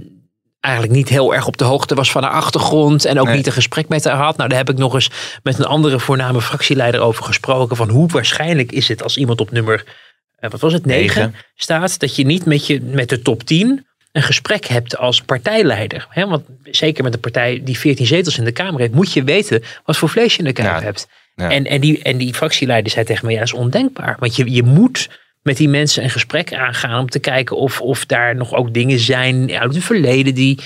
eigenlijk 0.60 0.96
niet 0.96 1.10
heel 1.10 1.34
erg 1.34 1.48
op 1.48 1.58
de 1.58 1.64
hoogte 1.64 1.96
was 1.96 2.12
van 2.12 2.24
haar 2.24 2.32
achtergrond. 2.32 3.06
En 3.06 3.20
ook 3.20 3.26
Nee. 3.26 3.36
niet 3.36 3.46
een 3.46 3.52
gesprek 3.52 3.88
met 3.88 4.04
haar 4.04 4.16
had. 4.16 4.38
Nou, 4.38 4.50
daar 4.50 4.58
heb 4.58 4.70
ik 4.70 4.78
nog 4.78 4.94
eens 4.94 5.10
met 5.44 5.60
een 5.60 5.66
andere 5.66 6.00
voorname 6.00 6.42
fractieleider 6.42 7.02
over 7.02 7.24
gesproken. 7.24 7.76
Van 7.76 7.90
hoe 7.90 8.08
waarschijnlijk 8.08 8.72
is 8.72 8.88
het 8.88 9.04
als 9.04 9.18
iemand 9.18 9.42
op 9.42 9.52
nummer, 9.52 9.84
wat 10.40 10.60
was 10.60 10.74
het, 10.74 10.86
9 10.86 11.04
Negen. 11.04 11.36
staat. 11.56 12.00
Dat 12.00 12.16
je 12.16 12.26
niet 12.26 12.46
met, 12.46 12.68
je, 12.68 12.82
met 12.82 13.10
de 13.10 13.22
top 13.22 13.44
10 13.44 13.88
een 14.12 14.22
gesprek 14.22 14.66
hebt 14.66 14.98
als 14.98 15.22
partijleider. 15.22 16.08
Hè? 16.10 16.28
Want 16.28 16.44
zeker 16.64 17.04
met 17.04 17.14
een 17.14 17.20
partij 17.20 17.62
die 17.64 17.78
14 17.80 18.06
zetels 18.06 18.38
in 18.38 18.44
de 18.44 18.52
Kamer 18.52 18.80
heeft, 18.80 18.94
moet 18.94 19.14
je 19.14 19.24
weten 19.24 19.64
wat 19.86 19.98
voor 19.98 20.10
vlees 20.10 20.34
je 20.34 20.40
in 20.40 20.46
de 20.46 20.54
Kamer 20.54 20.80
Ja. 20.80 20.82
hebt. 20.82 21.08
Ja. 21.36 21.52
En, 21.52 21.66
en, 21.66 21.82
die, 21.82 22.02
en 22.02 22.18
die 22.18 22.34
fractieleider 22.34 22.92
zei 22.92 23.06
tegen 23.06 23.26
me, 23.26 23.32
ja, 23.32 23.40
dat 23.40 23.48
is 23.48 23.54
ondenkbaar. 23.54 24.16
Want 24.20 24.36
je, 24.36 24.52
je 24.52 24.64
moet 24.64 25.10
met 25.42 25.58
die 25.58 25.70
mensen 25.70 26.04
een 26.04 26.10
gesprek 26.10 26.54
aangaan 26.54 27.00
om 27.00 27.10
te 27.10 27.20
kijken 27.20 27.58
of, 27.58 27.82
of 27.82 28.06
daar 28.06 28.36
nog 28.36 28.54
ook 28.54 28.74
dingen 28.74 29.00
zijn 29.00 29.52
uit 29.52 29.76
het 29.76 29.84
verleden 29.84 30.34
die 30.34 30.60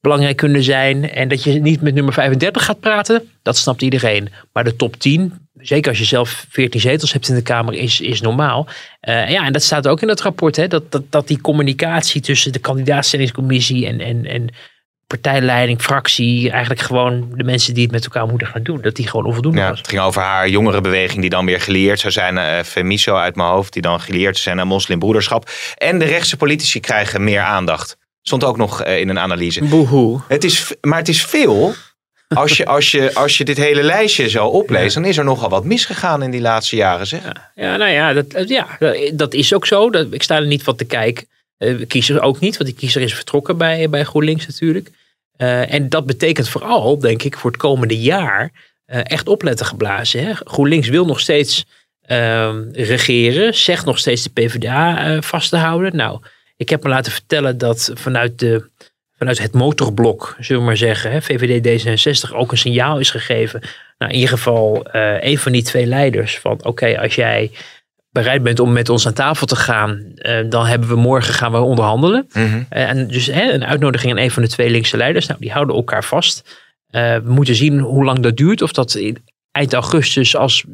belangrijk 0.00 0.36
kunnen 0.36 0.62
zijn. 0.62 1.10
En 1.10 1.28
dat 1.28 1.42
je 1.42 1.52
niet 1.52 1.80
met 1.80 1.94
nummer 1.94 2.12
35 2.12 2.64
gaat 2.64 2.80
praten, 2.80 3.28
dat 3.42 3.56
snapt 3.56 3.82
iedereen. 3.82 4.28
Maar 4.52 4.64
de 4.64 4.76
top 4.76 4.96
10, 4.96 5.47
zeker 5.60 5.88
als 5.90 5.98
je 5.98 6.04
zelf 6.04 6.46
14 6.50 6.80
zetels 6.80 7.12
hebt 7.12 7.28
in 7.28 7.34
de 7.34 7.42
Kamer, 7.42 7.74
is, 7.74 8.00
is 8.00 8.20
normaal. 8.20 8.66
Eh, 9.00 9.30
ja, 9.30 9.44
en 9.44 9.52
dat 9.52 9.62
staat 9.62 9.88
ook 9.88 10.02
in 10.02 10.08
het 10.08 10.20
rapport, 10.20 10.56
hè, 10.56 10.66
dat, 10.68 10.92
dat, 10.92 11.02
dat 11.10 11.28
die 11.28 11.40
communicatie 11.40 12.20
tussen 12.20 12.52
de 12.52 12.58
kandidaatstellingscommissie 12.58 13.86
en, 13.86 14.00
en, 14.00 14.24
en 14.26 14.48
partijleiding, 15.06 15.80
fractie, 15.82 16.50
eigenlijk 16.50 16.80
gewoon 16.80 17.28
de 17.34 17.44
mensen 17.44 17.74
die 17.74 17.82
het 17.82 17.92
met 17.92 18.04
elkaar 18.04 18.26
moeten 18.26 18.46
gaan 18.46 18.62
doen, 18.62 18.80
dat 18.80 18.96
die 18.96 19.08
gewoon 19.08 19.26
onvoldoende 19.26 19.58
Ja, 19.60 19.68
was. 19.68 19.78
het 19.78 19.88
ging 19.88 20.00
over 20.00 20.22
haar 20.22 20.48
jongerenbeweging 20.48 21.20
die 21.20 21.30
dan 21.30 21.46
weer 21.46 21.60
gelieerd 21.60 22.00
zou 22.00 22.12
zijn. 22.12 22.38
eh 22.38 22.62
Femiso 22.64 23.16
uit 23.16 23.36
mijn 23.36 23.48
hoofd, 23.48 23.72
die 23.72 23.82
dan 23.82 24.00
gelieerd 24.00 24.32
zou 24.34 24.42
zijn 24.42 24.60
aan 24.60 24.66
moslimbroederschap. 24.66 25.50
En 25.76 25.98
de 25.98 26.04
rechtse 26.04 26.36
politici 26.36 26.80
krijgen 26.80 27.24
meer 27.24 27.40
aandacht. 27.40 27.96
Stond 28.22 28.44
ook 28.44 28.56
nog 28.56 28.82
eh, 28.82 29.00
in 29.00 29.08
een 29.08 29.18
analyse. 29.18 29.64
Boehoe. 29.64 30.20
Het 30.28 30.44
is, 30.44 30.74
maar 30.80 30.98
het 30.98 31.08
is 31.08 31.24
veel. 31.24 31.74
Als 32.28 32.56
je, 32.56 32.66
als, 32.66 32.90
je, 32.90 33.14
als 33.14 33.38
je 33.38 33.44
dit 33.44 33.56
hele 33.56 33.82
lijstje 33.82 34.28
zo 34.28 34.46
opleest, 34.46 34.94
dan 34.94 35.04
is 35.04 35.16
er 35.16 35.24
nogal 35.24 35.48
wat 35.48 35.64
misgegaan 35.64 36.22
in 36.22 36.30
die 36.30 36.40
laatste 36.40 36.76
jaren. 36.76 37.06
Zeg. 37.06 37.22
Ja, 37.54 37.76
nou 37.76 37.90
ja, 37.90 38.12
dat, 38.12 38.26
eh, 38.26 38.46
ja, 38.46 38.76
dat- 38.78 38.96
dat 39.12 39.34
is 39.34 39.54
ook 39.54 39.66
zo. 39.66 39.90
Dat, 39.90 40.06
ik 40.10 40.22
sta 40.22 40.36
er 40.36 40.46
niet 40.46 40.62
van 40.62 40.76
te 40.76 40.84
kijken. 40.84 41.26
Eh, 41.56 41.78
de 41.78 41.86
kiezer 41.86 42.20
ook 42.20 42.40
niet, 42.40 42.56
want 42.56 42.68
die 42.70 42.78
kiezer 42.78 43.02
is 43.02 43.14
vertrokken 43.14 43.56
bij, 43.56 43.88
bij 43.90 44.04
GroenLinks 44.04 44.46
natuurlijk. 44.46 44.90
Eh, 45.36 45.72
en 45.74 45.88
dat 45.88 46.06
betekent 46.06 46.48
vooral, 46.48 46.98
denk 46.98 47.22
ik, 47.22 47.36
voor 47.36 47.50
het 47.50 47.60
komende 47.60 48.00
jaar 48.00 48.52
eh, 48.86 49.00
echt 49.04 49.28
opletten 49.28 49.66
geblazen. 49.66 50.24
Hè? 50.26 50.32
GroenLinks 50.34 50.88
wil 50.88 51.04
nog 51.06 51.20
steeds 51.20 51.64
ehm, 52.02 52.64
regeren, 52.72 53.54
zegt 53.54 53.84
nog 53.84 53.98
steeds 53.98 54.22
de 54.22 54.30
PvdA 54.30 55.06
eh, 55.14 55.22
vast 55.22 55.50
te 55.50 55.56
houden. 55.56 55.96
Nou, 55.96 56.20
ik 56.56 56.68
heb 56.68 56.82
me 56.82 56.88
laten 56.88 57.12
vertellen 57.12 57.58
dat 57.58 57.90
vanuit, 57.94 58.38
de, 58.38 58.70
vanuit 59.18 59.38
het 59.38 59.52
motorblok, 59.52 60.36
zullen 60.38 60.60
we 60.60 60.66
maar 60.66 60.76
zeggen, 60.76 61.10
hè, 61.10 61.22
VVD 61.22 61.86
D66 61.86 62.34
ook 62.34 62.52
een 62.52 62.58
signaal 62.58 62.98
is 62.98 63.10
gegeven. 63.10 63.60
Nou, 63.98 64.12
in 64.12 64.18
ieder 64.18 64.36
geval 64.36 64.84
eh, 64.84 65.22
een 65.22 65.38
van 65.38 65.52
die 65.52 65.62
twee 65.62 65.86
leiders 65.86 66.38
van 66.38 66.64
oké, 66.64 67.00
als 67.00 67.14
jij 67.14 67.50
bereid 68.10 68.42
bent 68.42 68.60
om 68.60 68.72
met 68.72 68.88
ons 68.88 69.06
aan 69.06 69.12
tafel 69.12 69.46
te 69.46 69.56
gaan, 69.56 70.12
eh, 70.14 70.44
dan 70.48 70.66
hebben 70.66 70.88
we 70.88 70.94
morgen 70.94 71.34
gaan 71.34 71.52
we 71.52 71.58
onderhandelen. 71.58 72.26
Mhm. 72.32 72.62
Eh, 72.68 72.88
en 72.88 73.08
dus 73.08 73.26
hè, 73.26 73.52
een 73.52 73.64
uitnodiging 73.64 74.12
aan 74.12 74.18
een 74.18 74.30
van 74.30 74.42
de 74.42 74.48
twee 74.48 74.70
linkse 74.70 74.96
leiders. 74.96 75.26
Nou, 75.26 75.40
die 75.40 75.52
houden 75.52 75.76
elkaar 75.76 76.04
vast. 76.04 76.66
We 76.88 77.22
moeten 77.24 77.54
zien 77.54 77.78
hoe 77.78 78.04
lang 78.04 78.18
dat 78.18 78.36
duurt. 78.36 78.62
Of 78.62 78.72
dat 78.72 78.94
in 78.94 79.24
eind 79.52 79.72
augustus, 79.72 80.36
als 80.36 80.64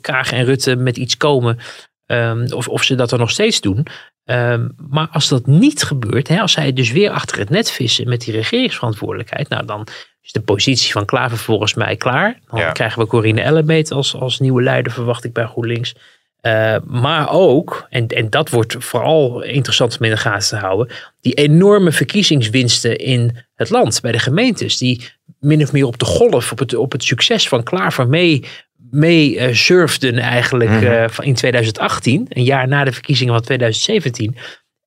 Kaag 0.00 0.32
en 0.32 0.44
Rutte 0.44 0.76
met 0.76 0.96
iets 0.96 1.16
komen, 1.16 1.58
ehm, 2.06 2.46
of, 2.52 2.68
of 2.68 2.82
ze 2.82 2.94
dat 2.94 3.12
er 3.12 3.18
nog 3.18 3.30
steeds 3.30 3.60
doen. 3.60 3.86
Ehm, 4.24 4.68
maar 4.88 5.08
als 5.12 5.28
dat 5.28 5.46
niet 5.46 5.82
gebeurt, 5.82 6.28
hè, 6.28 6.40
als 6.40 6.52
zij 6.52 6.72
dus 6.72 6.92
weer 6.92 7.10
achter 7.10 7.38
het 7.38 7.50
net 7.50 7.70
vissen 7.70 8.08
met 8.08 8.20
die 8.20 8.34
regeringsverantwoordelijkheid, 8.34 9.48
nou 9.48 9.66
dan 9.66 9.86
is 10.22 10.32
de 10.32 10.40
positie 10.40 10.92
van 10.92 11.04
Klaver 11.04 11.38
volgens 11.38 11.74
mij 11.74 11.96
klaar. 11.96 12.38
Dan 12.50 12.60
Ja. 12.60 12.72
krijgen 12.72 13.02
we 13.02 13.08
Corine 13.08 13.40
Ellebeet 13.40 13.90
als, 13.90 14.14
als 14.14 14.38
nieuwe 14.40 14.62
leider, 14.62 14.92
verwacht 14.92 15.24
ik 15.24 15.32
bij 15.32 15.46
GroenLinks. 15.46 15.94
Eh, 16.40 16.76
maar 16.86 17.30
ook, 17.30 17.86
en, 17.90 18.06
en 18.06 18.30
dat 18.30 18.50
wordt 18.50 18.76
vooral 18.78 19.42
interessant 19.42 19.98
om 19.98 20.04
in 20.04 20.10
de 20.10 20.16
gaten 20.16 20.48
te 20.48 20.56
houden, 20.66 20.94
die 21.20 21.34
enorme 21.34 21.92
verkiezingswinsten 21.92 22.96
in 22.96 23.36
het 23.54 23.70
land, 23.70 24.00
bij 24.00 24.12
de 24.12 24.18
gemeentes, 24.18 24.78
die 24.78 25.08
min 25.40 25.62
of 25.62 25.72
meer 25.72 25.86
op 25.86 25.98
de 25.98 26.04
golf, 26.04 26.52
op 26.52 26.58
het, 26.58 26.74
op 26.74 26.92
het 26.92 27.04
succes 27.04 27.48
van 27.48 27.62
Klaver 27.62 28.08
mee, 28.08 28.44
mee 28.94 29.38
eh, 29.38 29.54
surfden 29.54 30.18
eigenlijk 30.18 30.70
Mhm. 30.70 30.84
eh, 30.84 31.08
van 31.08 31.24
in 31.24 31.34
2018, 31.34 32.26
een 32.28 32.44
jaar 32.44 32.68
na 32.68 32.84
de 32.84 32.92
verkiezingen 32.92 33.34
van 33.34 33.42
2017. 33.42 34.36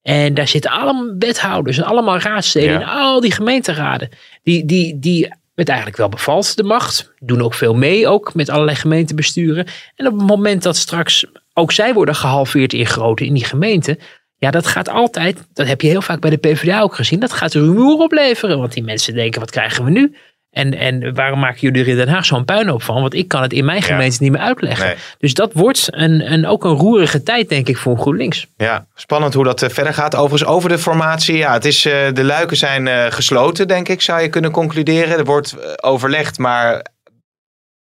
En 0.01 0.33
daar 0.33 0.47
zitten 0.47 0.71
allemaal 0.71 1.15
wethouders 1.19 1.77
en 1.77 1.83
allemaal 1.83 2.19
Ja. 2.63 2.79
in 2.79 2.85
al 2.85 3.21
die 3.21 3.31
gemeenteraden. 3.31 4.09
Die, 4.43 4.65
die, 4.65 4.99
die 4.99 5.33
het 5.55 5.67
eigenlijk 5.67 5.97
wel 5.97 6.09
bevalt, 6.09 6.55
de 6.57 6.63
macht. 6.63 7.13
Doen 7.19 7.41
ook 7.41 7.53
veel 7.53 7.75
mee, 7.75 8.07
ook 8.07 8.33
met 8.33 8.49
allerlei 8.49 8.77
gemeentebesturen. 8.77 9.65
En 9.95 10.07
op 10.07 10.17
het 10.17 10.27
moment 10.27 10.63
dat 10.63 10.75
straks 10.77 11.25
ook 11.53 11.71
zij 11.71 11.93
worden 11.93 12.15
gehalveerd 12.15 12.73
in 12.73 12.85
grootte 12.85 13.25
in 13.25 13.33
die 13.33 13.45
gemeente. 13.45 13.99
Ja, 14.37 14.51
dat 14.51 14.67
gaat 14.67 14.89
altijd, 14.89 15.47
dat 15.53 15.67
heb 15.67 15.81
je 15.81 15.87
heel 15.87 16.01
vaak 16.01 16.19
bij 16.19 16.29
de 16.29 16.37
PvdA 16.37 16.81
ook 16.81 16.95
gezien. 16.95 17.19
Dat 17.19 17.33
gaat 17.33 17.53
rumoer 17.53 17.97
opleveren. 17.99 18.59
Want 18.59 18.73
die 18.73 18.83
mensen 18.83 19.13
denken, 19.13 19.39
wat 19.39 19.51
krijgen 19.51 19.83
we 19.83 19.89
nu? 19.91 20.15
En, 20.57 20.73
en 20.73 21.13
waarom 21.13 21.39
maken 21.39 21.59
jullie 21.59 21.81
er 21.81 21.87
in 21.87 21.95
Den 21.95 22.07
Haag 22.07 22.25
zo'n 22.25 22.45
puinhoop 22.45 22.83
van? 22.83 23.01
Want 23.01 23.13
ik 23.13 23.27
kan 23.27 23.41
het 23.41 23.53
in 23.53 23.65
mijn 23.65 23.81
gemeente 23.81 24.17
niet 24.23 24.31
meer 24.31 24.41
uitleggen. 24.41 24.85
Nee. 24.85 24.95
Dus 25.19 25.33
dat 25.33 25.53
wordt 25.53 25.87
een, 25.91 26.31
een, 26.31 26.47
ook 26.47 26.63
een 26.63 26.75
roerige 26.75 27.23
tijd, 27.23 27.49
denk 27.49 27.67
ik, 27.67 27.77
voor 27.77 27.97
GroenLinks. 27.97 28.47
Ja, 28.57 28.87
spannend 28.95 29.33
hoe 29.33 29.43
dat 29.43 29.61
eh, 29.61 29.69
verder 29.69 29.93
gaat. 29.93 30.15
Overigens 30.15 30.49
over 30.49 30.69
de 30.69 30.77
formatie. 30.77 31.37
Ja, 31.37 31.53
het 31.53 31.65
is, 31.65 31.85
eh, 31.85 31.93
de 32.13 32.23
luiken 32.23 32.57
zijn 32.57 32.87
eh, 32.87 33.05
gesloten, 33.09 33.67
denk 33.67 33.87
ik, 33.87 34.01
zou 34.01 34.21
je 34.21 34.29
kunnen 34.29 34.51
concluderen. 34.51 35.17
Er 35.17 35.25
wordt 35.25 35.81
overlegd, 35.83 36.37
maar 36.37 36.85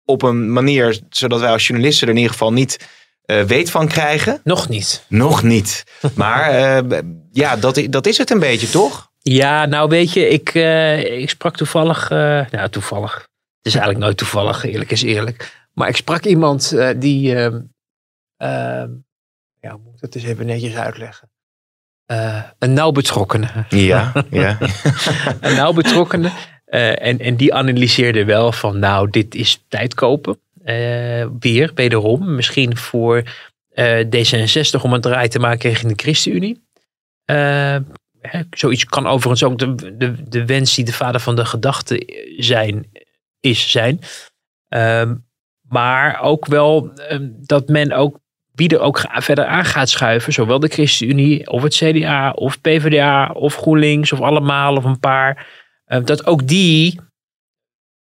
op 0.05 0.21
een 0.21 0.53
manier 0.53 0.99
zodat 1.09 1.39
wij 1.39 1.51
als 1.51 1.67
journalisten 1.67 2.07
er 2.07 2.13
in 2.13 2.19
ieder 2.19 2.33
geval 2.33 2.53
niet 2.53 2.87
eh, 3.25 3.41
weet 3.41 3.71
van 3.71 3.87
krijgen. 3.87 4.39
Nog 4.43 4.69
niet. 4.69 5.05
Nog 5.07 5.43
niet. 5.43 5.83
Maar 6.15 6.53
ja, 7.31 7.55
dat, 7.55 7.81
dat 7.89 8.07
is 8.07 8.17
het 8.17 8.29
een 8.29 8.39
beetje, 8.39 8.69
toch? 8.69 9.08
Ja, 9.31 9.65
nou 9.65 9.89
weet 9.89 10.13
je, 10.13 10.27
ik, 10.27 10.49
eh, 10.49 11.19
ik 11.21 11.29
sprak 11.29 11.55
toevallig, 11.55 12.11
eh, 12.11 12.45
nou 12.51 12.69
toevallig, 12.69 13.13
het 13.57 13.65
is 13.65 13.73
eigenlijk 13.73 14.03
nooit 14.03 14.17
toevallig, 14.17 14.63
eerlijk 14.63 14.91
is 14.91 15.01
eerlijk. 15.01 15.67
Maar 15.73 15.87
ik 15.87 15.95
sprak 15.95 16.23
iemand 16.23 16.71
eh, 16.71 16.89
die, 16.97 17.35
ehm, 17.35 17.61
ehm, 18.37 18.89
ja, 19.59 19.71
hoe 19.71 19.79
moet 19.83 19.93
ik 19.93 19.99
dat 19.99 20.15
eens 20.15 20.23
even 20.23 20.45
netjes 20.45 20.75
uitleggen? 20.75 21.29
Een 22.59 22.73
nauw 22.73 22.91
betrokkene. 22.91 23.47
Ja, 23.69 24.25
ja. 24.29 24.57
een 25.41 25.55
nauw 25.55 25.73
betrokkene. 25.73 26.31
Eh, 26.65 27.05
en, 27.07 27.19
en 27.19 27.35
die 27.35 27.53
analyseerde 27.53 28.25
wel 28.25 28.51
van, 28.51 28.79
nou, 28.79 29.09
dit 29.09 29.35
is 29.35 29.63
tijd 29.67 29.93
kopen. 29.93 30.39
Weer, 31.39 31.71
wederom. 31.73 32.35
Misschien 32.35 32.77
voor 32.77 33.23
eh, 33.69 34.05
D66 34.05 34.81
om 34.81 34.93
een 34.93 35.01
draai 35.01 35.27
te 35.27 35.39
maken 35.39 35.69
richting 35.69 35.95
de 35.95 36.03
ChristenUnie. 36.03 36.61
Zoiets 38.49 38.85
kan 38.85 39.07
overigens 39.07 39.43
ook 39.43 39.57
de, 39.57 39.95
de, 39.97 40.29
de 40.29 40.45
wens 40.45 40.75
die 40.75 40.85
de 40.85 40.93
vader 40.93 41.21
van 41.21 41.35
de 41.35 41.45
gedachte 41.45 42.23
zijn, 42.37 42.89
is 43.39 43.71
zijn. 43.71 43.99
Ehm, 44.67 45.15
maar 45.61 46.21
ook 46.21 46.45
wel 46.45 46.93
ehm, 46.93 47.29
dat 47.31 47.67
men 47.67 47.91
ook 47.91 48.19
wie 48.59 48.69
er 48.69 48.79
ook 48.79 49.05
verder 49.09 49.45
aan 49.45 49.65
gaat 49.65 49.89
schuiven, 49.89 50.33
zowel 50.33 50.59
de 50.59 50.67
ChristenUnie 50.67 51.49
of 51.49 51.63
het 51.63 51.75
CDA 51.75 52.31
of 52.31 52.61
PvdA 52.61 53.31
of 53.31 53.55
GroenLinks 53.55 54.11
of 54.11 54.21
allemaal 54.21 54.75
of 54.75 54.83
een 54.83 54.99
paar, 54.99 55.47
eh, 55.85 56.03
dat 56.03 56.25
ook 56.25 56.47
die 56.47 56.99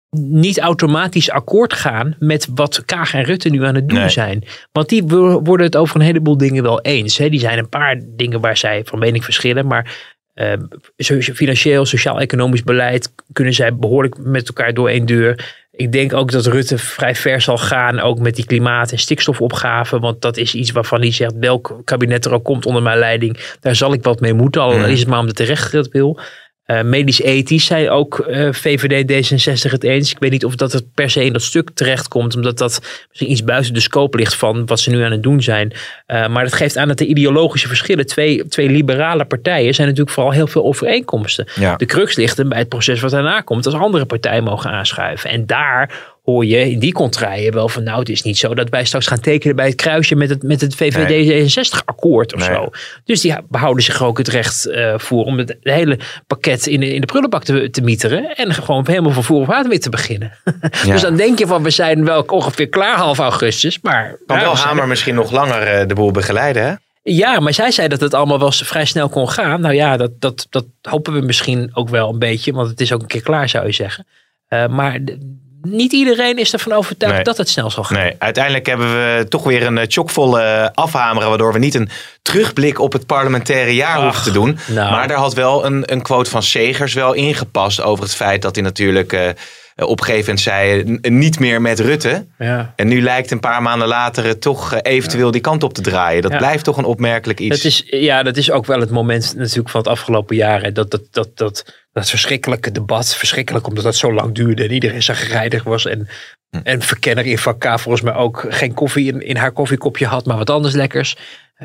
niet 0.09 0.59
automatisch 0.59 1.29
akkoord 1.29 1.73
gaan 1.73 2.15
met 2.19 2.47
wat 2.55 2.85
Kaag 2.85 3.13
en 3.13 3.23
Rutte 3.23 3.49
nu 3.49 3.63
aan 3.63 3.75
het 3.75 3.89
doen 3.89 3.99
Nee. 3.99 4.09
zijn. 4.09 4.43
Want 4.71 4.89
die 4.89 5.03
wo- 5.03 5.41
worden 5.41 5.65
het 5.65 5.75
over 5.75 5.95
een 5.95 6.01
heleboel 6.05 6.37
dingen 6.37 6.63
wel 6.63 6.81
eens. 6.81 7.17
Hè. 7.17 7.29
Die 7.29 7.39
zijn 7.39 7.57
een 7.57 7.69
paar 7.69 8.01
dingen 8.07 8.41
waar 8.41 8.57
zij 8.57 8.81
van 8.85 8.99
mening 8.99 9.23
verschillen, 9.23 9.67
maar 9.67 10.15
eh, 10.33 10.53
so- 10.97 11.19
financieel, 11.19 11.85
sociaal-economisch 11.85 12.63
beleid 12.63 13.13
kunnen 13.33 13.53
zij 13.53 13.75
behoorlijk 13.75 14.17
met 14.17 14.47
elkaar 14.47 14.73
door 14.73 14.89
één 14.89 15.05
deur. 15.05 15.55
Ik 15.71 15.91
denk 15.91 16.13
ook 16.13 16.31
dat 16.31 16.45
Rutte 16.45 16.77
vrij 16.77 17.15
ver 17.15 17.41
zal 17.41 17.57
gaan, 17.57 17.99
ook 17.99 18.19
met 18.19 18.35
die 18.35 18.45
klimaat- 18.45 18.91
en 18.91 18.99
stikstofopgave. 18.99 19.99
Want 19.99 20.21
dat 20.21 20.37
is 20.37 20.55
iets 20.55 20.71
waarvan 20.71 20.99
hij 20.99 21.11
zegt, 21.11 21.33
welk 21.39 21.81
kabinet 21.83 22.25
er 22.25 22.31
ook 22.33 22.43
komt 22.43 22.65
onder 22.65 22.81
mijn 22.81 22.97
leiding, 22.99 23.55
daar 23.59 23.75
zal 23.75 23.93
ik 23.93 24.03
wat 24.03 24.19
mee 24.19 24.33
moeten. 24.33 24.61
Al 24.61 24.77
Mhm. 24.77 24.89
is 24.89 24.99
het 24.99 25.07
maar 25.09 25.19
omdat 25.19 25.37
de 25.37 25.43
rechter 25.43 25.77
het 25.79 25.91
wil. 25.91 26.19
Eh, 26.67 26.81
Medisch-ethisch 26.81 27.65
zijn 27.65 27.89
ook 27.89 28.19
eh, 28.19 28.47
VVD 28.51 29.11
D66 29.11 29.71
het 29.71 29.83
eens. 29.83 30.11
Ik 30.11 30.19
weet 30.19 30.31
niet 30.31 30.45
of 30.45 30.55
dat 30.55 30.71
het 30.71 30.93
per 30.93 31.09
se 31.09 31.25
in 31.25 31.33
dat 31.33 31.41
stuk 31.41 31.69
terechtkomt, 31.73 32.35
omdat 32.35 32.57
dat 32.57 32.81
misschien 33.07 33.31
iets 33.31 33.43
buiten 33.43 33.73
de 33.73 33.79
scope 33.79 34.17
ligt 34.17 34.35
van 34.35 34.65
wat 34.65 34.79
ze 34.79 34.89
nu 34.89 35.01
aan 35.01 35.11
het 35.11 35.23
doen 35.23 35.41
zijn. 35.41 35.73
Eh, 36.05 36.27
maar 36.27 36.43
dat 36.43 36.53
geeft 36.53 36.77
aan 36.77 36.87
dat 36.87 36.97
de 36.97 37.05
ideologische 37.05 37.67
verschillen, 37.67 38.05
twee, 38.05 38.47
twee 38.47 38.69
liberale 38.69 39.25
partijen, 39.25 39.73
zijn 39.73 39.87
natuurlijk 39.87 40.15
vooral 40.15 40.33
heel 40.33 40.47
veel 40.47 40.63
overeenkomsten. 40.63 41.47
Ja. 41.55 41.75
De 41.75 41.85
crux 41.85 42.15
ligt 42.15 42.37
hem 42.37 42.49
bij 42.49 42.59
het 42.59 42.69
proces 42.69 42.99
wat 42.99 43.11
daarna 43.11 43.41
komt, 43.41 43.65
als 43.65 43.75
andere 43.75 44.05
partijen 44.05 44.43
mogen 44.43 44.71
aanschuiven. 44.71 45.29
En 45.29 45.45
daar 45.45 45.91
hoor 46.31 46.45
je 46.45 46.71
in 46.71 46.79
die 46.79 46.91
contraien 46.93 47.53
wel 47.53 47.69
van, 47.69 47.83
nou, 47.83 47.99
het 47.99 48.09
is 48.09 48.21
niet 48.21 48.37
zo 48.37 48.55
dat 48.55 48.69
wij 48.69 48.85
straks 48.85 49.07
gaan 49.07 49.19
tekenen 49.19 49.55
bij 49.55 49.65
het 49.65 49.75
kruisje 49.75 50.15
met 50.15 50.29
het, 50.29 50.43
met 50.43 50.61
het 50.61 50.75
VVD-66-akkoord 50.75 52.33
of 52.33 52.47
Nee. 52.47 52.55
zo. 52.57 52.69
Dus 53.03 53.21
die 53.21 53.33
behouden 53.49 53.83
zich 53.83 54.03
ook 54.03 54.17
het 54.17 54.27
recht 54.27 54.65
eh, 54.65 54.93
voor 54.97 55.25
om 55.25 55.37
het 55.37 55.57
hele 55.61 55.99
pakket 56.27 56.67
in 56.67 56.79
de, 56.79 56.93
in 56.93 57.01
de 57.01 57.07
prullenbak 57.07 57.43
te, 57.43 57.69
te 57.69 57.81
mieteren. 57.81 58.35
En 58.35 58.53
gewoon 58.53 58.83
helemaal 58.87 59.11
van 59.11 59.23
voor 59.23 59.39
of 59.41 59.47
water 59.47 59.69
weer 59.69 59.79
te 59.79 59.89
beginnen. 59.89 60.31
Dus 60.85 61.01
dan 61.01 61.15
denk 61.15 61.39
je 61.39 61.47
van, 61.47 61.63
we 61.63 61.69
zijn 61.69 62.05
wel 62.05 62.21
ongeveer 62.21 62.67
klaar 62.69 62.95
half 62.95 63.19
augustus. 63.19 63.79
Maar 63.81 64.17
Kan 64.25 64.39
wel 64.39 64.55
zijn- 64.55 64.67
Hamer 64.67 64.87
misschien 64.87 65.15
nog 65.15 65.31
langer 65.31 65.61
eh, 65.61 65.87
de 65.87 65.93
boel 65.93 66.11
begeleiden, 66.11 66.63
hè? 66.63 66.73
ja, 67.03 67.39
maar 67.39 67.53
zij 67.53 67.71
zei 67.71 67.87
dat 67.87 67.99
het 67.99 68.13
allemaal 68.13 68.39
wel 68.39 68.51
vrij 68.51 68.85
snel 68.85 69.09
kon 69.09 69.29
gaan. 69.29 69.61
Nou 69.61 69.73
ja, 69.73 69.97
dat, 69.97 70.11
dat, 70.19 70.47
dat 70.49 70.65
hopen 70.81 71.13
we 71.13 71.21
misschien 71.21 71.69
ook 71.73 71.89
wel 71.89 72.09
een 72.09 72.19
beetje. 72.19 72.53
Want 72.53 72.69
het 72.69 72.81
is 72.81 72.93
ook 72.93 73.01
een 73.01 73.07
keer 73.07 73.21
klaar, 73.21 73.49
zou 73.49 73.65
je 73.65 73.71
zeggen. 73.71 74.05
Eh, 74.47 74.67
maar 74.67 75.03
de- 75.03 75.45
niet 75.61 75.93
iedereen 75.93 76.37
is 76.37 76.53
ervan 76.53 76.71
overtuigd 76.73 77.15
Nee. 77.15 77.23
dat 77.23 77.37
het 77.37 77.49
snel 77.49 77.71
zal 77.71 77.83
gaan. 77.83 77.97
Nee, 77.97 78.15
uiteindelijk 78.19 78.65
hebben 78.65 78.87
we 78.89 79.25
toch 79.29 79.43
weer 79.43 79.65
een 79.65 79.77
eh, 79.77 79.85
chockvol 79.87 80.39
eh, 80.39 80.67
afhameren. 80.73 81.29
Waardoor 81.29 81.53
we 81.53 81.59
niet 81.59 81.75
een 81.75 81.89
terugblik 82.21 82.79
op 82.79 82.93
het 82.93 83.05
parlementaire 83.05 83.75
jaar 83.75 84.03
hoeven 84.03 84.23
te 84.23 84.31
doen. 84.31 84.57
nou. 84.67 84.91
Maar 84.91 85.07
daar 85.07 85.17
had 85.17 85.33
wel 85.33 85.65
een, 85.65 85.83
een 85.91 86.01
quote 86.01 86.29
van 86.29 86.43
Segers 86.43 86.93
wel 86.93 87.13
ingepast. 87.13 87.81
Over 87.81 88.03
het 88.03 88.15
feit 88.15 88.41
dat 88.41 88.55
hij 88.55 88.63
natuurlijk 88.63 89.35
op 89.79 89.99
een 89.99 90.05
gegeven 90.05 90.25
moment 90.25 90.39
zei. 90.39 90.83
niet 91.01 91.39
meer 91.39 91.61
met 91.61 91.79
Rutte. 91.79 92.25
Ja. 92.37 92.73
En 92.75 92.87
nu 92.87 93.01
lijkt 93.01 93.31
een 93.31 93.39
paar 93.39 93.61
maanden 93.61 93.87
later 93.87 94.25
het 94.25 94.41
toch 94.41 94.81
eventueel 94.81 95.31
die 95.31 95.41
kant 95.41 95.63
op 95.63 95.73
te 95.73 95.81
draaien. 95.81 96.21
Dat 96.21 96.31
Ja. 96.31 96.37
blijft 96.37 96.63
toch 96.63 96.77
een 96.77 96.85
opmerkelijk 96.85 97.39
iets. 97.39 97.55
Dat 97.55 97.65
is, 97.71 97.83
ja, 97.85 98.23
dat 98.23 98.37
is 98.37 98.51
ook 98.51 98.65
wel 98.65 98.79
het 98.79 98.89
moment 98.91 99.33
natuurlijk 99.37 99.69
van 99.69 99.79
het 99.81 99.89
afgelopen 99.89 100.35
jaar. 100.35 100.61
hè, 100.61 100.71
Dat, 100.71 100.91
dat, 100.91 101.01
dat, 101.11 101.29
dat, 101.37 101.65
dat 101.97 102.09
verschrikkelijke 102.09 102.71
debat. 102.71 103.15
Verschrikkelijk 103.15 103.67
omdat 103.67 103.83
dat 103.83 103.95
zo 103.95 104.13
lang 104.13 104.35
duurde 104.35 104.63
en 104.63 104.71
iedereen 104.71 105.03
zagrijdig 105.03 105.63
was. 105.63 105.85
En, 105.85 106.07
Hm. 106.49 106.59
en 106.63 106.81
verkenner 106.81 107.25
in 107.25 107.37
vak 107.37 107.59
K 107.59 107.79
volgens 107.79 108.01
mij 108.03 108.13
ook 108.13 108.45
geen 108.49 108.73
koffie 108.73 109.13
in, 109.13 109.21
in 109.21 109.35
haar 109.35 109.51
koffiekopje 109.51 110.05
had, 110.05 110.25
maar 110.25 110.37
wat 110.37 110.49
anders 110.49 110.73
lekkers. 110.73 111.15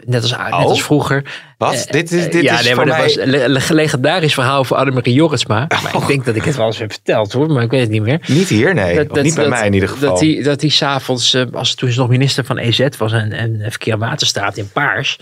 Net 0.05 0.23
als, 0.23 0.31
net 0.31 0.41
Oh. 0.53 0.65
als 0.65 0.83
vroeger. 0.83 1.23
Wat? 1.59 1.75
Eh, 1.75 1.93
dit 1.93 2.13
is, 2.13 2.31
dit 2.31 2.43
ja, 2.43 2.59
is 2.59 2.65
nee, 2.65 2.75
voor 2.75 2.87
maar 2.87 2.97
mij... 2.99 3.07
dat 3.07 3.15
was 3.17 3.25
een 3.25 3.31
le- 3.31 3.47
le- 3.49 3.75
legendarisch 3.75 4.35
verhaal 4.35 4.59
over 4.59 4.77
Annemarie 4.77 5.15
Jorritsma. 5.15 5.67
Maar 5.83 5.95
Oh. 5.95 6.03
ik 6.03 6.07
denk 6.09 6.25
dat 6.25 6.35
ik 6.37 6.45
het 6.45 6.57
wel 6.57 6.67
eens 6.67 6.79
heb 6.79 6.93
verteld 6.93 7.33
hoor, 7.33 7.51
maar 7.51 7.63
ik 7.63 7.71
weet 7.71 7.81
het 7.81 7.91
niet 7.91 8.03
meer. 8.03 8.21
Niet 8.27 8.49
hier, 8.49 8.75
nee. 8.75 8.95
Dat- 9.05 9.23
niet 9.23 9.35
bij 9.35 9.45
dat- 9.45 9.53
mij 9.53 9.67
in 9.67 9.73
ieder 9.73 9.89
geval. 9.89 10.09
Dat 10.09 10.21
hij 10.21 10.43
dat 10.43 10.61
die 10.61 10.71
s'avonds, 10.71 11.35
eh, 11.35 11.45
als 11.53 11.75
toen 11.75 11.91
ze 11.91 11.99
nog 12.01 12.09
minister 12.09 12.45
van 12.45 12.59
EZ 12.59 12.87
was 12.99 13.13
en, 13.13 13.33
en 13.33 13.61
Verkeer 13.71 13.99
Waterstaat 13.99 14.57
in 14.57 14.71
Paars, 14.73 15.19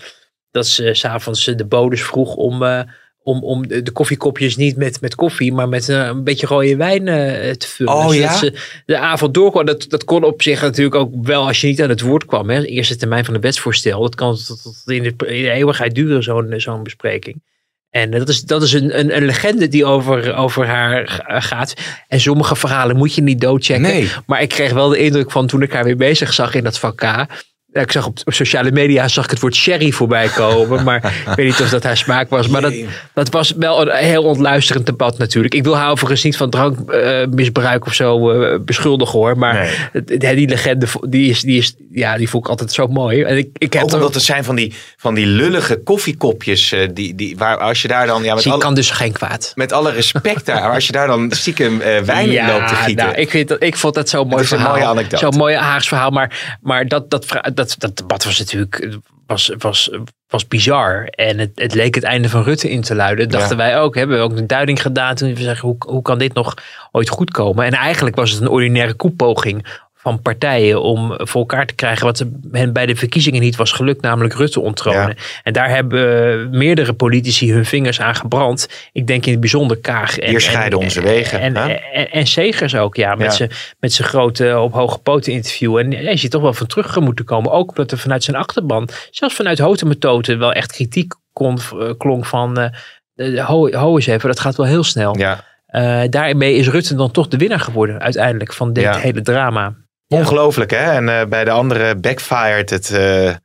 dat 0.51 0.67
ze 0.67 0.93
s'avonds 0.93 1.45
de 1.45 1.65
bodes 1.65 2.03
vroeg 2.03 2.33
om, 2.35 2.63
eh, 2.63 2.79
om, 3.23 3.43
om 3.43 3.67
de 3.67 3.91
koffiekopjes 3.91 4.55
niet 4.55 4.77
met, 4.77 5.01
met 5.01 5.15
koffie, 5.15 5.53
maar 5.53 5.69
met 5.69 5.89
eh, 5.89 6.05
een 6.05 6.23
beetje 6.23 6.47
rode 6.47 6.75
wijn 6.75 7.07
eh, 7.07 7.51
te 7.51 7.67
vullen. 7.67 7.93
Oh, 7.93 8.01
Zodat 8.01 8.15
ja? 8.15 8.33
ze 8.33 8.59
de 8.85 8.97
avond 8.97 9.33
doorkwam. 9.33 9.65
Dat, 9.65 9.85
dat 9.89 10.03
kon 10.03 10.23
op 10.23 10.41
zich 10.41 10.61
natuurlijk 10.61 10.95
ook 10.95 11.13
wel 11.21 11.47
als 11.47 11.61
je 11.61 11.67
niet 11.67 11.81
aan 11.81 11.89
het 11.89 12.01
woord 12.01 12.25
kwam. 12.25 12.49
Hè. 12.49 12.59
De 12.59 12.67
eerste 12.67 12.95
termijn 12.95 13.25
van 13.25 13.33
de 13.33 13.39
wetsvoorstel. 13.39 14.01
Dat 14.01 14.15
kan 14.15 14.35
tot, 14.35 14.61
tot 14.63 14.81
in, 14.85 15.03
de, 15.03 15.25
in 15.27 15.43
de 15.43 15.51
eeuwigheid 15.51 15.95
duren, 15.95 16.23
zo'n 16.23 16.53
zo'n 16.57 16.83
bespreking. 16.83 17.41
En 17.89 18.11
dat 18.11 18.29
is, 18.29 18.41
dat 18.41 18.63
is 18.63 18.73
een, 18.73 18.99
een, 18.99 19.15
een 19.15 19.25
legende 19.25 19.67
die 19.67 19.85
over, 19.85 20.35
over 20.35 20.65
haar 20.67 21.07
ga- 21.07 21.39
gaat. 21.39 21.73
En 22.07 22.19
sommige 22.19 22.55
verhalen 22.55 22.95
moet 22.95 23.15
je 23.15 23.21
niet 23.21 23.41
doodchecken. 23.41 23.83
Nee. 23.83 24.09
Maar 24.25 24.41
ik 24.41 24.49
kreeg 24.49 24.73
wel 24.73 24.89
de 24.89 24.97
indruk 24.97 25.31
van 25.31 25.47
toen 25.47 25.61
ik 25.61 25.73
haar 25.73 25.83
weer 25.83 25.97
bezig 25.97 26.33
zag 26.33 26.53
in 26.53 26.63
dat 26.63 26.79
vak 26.79 26.95
K. 26.97 27.25
Ik 27.73 27.91
zag 27.91 28.05
op, 28.05 28.17
op 28.23 28.33
sociale 28.33 28.71
media 28.71 29.07
zag 29.07 29.23
ik 29.23 29.29
het 29.29 29.39
woord 29.39 29.55
sherry 29.55 29.91
voorbij 29.91 30.27
komen. 30.27 30.83
Maar 30.83 31.13
ik 31.29 31.35
weet 31.35 31.45
niet 31.45 31.61
of 31.61 31.69
dat 31.69 31.83
haar 31.83 31.97
smaak 31.97 32.29
was. 32.29 32.47
Maar 32.47 32.61
dat, 32.61 32.73
dat 33.13 33.29
was 33.29 33.53
wel 33.57 33.81
een 33.81 33.95
heel 34.05 34.23
ontluisterend 34.23 34.85
debat 34.85 35.17
natuurlijk. 35.17 35.53
Ik 35.53 35.63
wil 35.63 35.77
haar 35.77 35.89
overigens 35.91 36.23
niet 36.23 36.37
van 36.37 36.49
drankmisbruik 36.49 37.85
of 37.85 37.93
zo 37.93 38.31
eh, 38.31 38.59
beschuldigen 38.59 39.19
hoor. 39.19 39.37
Maar 39.37 39.53
Nee. 39.53 39.69
het- 39.91 40.09
het- 40.09 40.35
die 40.35 40.47
legende 40.47 40.85
die 41.01 41.29
is, 41.29 41.41
die 41.41 41.57
is, 41.57 41.75
ja, 41.91 42.17
die 42.17 42.29
vond 42.29 42.43
ik 42.43 42.49
altijd 42.49 42.71
zo 42.71 42.87
mooi. 42.87 43.21
En 43.23 43.37
ik, 43.37 43.47
ik 43.57 43.73
heb 43.73 43.83
Ook 43.83 43.93
omdat 43.93 44.15
er 44.15 44.21
zijn 44.21 44.43
van 44.43 44.55
die, 44.55 44.73
van 44.97 45.13
die 45.13 45.25
lullige 45.25 45.75
koffiekopjes. 45.83 46.71
eh, 46.71 46.87
die, 46.93 47.15
die, 47.15 47.35
waar 47.37 47.57
als 47.57 47.81
je 47.81 47.87
daar 47.87 48.07
dan... 48.07 48.23
Ja, 48.23 48.33
met, 48.33 48.43
Zie, 48.43 48.51
alle, 48.51 48.61
kan 48.61 48.73
dus 48.75 48.89
geen 48.89 49.11
kwaad. 49.11 49.51
met 49.55 49.71
alle 49.71 49.91
respect 49.91 50.45
daar. 50.45 50.61
Maar 50.61 50.73
als 50.73 50.85
je 50.85 50.91
daar 50.91 51.07
dan 51.07 51.31
stiekem 51.31 51.81
eh, 51.81 51.99
wijn 51.99 52.31
in 52.31 52.47
loopt 52.47 52.67
te 52.67 52.75
gieten. 52.75 53.05
Nou, 53.05 53.17
ik, 53.17 53.29
vind 53.29 53.47
dat, 53.47 53.63
ik 53.63 53.75
vond 53.77 53.93
dat 53.93 54.09
zo'n 54.09 54.27
mooi 54.27 54.41
is 54.43 54.47
verhaal. 54.47 54.93
mooie. 54.93 55.05
Zo'n 55.09 55.35
mooi 55.37 55.55
Haags 55.55 55.87
verhaal. 55.87 56.09
Maar, 56.09 56.57
maar 56.61 56.87
dat, 56.87 57.09
dat, 57.09 57.25
vra- 57.25 57.49
dat, 57.67 57.75
dat 57.77 57.97
debat 57.97 58.23
was 58.23 58.39
natuurlijk 58.39 58.99
was, 59.25 59.53
was, 59.57 59.91
was 60.27 60.47
bizar. 60.47 61.05
En 61.05 61.37
het, 61.39 61.51
het 61.55 61.73
leek 61.73 61.95
het 61.95 62.03
einde 62.03 62.29
van 62.29 62.43
Rutte 62.43 62.69
in 62.69 62.81
te 62.81 62.95
luiden. 62.95 63.29
Dachten 63.29 63.57
Ja. 63.57 63.63
wij 63.63 63.79
ook. 63.79 63.95
Hebben 63.95 64.17
we 64.17 64.23
ook 64.23 64.37
een 64.37 64.47
duiding 64.47 64.81
gedaan. 64.81 65.15
Toen 65.15 65.33
we 65.33 65.41
zeggen, 65.41 65.67
hoe, 65.67 65.75
hoe 65.85 66.01
kan 66.01 66.17
dit 66.17 66.33
nog 66.33 66.53
ooit 66.91 67.09
goed 67.09 67.31
komen? 67.31 67.65
En 67.65 67.71
eigenlijk 67.71 68.15
was 68.15 68.31
het 68.31 68.41
een 68.41 68.47
ordinaire 68.47 68.93
koepoging 68.93 69.65
van 70.01 70.21
partijen 70.21 70.81
om 70.81 71.13
voor 71.17 71.39
elkaar 71.39 71.65
te 71.65 71.73
krijgen 71.73 72.05
wat 72.05 72.25
hen 72.51 72.73
bij 72.73 72.85
de 72.85 72.95
verkiezingen 72.95 73.41
niet 73.41 73.55
was 73.55 73.71
gelukt, 73.71 74.01
namelijk 74.01 74.33
Rutte 74.33 74.59
onttronen. 74.59 75.15
En 75.43 75.53
daar 75.53 75.69
hebben 75.69 76.49
meerdere 76.57 76.93
politici 76.93 77.53
hun 77.53 77.65
vingers 77.65 78.01
aan 78.01 78.15
gebrand. 78.15 78.67
Ik 78.91 79.07
denk 79.07 79.25
in 79.25 79.31
het 79.31 79.39
bijzonder 79.39 79.77
Kaag. 79.77 80.17
En, 80.17 80.29
Hier 80.29 80.41
scheiden 80.41 80.79
en- 80.79 80.83
onze 80.85 81.01
wegen, 81.01 81.39
En, 81.39 81.55
hè? 81.55 81.67
en, 81.71 82.11
en, 82.11 82.27
Segers 82.27 82.75
ook, 82.75 82.95
ja. 82.95 83.15
Met 83.15 83.25
Ja. 83.25 83.31
zijn 83.31 83.51
met 83.79 83.93
zijn 83.93 84.07
grote 84.07 84.59
op 84.59 84.73
hoge 84.73 84.97
poten 84.97 85.33
interview. 85.33 85.77
En 85.77 85.91
hij 85.93 86.13
hier 86.13 86.29
toch 86.29 86.41
wel 86.41 86.53
van 86.53 86.67
terug 86.67 86.99
moeten 86.99 87.25
komen. 87.25 87.51
Ook 87.51 87.69
omdat 87.69 87.91
er 87.91 87.97
vanuit 87.97 88.23
zijn 88.23 88.37
achterban, 88.37 88.89
zelfs 89.11 89.35
vanuit 89.35 89.59
Hotemetoten, 89.59 90.39
wel 90.39 90.53
echt 90.53 90.71
kritiek 90.71 91.13
kon, 91.33 91.57
eh, 91.79 91.89
klonk 91.97 92.25
van... 92.25 92.57
eh 92.59 92.69
eh, 93.15 93.45
ho, 93.47 93.71
ho 93.71 93.95
eens 93.95 94.07
even, 94.07 94.27
dat 94.29 94.39
gaat 94.39 94.55
wel 94.55 94.65
heel 94.65 94.83
snel. 94.83 95.17
Ja, 95.17 95.43
Eh, 95.65 96.01
daarmee 96.09 96.55
is 96.55 96.69
Rutte 96.69 96.95
dan 96.95 97.11
toch 97.11 97.27
de 97.27 97.37
winnaar 97.37 97.59
geworden 97.59 98.01
uiteindelijk 98.01 98.53
van 98.53 98.73
dit 98.73 98.95
hele 98.97 99.21
drama. 99.21 99.73
Ongelooflijk 100.11 100.71
hè. 100.71 100.91
En 100.91 101.19
eh, 101.19 101.25
bij 101.25 101.43
de 101.43 101.51
andere 101.51 101.95
backfired 101.95 102.69
het 102.69 102.91
eh, 102.91 103.35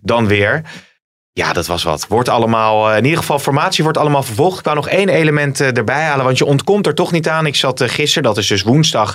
dan 0.00 0.26
weer. 0.26 0.62
Ja, 1.32 1.52
dat 1.52 1.66
was 1.66 1.82
wat. 1.82 2.06
Wordt 2.08 2.28
allemaal, 2.28 2.90
eh, 2.90 2.96
in 2.96 3.04
ieder 3.04 3.18
geval, 3.18 3.38
formatie 3.38 3.82
wordt 3.84 3.98
allemaal 3.98 4.22
vervolgd. 4.22 4.58
Ik 4.58 4.64
wou 4.64 4.76
nog 4.76 4.88
één 4.88 5.08
element 5.08 5.60
erbij 5.60 6.02
halen, 6.02 6.24
want 6.24 6.38
je 6.38 6.44
ontkomt 6.44 6.86
er 6.86 6.94
toch 6.94 7.12
niet 7.12 7.28
aan. 7.28 7.46
Ik 7.46 7.56
zat 7.56 7.82
gisteren, 7.82 8.22
dat 8.22 8.36
is 8.36 8.46
dus 8.46 8.62
woensdag. 8.62 9.14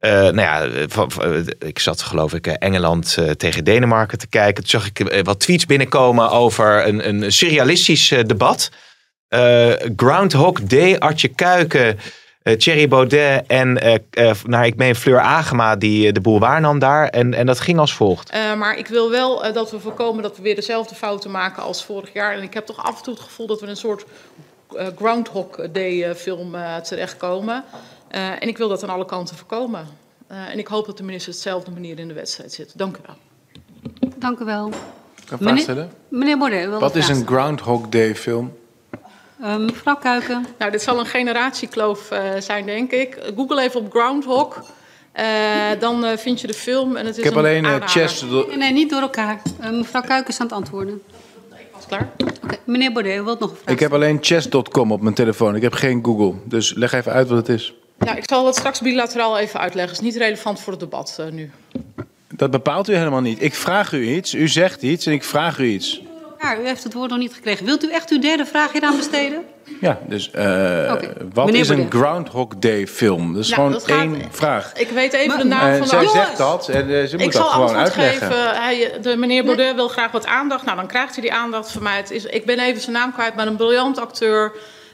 nou 0.00 0.40
ja, 0.40 0.62
ik 1.58 1.78
zat 1.78 2.02
geloof 2.02 2.34
ik 2.34 2.46
Engeland 2.46 3.18
tegen 3.36 3.64
Denemarken 3.64 4.18
te 4.18 4.28
kijken. 4.28 4.64
Toen 4.64 4.80
zag 4.80 4.90
ik 4.92 5.22
wat 5.24 5.40
tweets 5.40 5.66
binnenkomen 5.66 6.30
over 6.30 6.86
een, 6.86 7.08
een 7.08 7.32
surrealistisch 7.32 8.08
debat. 8.08 8.70
Groundhog 9.96 10.62
Day, 10.62 10.98
Artje 10.98 11.28
Kuiken, 11.28 11.98
Thierry 12.42 12.88
Baudet 12.88 13.46
en 13.46 13.80
eh, 13.80 13.94
eh, 14.30 14.36
nou, 14.46 14.64
ik 14.64 14.76
meen 14.76 14.94
Fleur 14.94 15.20
Agema 15.20 15.76
die 15.76 16.06
eh, 16.06 16.12
de 16.12 16.20
boel 16.20 16.38
waarnam 16.38 16.78
daar. 16.78 17.08
En, 17.08 17.34
en 17.34 17.46
dat 17.46 17.60
ging 17.60 17.78
als 17.78 17.94
volgt. 17.94 18.30
Eh, 18.30 18.54
maar 18.54 18.78
ik 18.78 18.86
wil 18.86 19.10
wel 19.10 19.44
eh, 19.44 19.54
dat 19.54 19.70
we 19.70 19.80
voorkomen 19.80 20.22
dat 20.22 20.36
we 20.36 20.42
weer 20.42 20.54
dezelfde 20.54 20.94
fouten 20.94 21.30
maken 21.30 21.62
als 21.62 21.84
vorig 21.84 22.12
jaar. 22.12 22.34
En 22.34 22.42
ik 22.42 22.54
heb 22.54 22.66
toch 22.66 22.84
af 22.84 22.96
en 22.96 23.02
toe 23.02 23.14
het 23.14 23.22
gevoel 23.22 23.46
dat 23.46 23.58
we 23.60 23.64
in 23.64 23.70
een 23.70 23.76
soort 23.76 24.04
eh, 24.76 24.86
Groundhog 24.96 25.46
Day 25.72 26.02
eh, 26.04 26.14
film 26.14 26.54
eh, 26.54 26.76
terechtkomen. 26.76 27.64
Eh, 28.08 28.28
en 28.28 28.48
ik 28.48 28.58
wil 28.58 28.68
dat 28.68 28.82
aan 28.82 28.90
alle 28.90 29.04
kanten 29.06 29.36
voorkomen. 29.36 29.86
Eh, 30.26 30.36
en 30.50 30.58
ik 30.58 30.66
hoop 30.66 30.86
dat 30.86 30.96
de 30.96 31.02
minister 31.04 31.32
dezelfde 31.32 31.70
manier 31.70 31.98
in 31.98 32.08
de 32.08 32.14
wedstrijd 32.14 32.52
zit. 32.52 32.78
Dank 32.78 32.96
u 32.96 33.00
wel. 33.06 33.16
Dank 34.16 34.38
u 34.38 34.44
wel. 34.44 34.68
Kan 34.68 34.72
ik 34.72 35.30
een 35.30 35.38
vraag 35.38 35.40
Meneer, 35.40 35.62
stellen? 35.62 35.90
meneer 36.08 36.38
Baudet, 36.38 36.80
Wat 36.80 36.94
is 36.96 37.08
een 37.08 37.26
Groundhog 37.26 37.88
Day 37.88 38.16
film? 38.16 38.52
Eh, 39.42 39.56
mevrouw 39.56 39.96
Kuiken. 39.96 40.46
Nou, 40.58 40.70
dit 40.70 40.82
zal 40.82 40.98
een 40.98 41.06
generatiekloof 41.06 42.10
eh, 42.10 42.20
zijn, 42.38 42.66
denk 42.66 42.90
ik. 42.90 43.18
Google 43.36 43.62
even 43.62 43.80
op 43.80 43.90
Groundhog. 43.90 44.62
Eh, 45.12 45.24
dan 45.78 46.04
eh, 46.04 46.16
vind 46.16 46.40
je 46.40 46.46
de 46.46 46.54
film. 46.54 46.96
En 46.96 47.06
het 47.06 47.16
is 47.16 47.18
Ik 47.18 47.24
heb 47.24 47.32
een 47.32 47.38
alleen. 47.38 47.88
Chess... 47.88 48.22
Nee, 48.22 48.56
nee, 48.56 48.72
niet 48.72 48.90
door 48.90 49.00
elkaar. 49.00 49.42
Mevrouw 49.70 50.02
Kuiken 50.02 50.30
is 50.32 50.40
aan 50.40 50.46
het 50.46 50.54
antwoorden. 50.54 51.02
Is 51.78 51.86
klaar? 51.86 52.08
Oké, 52.42 52.56
Meneer 52.64 52.92
Baudet, 52.92 53.18
u 53.18 53.22
wilt 53.22 53.40
nog 53.40 53.50
een 53.50 53.56
vraag 53.56 53.74
Ik 53.74 53.80
heb 53.80 53.92
alleen 53.92 54.18
chess.com 54.20 54.92
op 54.92 55.00
mijn 55.00 55.14
telefoon. 55.14 55.56
Ik 55.56 55.62
heb 55.62 55.72
geen 55.72 56.04
Google. 56.04 56.34
Dus 56.44 56.74
leg 56.74 56.92
even 56.92 57.12
uit 57.12 57.28
wat 57.28 57.36
het 57.36 57.48
is. 57.48 57.74
Nou, 57.98 58.16
ik 58.16 58.22
zal 58.26 58.44
dat 58.44 58.56
straks 58.56 58.80
bilateraal 58.80 59.38
even 59.38 59.60
uitleggen. 59.60 59.94
Het 59.94 60.04
is 60.04 60.12
niet 60.12 60.22
relevant 60.22 60.60
voor 60.60 60.72
het 60.72 60.80
debat 60.80 61.16
eh, 61.20 61.26
nu. 61.26 61.50
Dat 62.28 62.50
bepaalt 62.50 62.88
u 62.88 62.94
helemaal 62.94 63.20
niet. 63.20 63.42
Ik 63.42 63.54
vraag 63.54 63.92
u 63.92 64.08
iets, 64.08 64.34
u 64.34 64.48
zegt 64.48 64.82
iets 64.82 65.06
en 65.06 65.12
ik 65.12 65.24
vraag 65.24 65.58
u 65.58 65.64
iets. 65.64 66.01
Ja, 66.42 66.56
u 66.58 66.66
heeft 66.66 66.84
het 66.84 66.92
woord 66.92 67.10
nog 67.10 67.18
niet 67.18 67.34
gekregen. 67.34 67.66
Wilt 67.66 67.84
u 67.84 67.90
echt 67.90 68.10
uw 68.10 68.18
derde 68.18 68.44
vraag 68.46 68.72
hieraan 68.72 68.96
besteden? 68.96 69.44
Ja, 69.80 69.98
dus 70.08 70.30
eh, 70.30 70.92
wat 71.32 71.46
Meneer 71.46 71.60
is 71.60 71.68
een. 71.68 71.86
Groundhog 71.90 72.48
Day 72.58 72.86
film? 72.86 73.34
Dat 73.34 73.44
is 73.44 73.52
gewoon 73.52 73.72
dat 73.72 73.84
gaat- 73.90 74.00
één 74.00 74.22
vraag. 74.30 74.72
Ik 74.74 74.88
weet 74.88 75.12
even 75.12 75.28
Maar- 75.28 75.38
de 75.38 75.44
naam 75.44 75.66
En 75.66 75.72
van 75.78 75.80
de 76.00 76.06
zij 76.06 76.06
zegt 76.08 76.36
dat 76.36 76.68
en 76.68 77.00
eh, 77.00 77.06
ze 77.06 77.16
Ik 77.16 77.22
moet 77.24 77.32
zal 77.32 77.42
dat 77.42 77.52
gewoon 77.52 77.66
antwoord 77.76 77.88
uitleggen. 78.06 78.26
geven. 78.36 78.62
Hij, 78.62 78.92
de 79.02 79.16
meneer 79.16 79.44
Baudet 79.44 79.74
wil 79.74 79.88
graag 79.88 80.10
wat 80.10 80.26
aandacht. 80.26 80.64
Nou, 80.64 80.76
dan 80.76 80.86
krijgt 80.86 81.12
hij 81.14 81.22
die 81.22 81.32
aandacht 81.32 81.70
van 81.72 81.82
mij. 81.82 81.96
Het 81.96 82.10
is, 82.10 82.24
ik 82.24 82.46
ben 82.46 82.58
even 82.58 82.80
zijn 82.80 82.96
naam 82.96 83.12
kwijt, 83.12 83.34
maar 83.34 83.46
een 83.46 83.56
briljant 83.56 83.98
acteur. 84.00 84.52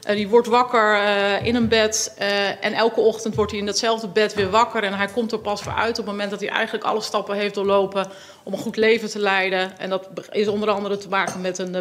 Eh, 0.08 0.16
die 0.16 0.28
wordt 0.28 0.46
wakker 0.48 0.94
eh, 0.94 1.46
in 1.46 1.54
een 1.54 1.68
bed. 1.68 2.14
eh, 2.18 2.48
en 2.64 2.72
elke 2.72 3.00
ochtend 3.00 3.34
wordt 3.34 3.50
hij 3.50 3.60
in 3.60 3.66
datzelfde 3.66 4.08
bed 4.08 4.34
weer 4.34 4.50
wakker. 4.50 4.82
En 4.82 4.92
hij 4.94 5.06
komt 5.06 5.32
er 5.32 5.38
pas 5.38 5.62
voor 5.62 5.72
uit 5.72 5.90
op 5.90 5.96
het 5.96 6.06
moment 6.06 6.30
dat 6.30 6.40
hij 6.40 6.48
eigenlijk 6.48 6.84
alle 6.84 7.00
stappen 7.00 7.36
heeft 7.36 7.54
doorlopen. 7.54 8.06
om 8.42 8.52
een 8.54 8.58
goed 8.60 8.76
leven 8.76 9.10
te 9.10 9.18
leiden. 9.18 9.78
En 9.78 9.90
dat 9.90 10.08
is 10.30 10.46
onder 10.48 10.68
andere 10.70 10.96
te 10.98 11.08
maken 11.08 11.40
met 11.40 11.58
een, 11.58 11.74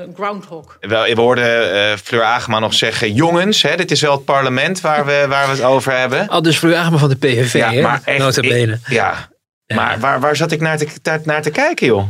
een 0.00 0.12
groundhog. 0.14 0.76
Wel, 0.80 1.04
we 1.04 1.20
hoorden 1.20 1.72
eh, 1.74 1.96
Fleur 1.96 2.22
Agema 2.22 2.58
nog 2.58 2.74
zeggen: 2.74 3.12
jongens, 3.12 3.62
hè, 3.62 3.76
dit 3.76 3.90
is 3.90 4.00
wel 4.00 4.12
het 4.12 4.24
parlement 4.24 4.80
waar 4.80 5.04
we, 5.06 5.24
waar 5.28 5.46
we 5.46 5.52
het 5.52 5.62
over 5.62 5.96
hebben. 5.98 6.28
Al 6.28 6.42
dus 6.42 6.58
Fleur 6.58 6.76
Agema 6.76 6.96
van 6.98 7.08
de 7.08 7.16
PVV, 7.16 7.52
Ja, 7.52 7.72
hè? 7.72 7.80
maar 7.80 8.02
echt, 8.04 8.36
ik- 8.36 8.50
ja, 8.88 9.28
maar 9.74 9.98
waar, 10.00 10.20
waar 10.20 10.36
zat 10.36 10.52
ik 10.52 10.60
naar 10.60 10.78
te, 10.78 10.86
naar, 11.02 11.20
naar 11.24 11.42
te 11.42 11.50
kijken, 11.50 11.86
joh? 11.86 12.06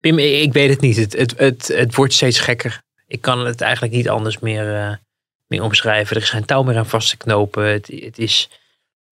Pim, 0.00 0.18
ik 0.18 0.42
ik 0.42 0.52
weet 0.52 0.70
het 0.70 0.80
niet. 0.80 0.96
Het, 0.96 1.12
het, 1.12 1.34
het, 1.38 1.68
het 1.74 1.94
wordt 1.94 2.12
steeds 2.12 2.40
gekker. 2.40 2.80
Ik 3.08 3.20
kan 3.20 3.46
het 3.46 3.60
eigenlijk 3.60 3.94
niet 3.94 4.08
anders 4.08 4.38
meer, 4.38 4.74
eh, 4.74 4.94
meer 5.46 5.62
omschrijven. 5.62 6.16
Er 6.16 6.22
is 6.22 6.30
geen 6.30 6.44
touw 6.44 6.62
meer 6.62 6.76
aan 6.76 6.86
vast 6.86 7.10
te 7.10 7.16
knopen. 7.16 7.64
Het, 7.64 7.86
het, 7.86 8.18
is, 8.18 8.48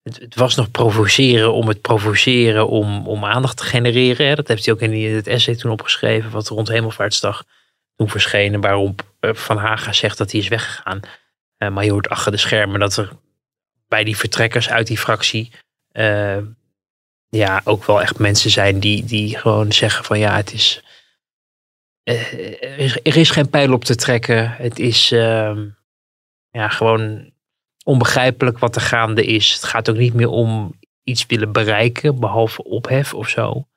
het, 0.03 0.19
het 0.19 0.35
was 0.35 0.55
nog 0.55 0.71
provoceren 0.71 1.53
om 1.53 1.67
het 1.67 1.81
provoceren 1.81 2.67
om, 2.67 3.07
om 3.07 3.25
aandacht 3.25 3.57
te 3.57 3.63
genereren. 3.63 4.35
Dat 4.35 4.47
heeft 4.47 4.65
hij 4.65 4.73
ook 4.73 4.81
in 4.81 4.91
die, 4.91 5.09
het 5.09 5.27
essay 5.27 5.55
toen 5.55 5.71
opgeschreven, 5.71 6.31
wat 6.31 6.47
rond 6.47 6.67
Hemelvaartsdag 6.67 7.43
toen 7.95 8.09
verschenen. 8.09 8.61
Waarop 8.61 9.01
eh, 9.19 9.33
Van 9.33 9.57
Haga 9.57 9.93
zegt 9.93 10.17
dat 10.17 10.31
hij 10.31 10.39
is 10.39 10.47
weggegaan. 10.47 10.99
Eh, 11.57 11.69
maar 11.69 11.83
je 11.83 11.91
hoort 11.91 12.09
achter 12.09 12.31
de 12.31 12.37
schermen 12.37 12.79
dat 12.79 12.97
er 12.97 13.09
bij 13.87 14.03
die 14.03 14.17
vertrekkers 14.17 14.69
uit 14.69 14.87
die 14.87 14.97
fractie 14.97 15.51
ja, 17.29 17.61
ook 17.63 17.85
wel 17.85 18.01
echt 18.01 18.19
mensen 18.19 18.49
zijn 18.49 18.79
die, 18.79 19.05
die 19.05 19.37
gewoon 19.37 19.71
zeggen 19.71 20.05
van 20.05 20.19
ja, 20.19 20.35
het 20.35 20.53
is. 20.53 20.81
Eh, 22.07 22.95
er, 23.03 23.17
is 23.17 23.29
geen 23.29 23.49
pijl 23.49 23.73
op 23.73 23.83
te 23.83 23.95
trekken. 23.95 24.51
Het 24.51 24.79
is 24.79 25.11
ehm, 25.11 25.65
ja, 26.49 26.67
gewoon 26.69 27.31
onbegrijpelijk 27.83 28.59
wat 28.59 28.75
er 28.75 28.81
gaande 28.81 29.25
is. 29.25 29.53
Het 29.53 29.63
gaat 29.63 29.89
ook 29.89 29.97
niet 29.97 30.13
meer 30.13 30.29
om 30.29 30.79
iets 31.03 31.25
willen 31.25 31.51
bereiken, 31.51 32.19
behalve 32.19 32.63
ophef 32.63 33.13
of 33.13 33.29
zo. 33.29 33.67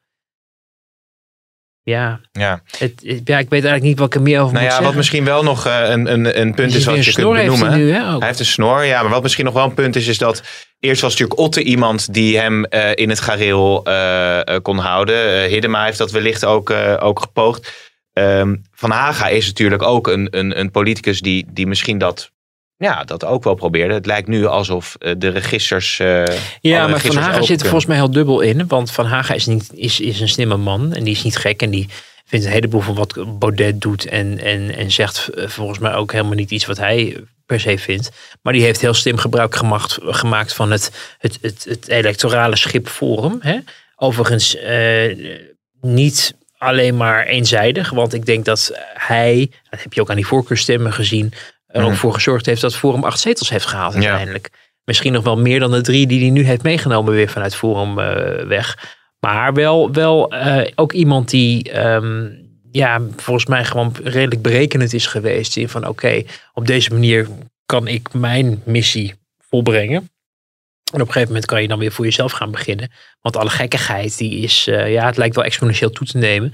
ja, 1.83 2.21
Ja. 2.33 2.63
het, 2.79 3.03
het- 3.05 3.21
ja, 3.25 3.39
ik 3.39 3.49
weet 3.49 3.65
eigenlijk 3.65 3.83
niet 3.83 3.99
wat 3.99 4.07
ik 4.07 4.15
er 4.15 4.23
meer 4.23 4.41
over 4.41 4.53
Nou 4.53 4.53
moet 4.53 4.63
ja, 4.63 4.69
zeggen. 4.69 4.85
wat 4.87 4.95
misschien 4.95 5.25
wel 5.25 5.43
nog 5.43 5.67
eh, 5.67 5.89
een, 5.89 6.13
een, 6.13 6.41
een 6.41 6.55
punt 6.55 6.75
Is 6.75 6.85
wat 6.85 6.97
je 6.97 7.03
kunt 7.03 7.15
snor 7.15 7.37
heeft 7.37 7.61
hij 7.61 7.77
nu, 7.77 7.93
hè, 7.93 8.13
ook? 8.13 8.19
Hij 8.19 8.27
heeft 8.27 8.39
een 8.41 8.45
snor, 8.47 8.85
ja. 8.85 9.03
Maar 9.03 9.11
wat 9.11 9.23
misschien 9.23 9.45
nog 9.45 9.55
wel 9.55 9.65
een 9.65 9.75
punt 9.75 9.97
is, 9.97 10.07
is 10.07 10.19
dat 10.19 10.43
eerst 10.79 11.01
was 11.03 11.11
natuurlijk 11.11 11.41
Otte 11.41 11.63
iemand 11.63 12.15
die 12.15 12.39
hem 12.39 12.65
eh, 12.65 12.91
in 12.95 13.09
het 13.09 13.21
gareel 13.21 13.83
kon 14.63 14.79
houden. 14.79 15.49
Hiddema 15.49 15.85
heeft 15.85 15.99
dat 15.99 16.11
wellicht 16.11 16.45
ook, 16.45 16.71
ook 17.01 17.21
gepoogd. 17.21 17.89
Ehm, 18.21 18.57
Van 18.73 18.91
Haga 18.91 19.29
is 19.29 19.47
natuurlijk 19.47 19.83
ook 19.83 20.09
een, 20.09 20.29
een, 20.31 20.59
een 20.61 20.71
politicus 20.71 21.21
die, 21.21 21.47
die 21.53 21.67
misschien 21.67 21.99
dat, 21.99 22.31
ja, 22.77 23.05
dat 23.05 23.25
ook 23.25 23.45
wel 23.45 23.55
probeerde. 23.55 23.95
Het 23.95 24.07
lijkt 24.07 24.29
nu 24.29 24.47
alsof 24.47 24.97
eh, 24.99 25.13
de 25.19 25.29
registers. 25.29 25.99
eh, 25.99 26.25
Ja, 26.61 26.87
maar 26.89 27.01
Van 27.01 27.17
Haga 27.17 27.31
zit 27.33 27.41
er 27.41 27.47
kunnen. 27.47 27.59
volgens 27.59 27.87
mij 27.87 27.97
heel 27.97 28.11
dubbel 28.11 28.41
in. 28.41 28.67
Want 28.67 28.91
Van 28.91 29.07
Haga 29.07 29.35
is, 29.35 29.47
niet, 29.47 29.71
is, 29.75 30.01
is 30.01 30.21
een 30.21 30.29
slimme 30.29 30.57
man 30.57 30.93
en 30.93 31.05
die 31.05 31.15
is 31.15 31.23
niet 31.23 31.37
gek. 31.37 31.63
En 31.63 31.71
die 31.71 31.89
vindt 32.25 32.45
een 32.47 32.53
heleboel 32.53 32.81
van 32.81 32.95
wat 32.95 33.39
Baudet 33.39 33.81
doet. 33.81 34.07
En, 34.07 34.39
en, 34.39 34.75
en 34.77 34.91
zegt 34.91 35.29
eh, 35.29 35.49
volgens 35.49 35.79
mij 35.79 35.95
ook 35.95 36.13
helemaal 36.13 36.35
niet 36.35 36.51
iets 36.51 36.67
wat 36.67 36.79
hij 36.79 37.17
per 37.47 37.61
se 37.61 37.79
vindt. 37.79 38.11
Maar 38.43 38.53
die 38.53 38.63
heeft 38.63 38.81
heel 38.81 38.95
slim 38.95 39.17
gebruik 39.17 39.55
gemaakt, 39.57 39.99
gemaakt 40.03 40.55
van 40.55 40.71
het, 40.71 41.15
het, 41.19 41.39
het, 41.41 41.65
het 41.69 41.89
electorale 41.89 42.57
schip 42.57 42.89
Forum. 42.89 43.39
Hè? 43.41 43.59
Overigens 43.97 44.57
eh, 44.57 45.17
niet 45.81 46.35
alleen 46.61 46.97
maar 46.97 47.27
eenzijdig. 47.27 47.91
Want 47.91 48.15
ik 48.15 48.27
denk 48.27 48.45
dat 48.45 48.73
hij, 48.95 49.51
dat 49.71 49.83
heb 49.83 49.93
je 49.93 50.01
ook 50.01 50.11
aan 50.11 50.17
die 50.17 50.27
voorkeurstemmen 50.27 50.93
gezien... 50.93 51.33
er 51.67 51.83
ook 51.83 51.89
Mhm. 51.89 51.99
voor 51.99 52.15
gezorgd 52.15 52.47
heeft 52.47 52.61
dat 52.61 52.77
Forum 52.77 53.05
acht 53.05 53.21
zetels 53.21 53.51
heeft 53.51 53.67
gehaald 53.67 53.95
Ja. 53.95 54.01
uiteindelijk. 54.01 54.51
Misschien 54.85 55.13
nog 55.13 55.25
wel 55.25 55.37
meer 55.39 55.61
dan 55.61 55.71
de 55.71 55.81
drie 55.81 56.07
die 56.07 56.21
hij 56.21 56.31
nu 56.31 56.45
heeft 56.45 56.63
meegenomen 56.63 57.13
weer 57.13 57.29
vanuit 57.29 57.55
Forum 57.55 57.99
eh, 57.99 58.47
weg. 58.47 58.79
Maar 59.21 59.53
wel, 59.55 59.93
wel 59.93 60.31
eh, 60.33 60.71
ook 60.75 60.93
iemand 60.93 61.31
die 61.31 61.71
ehm, 61.73 62.29
ja, 62.71 63.01
volgens 63.17 63.47
mij 63.47 63.65
gewoon 63.65 63.95
redelijk 64.05 64.43
berekenend 64.43 64.93
is 64.93 65.07
geweest. 65.07 65.57
In 65.57 65.69
van 65.69 65.87
oké, 65.89 66.23
op 66.55 66.67
deze 66.67 66.93
manier 66.93 67.29
kan 67.67 67.89
ik 67.89 68.13
mijn 68.13 68.63
missie 68.65 69.15
volbrengen. 69.49 70.11
En 70.93 71.01
op 71.01 71.07
een 71.07 71.13
gegeven 71.13 71.29
moment 71.29 71.47
kan 71.47 71.63
je 71.63 71.69
dan 71.69 71.79
weer 71.79 71.93
voor 71.93 72.05
jezelf 72.05 72.33
gaan 72.33 72.51
beginnen. 72.51 72.91
Want 73.21 73.37
alle 73.37 73.51
gekkigheid, 73.51 74.19
die 74.19 74.43
is, 74.43 74.67
eh, 74.67 74.93
ja, 74.93 75.07
het 75.07 75.17
lijkt 75.17 75.35
wel 75.35 75.45
exponentieel 75.45 75.91
toe 75.91 76.07
te 76.07 76.19
nemen. 76.19 76.53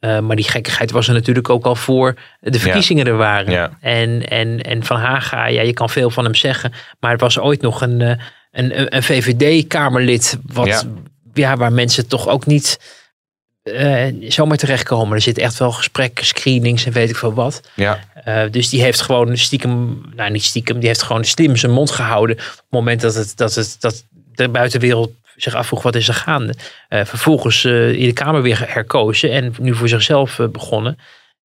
Eh, 0.00 0.18
maar 0.18 0.36
die 0.36 0.48
gekkigheid 0.48 0.90
was 0.90 1.08
er 1.08 1.14
natuurlijk 1.14 1.48
ook 1.48 1.64
al 1.64 1.74
voor 1.74 2.14
de 2.40 2.58
verkiezingen 2.58 3.06
er 3.06 3.16
waren. 3.16 3.52
Ja. 3.52 3.76
En, 3.80 4.28
en, 4.28 4.62
en 4.62 4.84
Van 4.84 4.96
Haga, 4.96 5.46
ja, 5.46 5.62
je 5.62 5.72
kan 5.72 5.90
veel 5.90 6.10
van 6.10 6.24
hem 6.24 6.34
zeggen. 6.34 6.72
Maar 7.00 7.10
het 7.10 7.20
was 7.20 7.38
ooit 7.38 7.60
nog 7.60 7.80
een, 7.80 8.00
eh, 8.00 8.08
een, 8.50 8.80
een, 8.80 8.96
een 8.96 9.02
VVD-kamerlid. 9.02 10.38
Wat, 10.46 10.66
Ja. 10.66 10.82
ja. 11.34 11.56
waar 11.56 11.72
mensen 11.72 12.08
toch 12.08 12.28
ook 12.28 12.46
niet 12.46 12.78
eh, 13.72 14.30
zomaar 14.30 14.56
terechtkomen. 14.56 15.14
Er 15.14 15.22
zit 15.22 15.38
echt 15.38 15.58
wel 15.58 15.72
gesprekken, 15.72 16.26
screenings 16.26 16.86
en 16.86 16.92
weet 16.92 17.10
ik 17.10 17.16
veel 17.16 17.34
wat. 17.34 17.60
Ja. 17.74 17.98
Eh, 18.24 18.42
dus 18.50 18.68
die 18.68 18.82
heeft 18.82 19.00
gewoon 19.00 19.36
stiekem, 19.36 20.02
nou 20.14 20.30
niet 20.30 20.44
stiekem, 20.44 20.78
die 20.78 20.88
heeft 20.88 21.02
gewoon 21.02 21.24
slim 21.24 21.56
zijn 21.56 21.72
mond 21.72 21.90
gehouden. 21.90 22.36
Op 22.36 22.42
het 22.42 22.64
moment 22.70 23.00
dat, 23.00 23.14
het, 23.14 23.36
dat, 23.36 23.54
het, 23.54 23.76
dat 23.80 24.04
de 24.34 24.48
buitenwereld 24.48 25.10
zich 25.36 25.54
afvroeg 25.54 25.82
wat 25.82 25.94
is 25.94 26.08
er 26.08 26.14
gaande. 26.14 26.54
Eh, 26.88 27.04
vervolgens 27.04 27.64
in 27.64 28.06
de 28.06 28.12
Kamer 28.12 28.42
weer 28.42 28.64
herkozen 28.66 29.32
en 29.32 29.54
nu 29.58 29.74
voor 29.74 29.88
zichzelf 29.88 30.40
begonnen. 30.52 30.98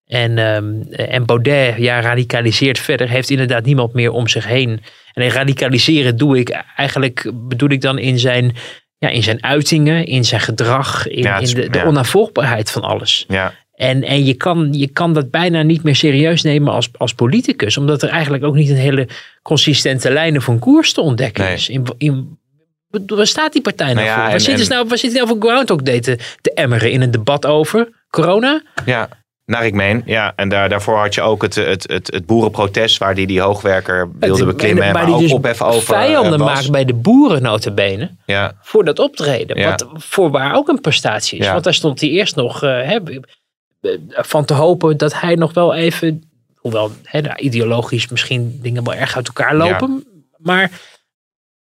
En, 0.07 0.37
ehm, 0.37 0.81
en 0.91 1.25
Baudet, 1.25 1.75
ja, 1.77 1.99
radicaliseert 1.99 2.79
verder, 2.79 3.09
heeft 3.09 3.29
inderdaad 3.29 3.65
niemand 3.65 3.93
meer 3.93 4.11
om 4.11 4.27
zich 4.27 4.45
heen. 4.45 4.81
En 5.13 5.29
radicaliseren 5.29 6.17
doe 6.17 6.37
ik 6.37 6.63
eigenlijk, 6.75 7.31
bedoel 7.33 7.69
ik 7.69 7.81
dan 7.81 7.97
in 7.97 8.19
zijn, 8.19 8.55
ja, 9.03 9.09
in 9.09 9.23
zijn 9.23 9.43
uitingen, 9.43 10.05
in 10.05 10.25
zijn 10.25 10.41
gedrag, 10.41 11.07
in, 11.07 11.21
Ja, 11.23 11.33
het 11.33 11.43
is- 11.43 11.53
in 11.53 11.61
de, 11.61 11.69
de 11.69 11.77
ja. 11.77 11.85
onnavolgbaarheid 11.85 12.71
van 12.71 12.81
alles. 12.81 13.25
Ja. 13.27 13.53
En, 13.75 14.03
en 14.03 14.25
je, 14.25 14.33
kan, 14.33 14.67
je 14.73 14.87
kan 14.87 15.13
dat 15.13 15.31
bijna 15.31 15.61
niet 15.61 15.83
meer 15.83 15.95
serieus 15.95 16.41
nemen 16.43 16.73
als, 16.73 16.89
als 16.97 17.13
politicus. 17.13 17.77
Omdat 17.77 18.01
er 18.01 18.09
eigenlijk 18.09 18.43
ook 18.43 18.55
niet 18.55 18.69
een 18.69 18.75
hele 18.75 19.07
consistente 19.41 20.11
lijn 20.11 20.37
of 20.37 20.47
een 20.47 20.59
koers 20.59 20.93
te 20.93 21.01
ontdekken 21.01 21.43
Nee. 21.43 21.53
is. 21.53 21.69
In, 21.69 21.85
in, 21.97 22.37
waar 23.05 23.27
staat 23.27 23.53
die 23.53 23.61
partij 23.61 23.93
nou, 23.93 23.97
Nou 23.97 24.07
ja, 24.07 24.13
voor? 24.13 24.23
Waar 24.23 24.33
en- 24.33 24.41
zitten 24.41 24.63
en- 24.65 24.71
nou, 24.71 24.87
waar 24.87 24.97
zitten 24.97 25.25
nou 25.25 25.39
voor 25.39 25.49
Groundhog 25.49 25.81
Day 25.81 25.99
te, 25.99 26.17
te 26.41 26.53
emmeren? 26.53 26.91
In 26.91 27.01
een 27.01 27.11
debat 27.11 27.45
over 27.45 27.89
corona? 28.09 28.61
Ja, 28.85 29.09
naar 29.45 29.65
ik 29.65 29.73
meen. 29.73 30.01
Ja, 30.05 30.33
en 30.35 30.49
daar, 30.49 30.69
daarvoor 30.69 30.97
had 30.97 31.13
je 31.13 31.21
ook 31.21 31.41
het, 31.41 31.55
het, 31.55 31.91
het, 31.91 32.11
het 32.13 32.25
boerenprotest 32.25 32.97
waar 32.97 33.15
die, 33.15 33.27
die 33.27 33.41
hoogwerker 33.41 34.09
wilde 34.19 34.45
beklimmen. 34.45 34.83
maar 34.83 34.93
Maar, 34.93 35.05
die 35.05 35.13
ook 35.13 35.21
dus 35.21 35.31
ophef 35.31 35.61
over 35.61 35.81
vijanden 35.81 36.33
eh, 36.33 36.39
was. 36.39 36.53
maakt 36.53 36.71
bij 36.71 36.85
de 36.85 36.93
boeren 36.93 37.41
notabene. 37.41 38.11
Ja, 38.25 38.53
voor 38.61 38.85
dat 38.85 38.99
optreden. 38.99 39.57
Ja. 39.57 39.69
Wat 39.69 39.87
voorwaar 39.93 40.55
ook 40.55 40.67
een 40.67 40.81
prestatie 40.81 41.39
is. 41.39 41.45
Ja. 41.45 41.51
Want 41.51 41.63
daar 41.63 41.73
stond 41.73 41.99
hij 41.99 42.09
eerst 42.09 42.35
nog 42.35 42.63
eh, 42.63 42.69
hè, 42.69 42.99
van 44.09 44.45
te 44.45 44.53
hopen 44.53 44.97
dat 44.97 45.21
hij 45.21 45.35
nog 45.35 45.53
wel 45.53 45.73
even, 45.73 46.23
hoewel 46.55 46.91
hè, 47.03 47.21
nou, 47.21 47.39
ideologisch 47.39 48.07
misschien 48.07 48.59
dingen 48.61 48.83
wel 48.83 48.93
erg 48.93 49.15
uit 49.15 49.27
elkaar 49.27 49.55
lopen, 49.55 50.05
maar 50.37 50.71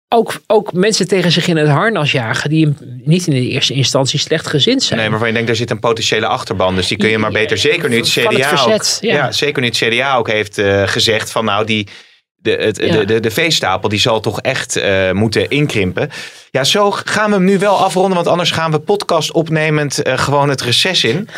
ook, 0.09 0.33
ook 0.47 0.73
mensen 0.73 1.07
tegen 1.07 1.31
zich 1.31 1.47
in 1.47 1.57
het 1.57 1.67
harnas 1.67 2.11
jagen 2.11 2.49
die 2.49 2.73
niet 3.03 3.27
in 3.27 3.33
de 3.33 3.47
eerste 3.47 3.73
instantie 3.73 4.19
slecht 4.19 4.47
gezind 4.47 4.83
zijn. 4.83 4.99
nee, 4.99 5.09
waarvan 5.09 5.27
je 5.27 5.33
denkt, 5.33 5.47
daar 5.47 5.57
zit 5.57 5.71
een 5.71 5.79
potentiële 5.79 6.27
achterban. 6.27 6.75
Dus 6.75 6.87
die 6.87 6.97
kun 6.97 7.09
je 7.09 7.17
maar 7.17 7.31
beter, 7.31 7.57
zeker 7.57 7.89
nu 7.89 7.97
het 7.97 8.11
Van 8.11 8.23
het 8.23 8.35
CDA 8.35 8.47
verzet, 8.47 8.99
ook, 9.03 9.11
ja. 9.11 9.31
zeker 9.31 9.61
nu 9.61 9.67
het 9.67 9.77
CDA 9.77 10.15
ook 10.15 10.27
heeft 10.27 10.57
eh, 10.57 10.87
gezegd 10.87 11.31
van 11.31 11.45
nou, 11.45 11.65
die, 11.65 11.87
de, 12.35 12.51
het, 12.51 12.77
Ja. 12.77 12.91
de, 12.91 13.05
de, 13.05 13.19
de 13.19 13.31
veestapel 13.31 13.89
die 13.89 13.99
zal 13.99 14.19
toch 14.19 14.41
echt 14.41 14.75
eh, 14.75 15.11
moeten 15.11 15.49
inkrimpen. 15.49 16.09
Ja, 16.51 16.63
zo 16.63 16.91
gaan 16.91 17.29
we 17.29 17.35
hem 17.35 17.45
nu 17.45 17.59
wel 17.59 17.77
afronden, 17.77 18.15
want 18.15 18.27
anders 18.27 18.51
gaan 18.51 18.71
we 18.71 18.79
podcast 18.79 19.31
opnemend 19.31 20.01
eh, 20.01 20.17
gewoon 20.17 20.49
het 20.49 20.61
reces 20.61 21.03
in. 21.03 21.29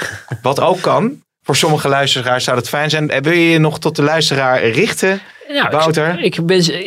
Wat 0.42 0.60
ook 0.60 0.82
kan. 0.82 1.24
Voor 1.50 1.58
sommige 1.58 1.88
luisteraars 1.88 2.44
zou 2.44 2.56
dat 2.56 2.70
fijn 2.70 2.90
zijn. 2.90 3.10
Eh, 3.10 3.22
Wil 3.22 3.34
je 3.34 3.50
je 3.50 3.60
nog 3.60 3.80
tot 3.80 3.96
de 3.96 4.02
luisteraar 4.04 4.64
richten? 4.70 5.20
Nou, 5.48 5.66
ik- 5.66 5.72
Wouter? 5.72 6.20
Ik, 6.24 6.46
ben. 6.46 6.76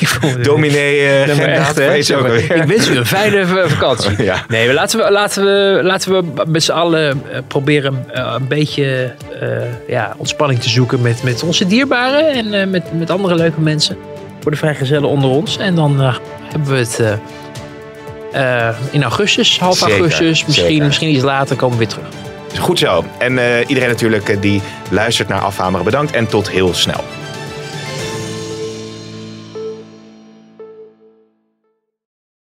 ik 0.00 0.38
Dominee 0.42 1.24
Gendaat, 1.26 1.46
echt, 1.46 1.74
weet 1.76 2.14
ook. 2.14 2.26
Ik 2.28 2.62
wens 2.62 2.88
u 2.88 2.96
een 2.96 3.06
fijne 3.06 3.46
vakantie. 3.66 4.22
Ja. 4.22 4.44
Nee, 4.48 4.66
maar 4.66 4.74
laten 4.74 4.98
we, 4.98 5.10
laten 5.10 5.44
we, 5.44 5.80
laten 5.82 6.12
we 6.12 6.42
met 6.46 6.62
z'n 6.62 6.72
allen 6.72 7.22
eh, 7.30 7.38
proberen 7.48 8.06
een 8.12 8.48
beetje 8.48 9.14
ja, 9.88 10.14
ontspanning 10.16 10.60
te 10.60 10.68
zoeken 10.68 11.00
met, 11.00 11.22
met 11.22 11.42
onze 11.42 11.66
dierbaren 11.66 12.52
en 12.52 12.70
met, 12.70 12.98
met 12.98 13.10
andere 13.10 13.34
leuke 13.34 13.60
mensen. 13.60 13.96
Voor 14.40 14.50
de 14.50 14.56
vrijgezellen 14.56 15.08
onder 15.08 15.30
ons. 15.30 15.56
En 15.58 15.74
dan 15.74 16.00
hebben 16.50 16.70
we 16.70 16.76
het 16.78 17.00
in 18.90 19.02
augustus, 19.02 19.58
half 19.58 19.76
Zeker, 19.78 19.98
augustus, 19.98 20.44
misschien, 20.44 20.66
zeker. 20.68 20.86
misschien 20.86 21.10
iets 21.10 21.22
later 21.24 21.56
komen 21.56 21.78
we 21.78 21.84
weer 21.84 21.94
terug. 21.94 22.08
Goed 22.58 22.78
zo. 22.78 23.04
En 23.18 23.38
eh, 23.38 23.68
iedereen 23.68 23.88
natuurlijk 23.88 24.28
eh, 24.28 24.40
die 24.40 24.62
luistert 24.90 25.28
naar 25.28 25.40
Afhameren 25.40 25.84
bedankt 25.84 26.12
en 26.12 26.26
tot 26.26 26.50
heel 26.50 26.74
snel. 26.74 27.04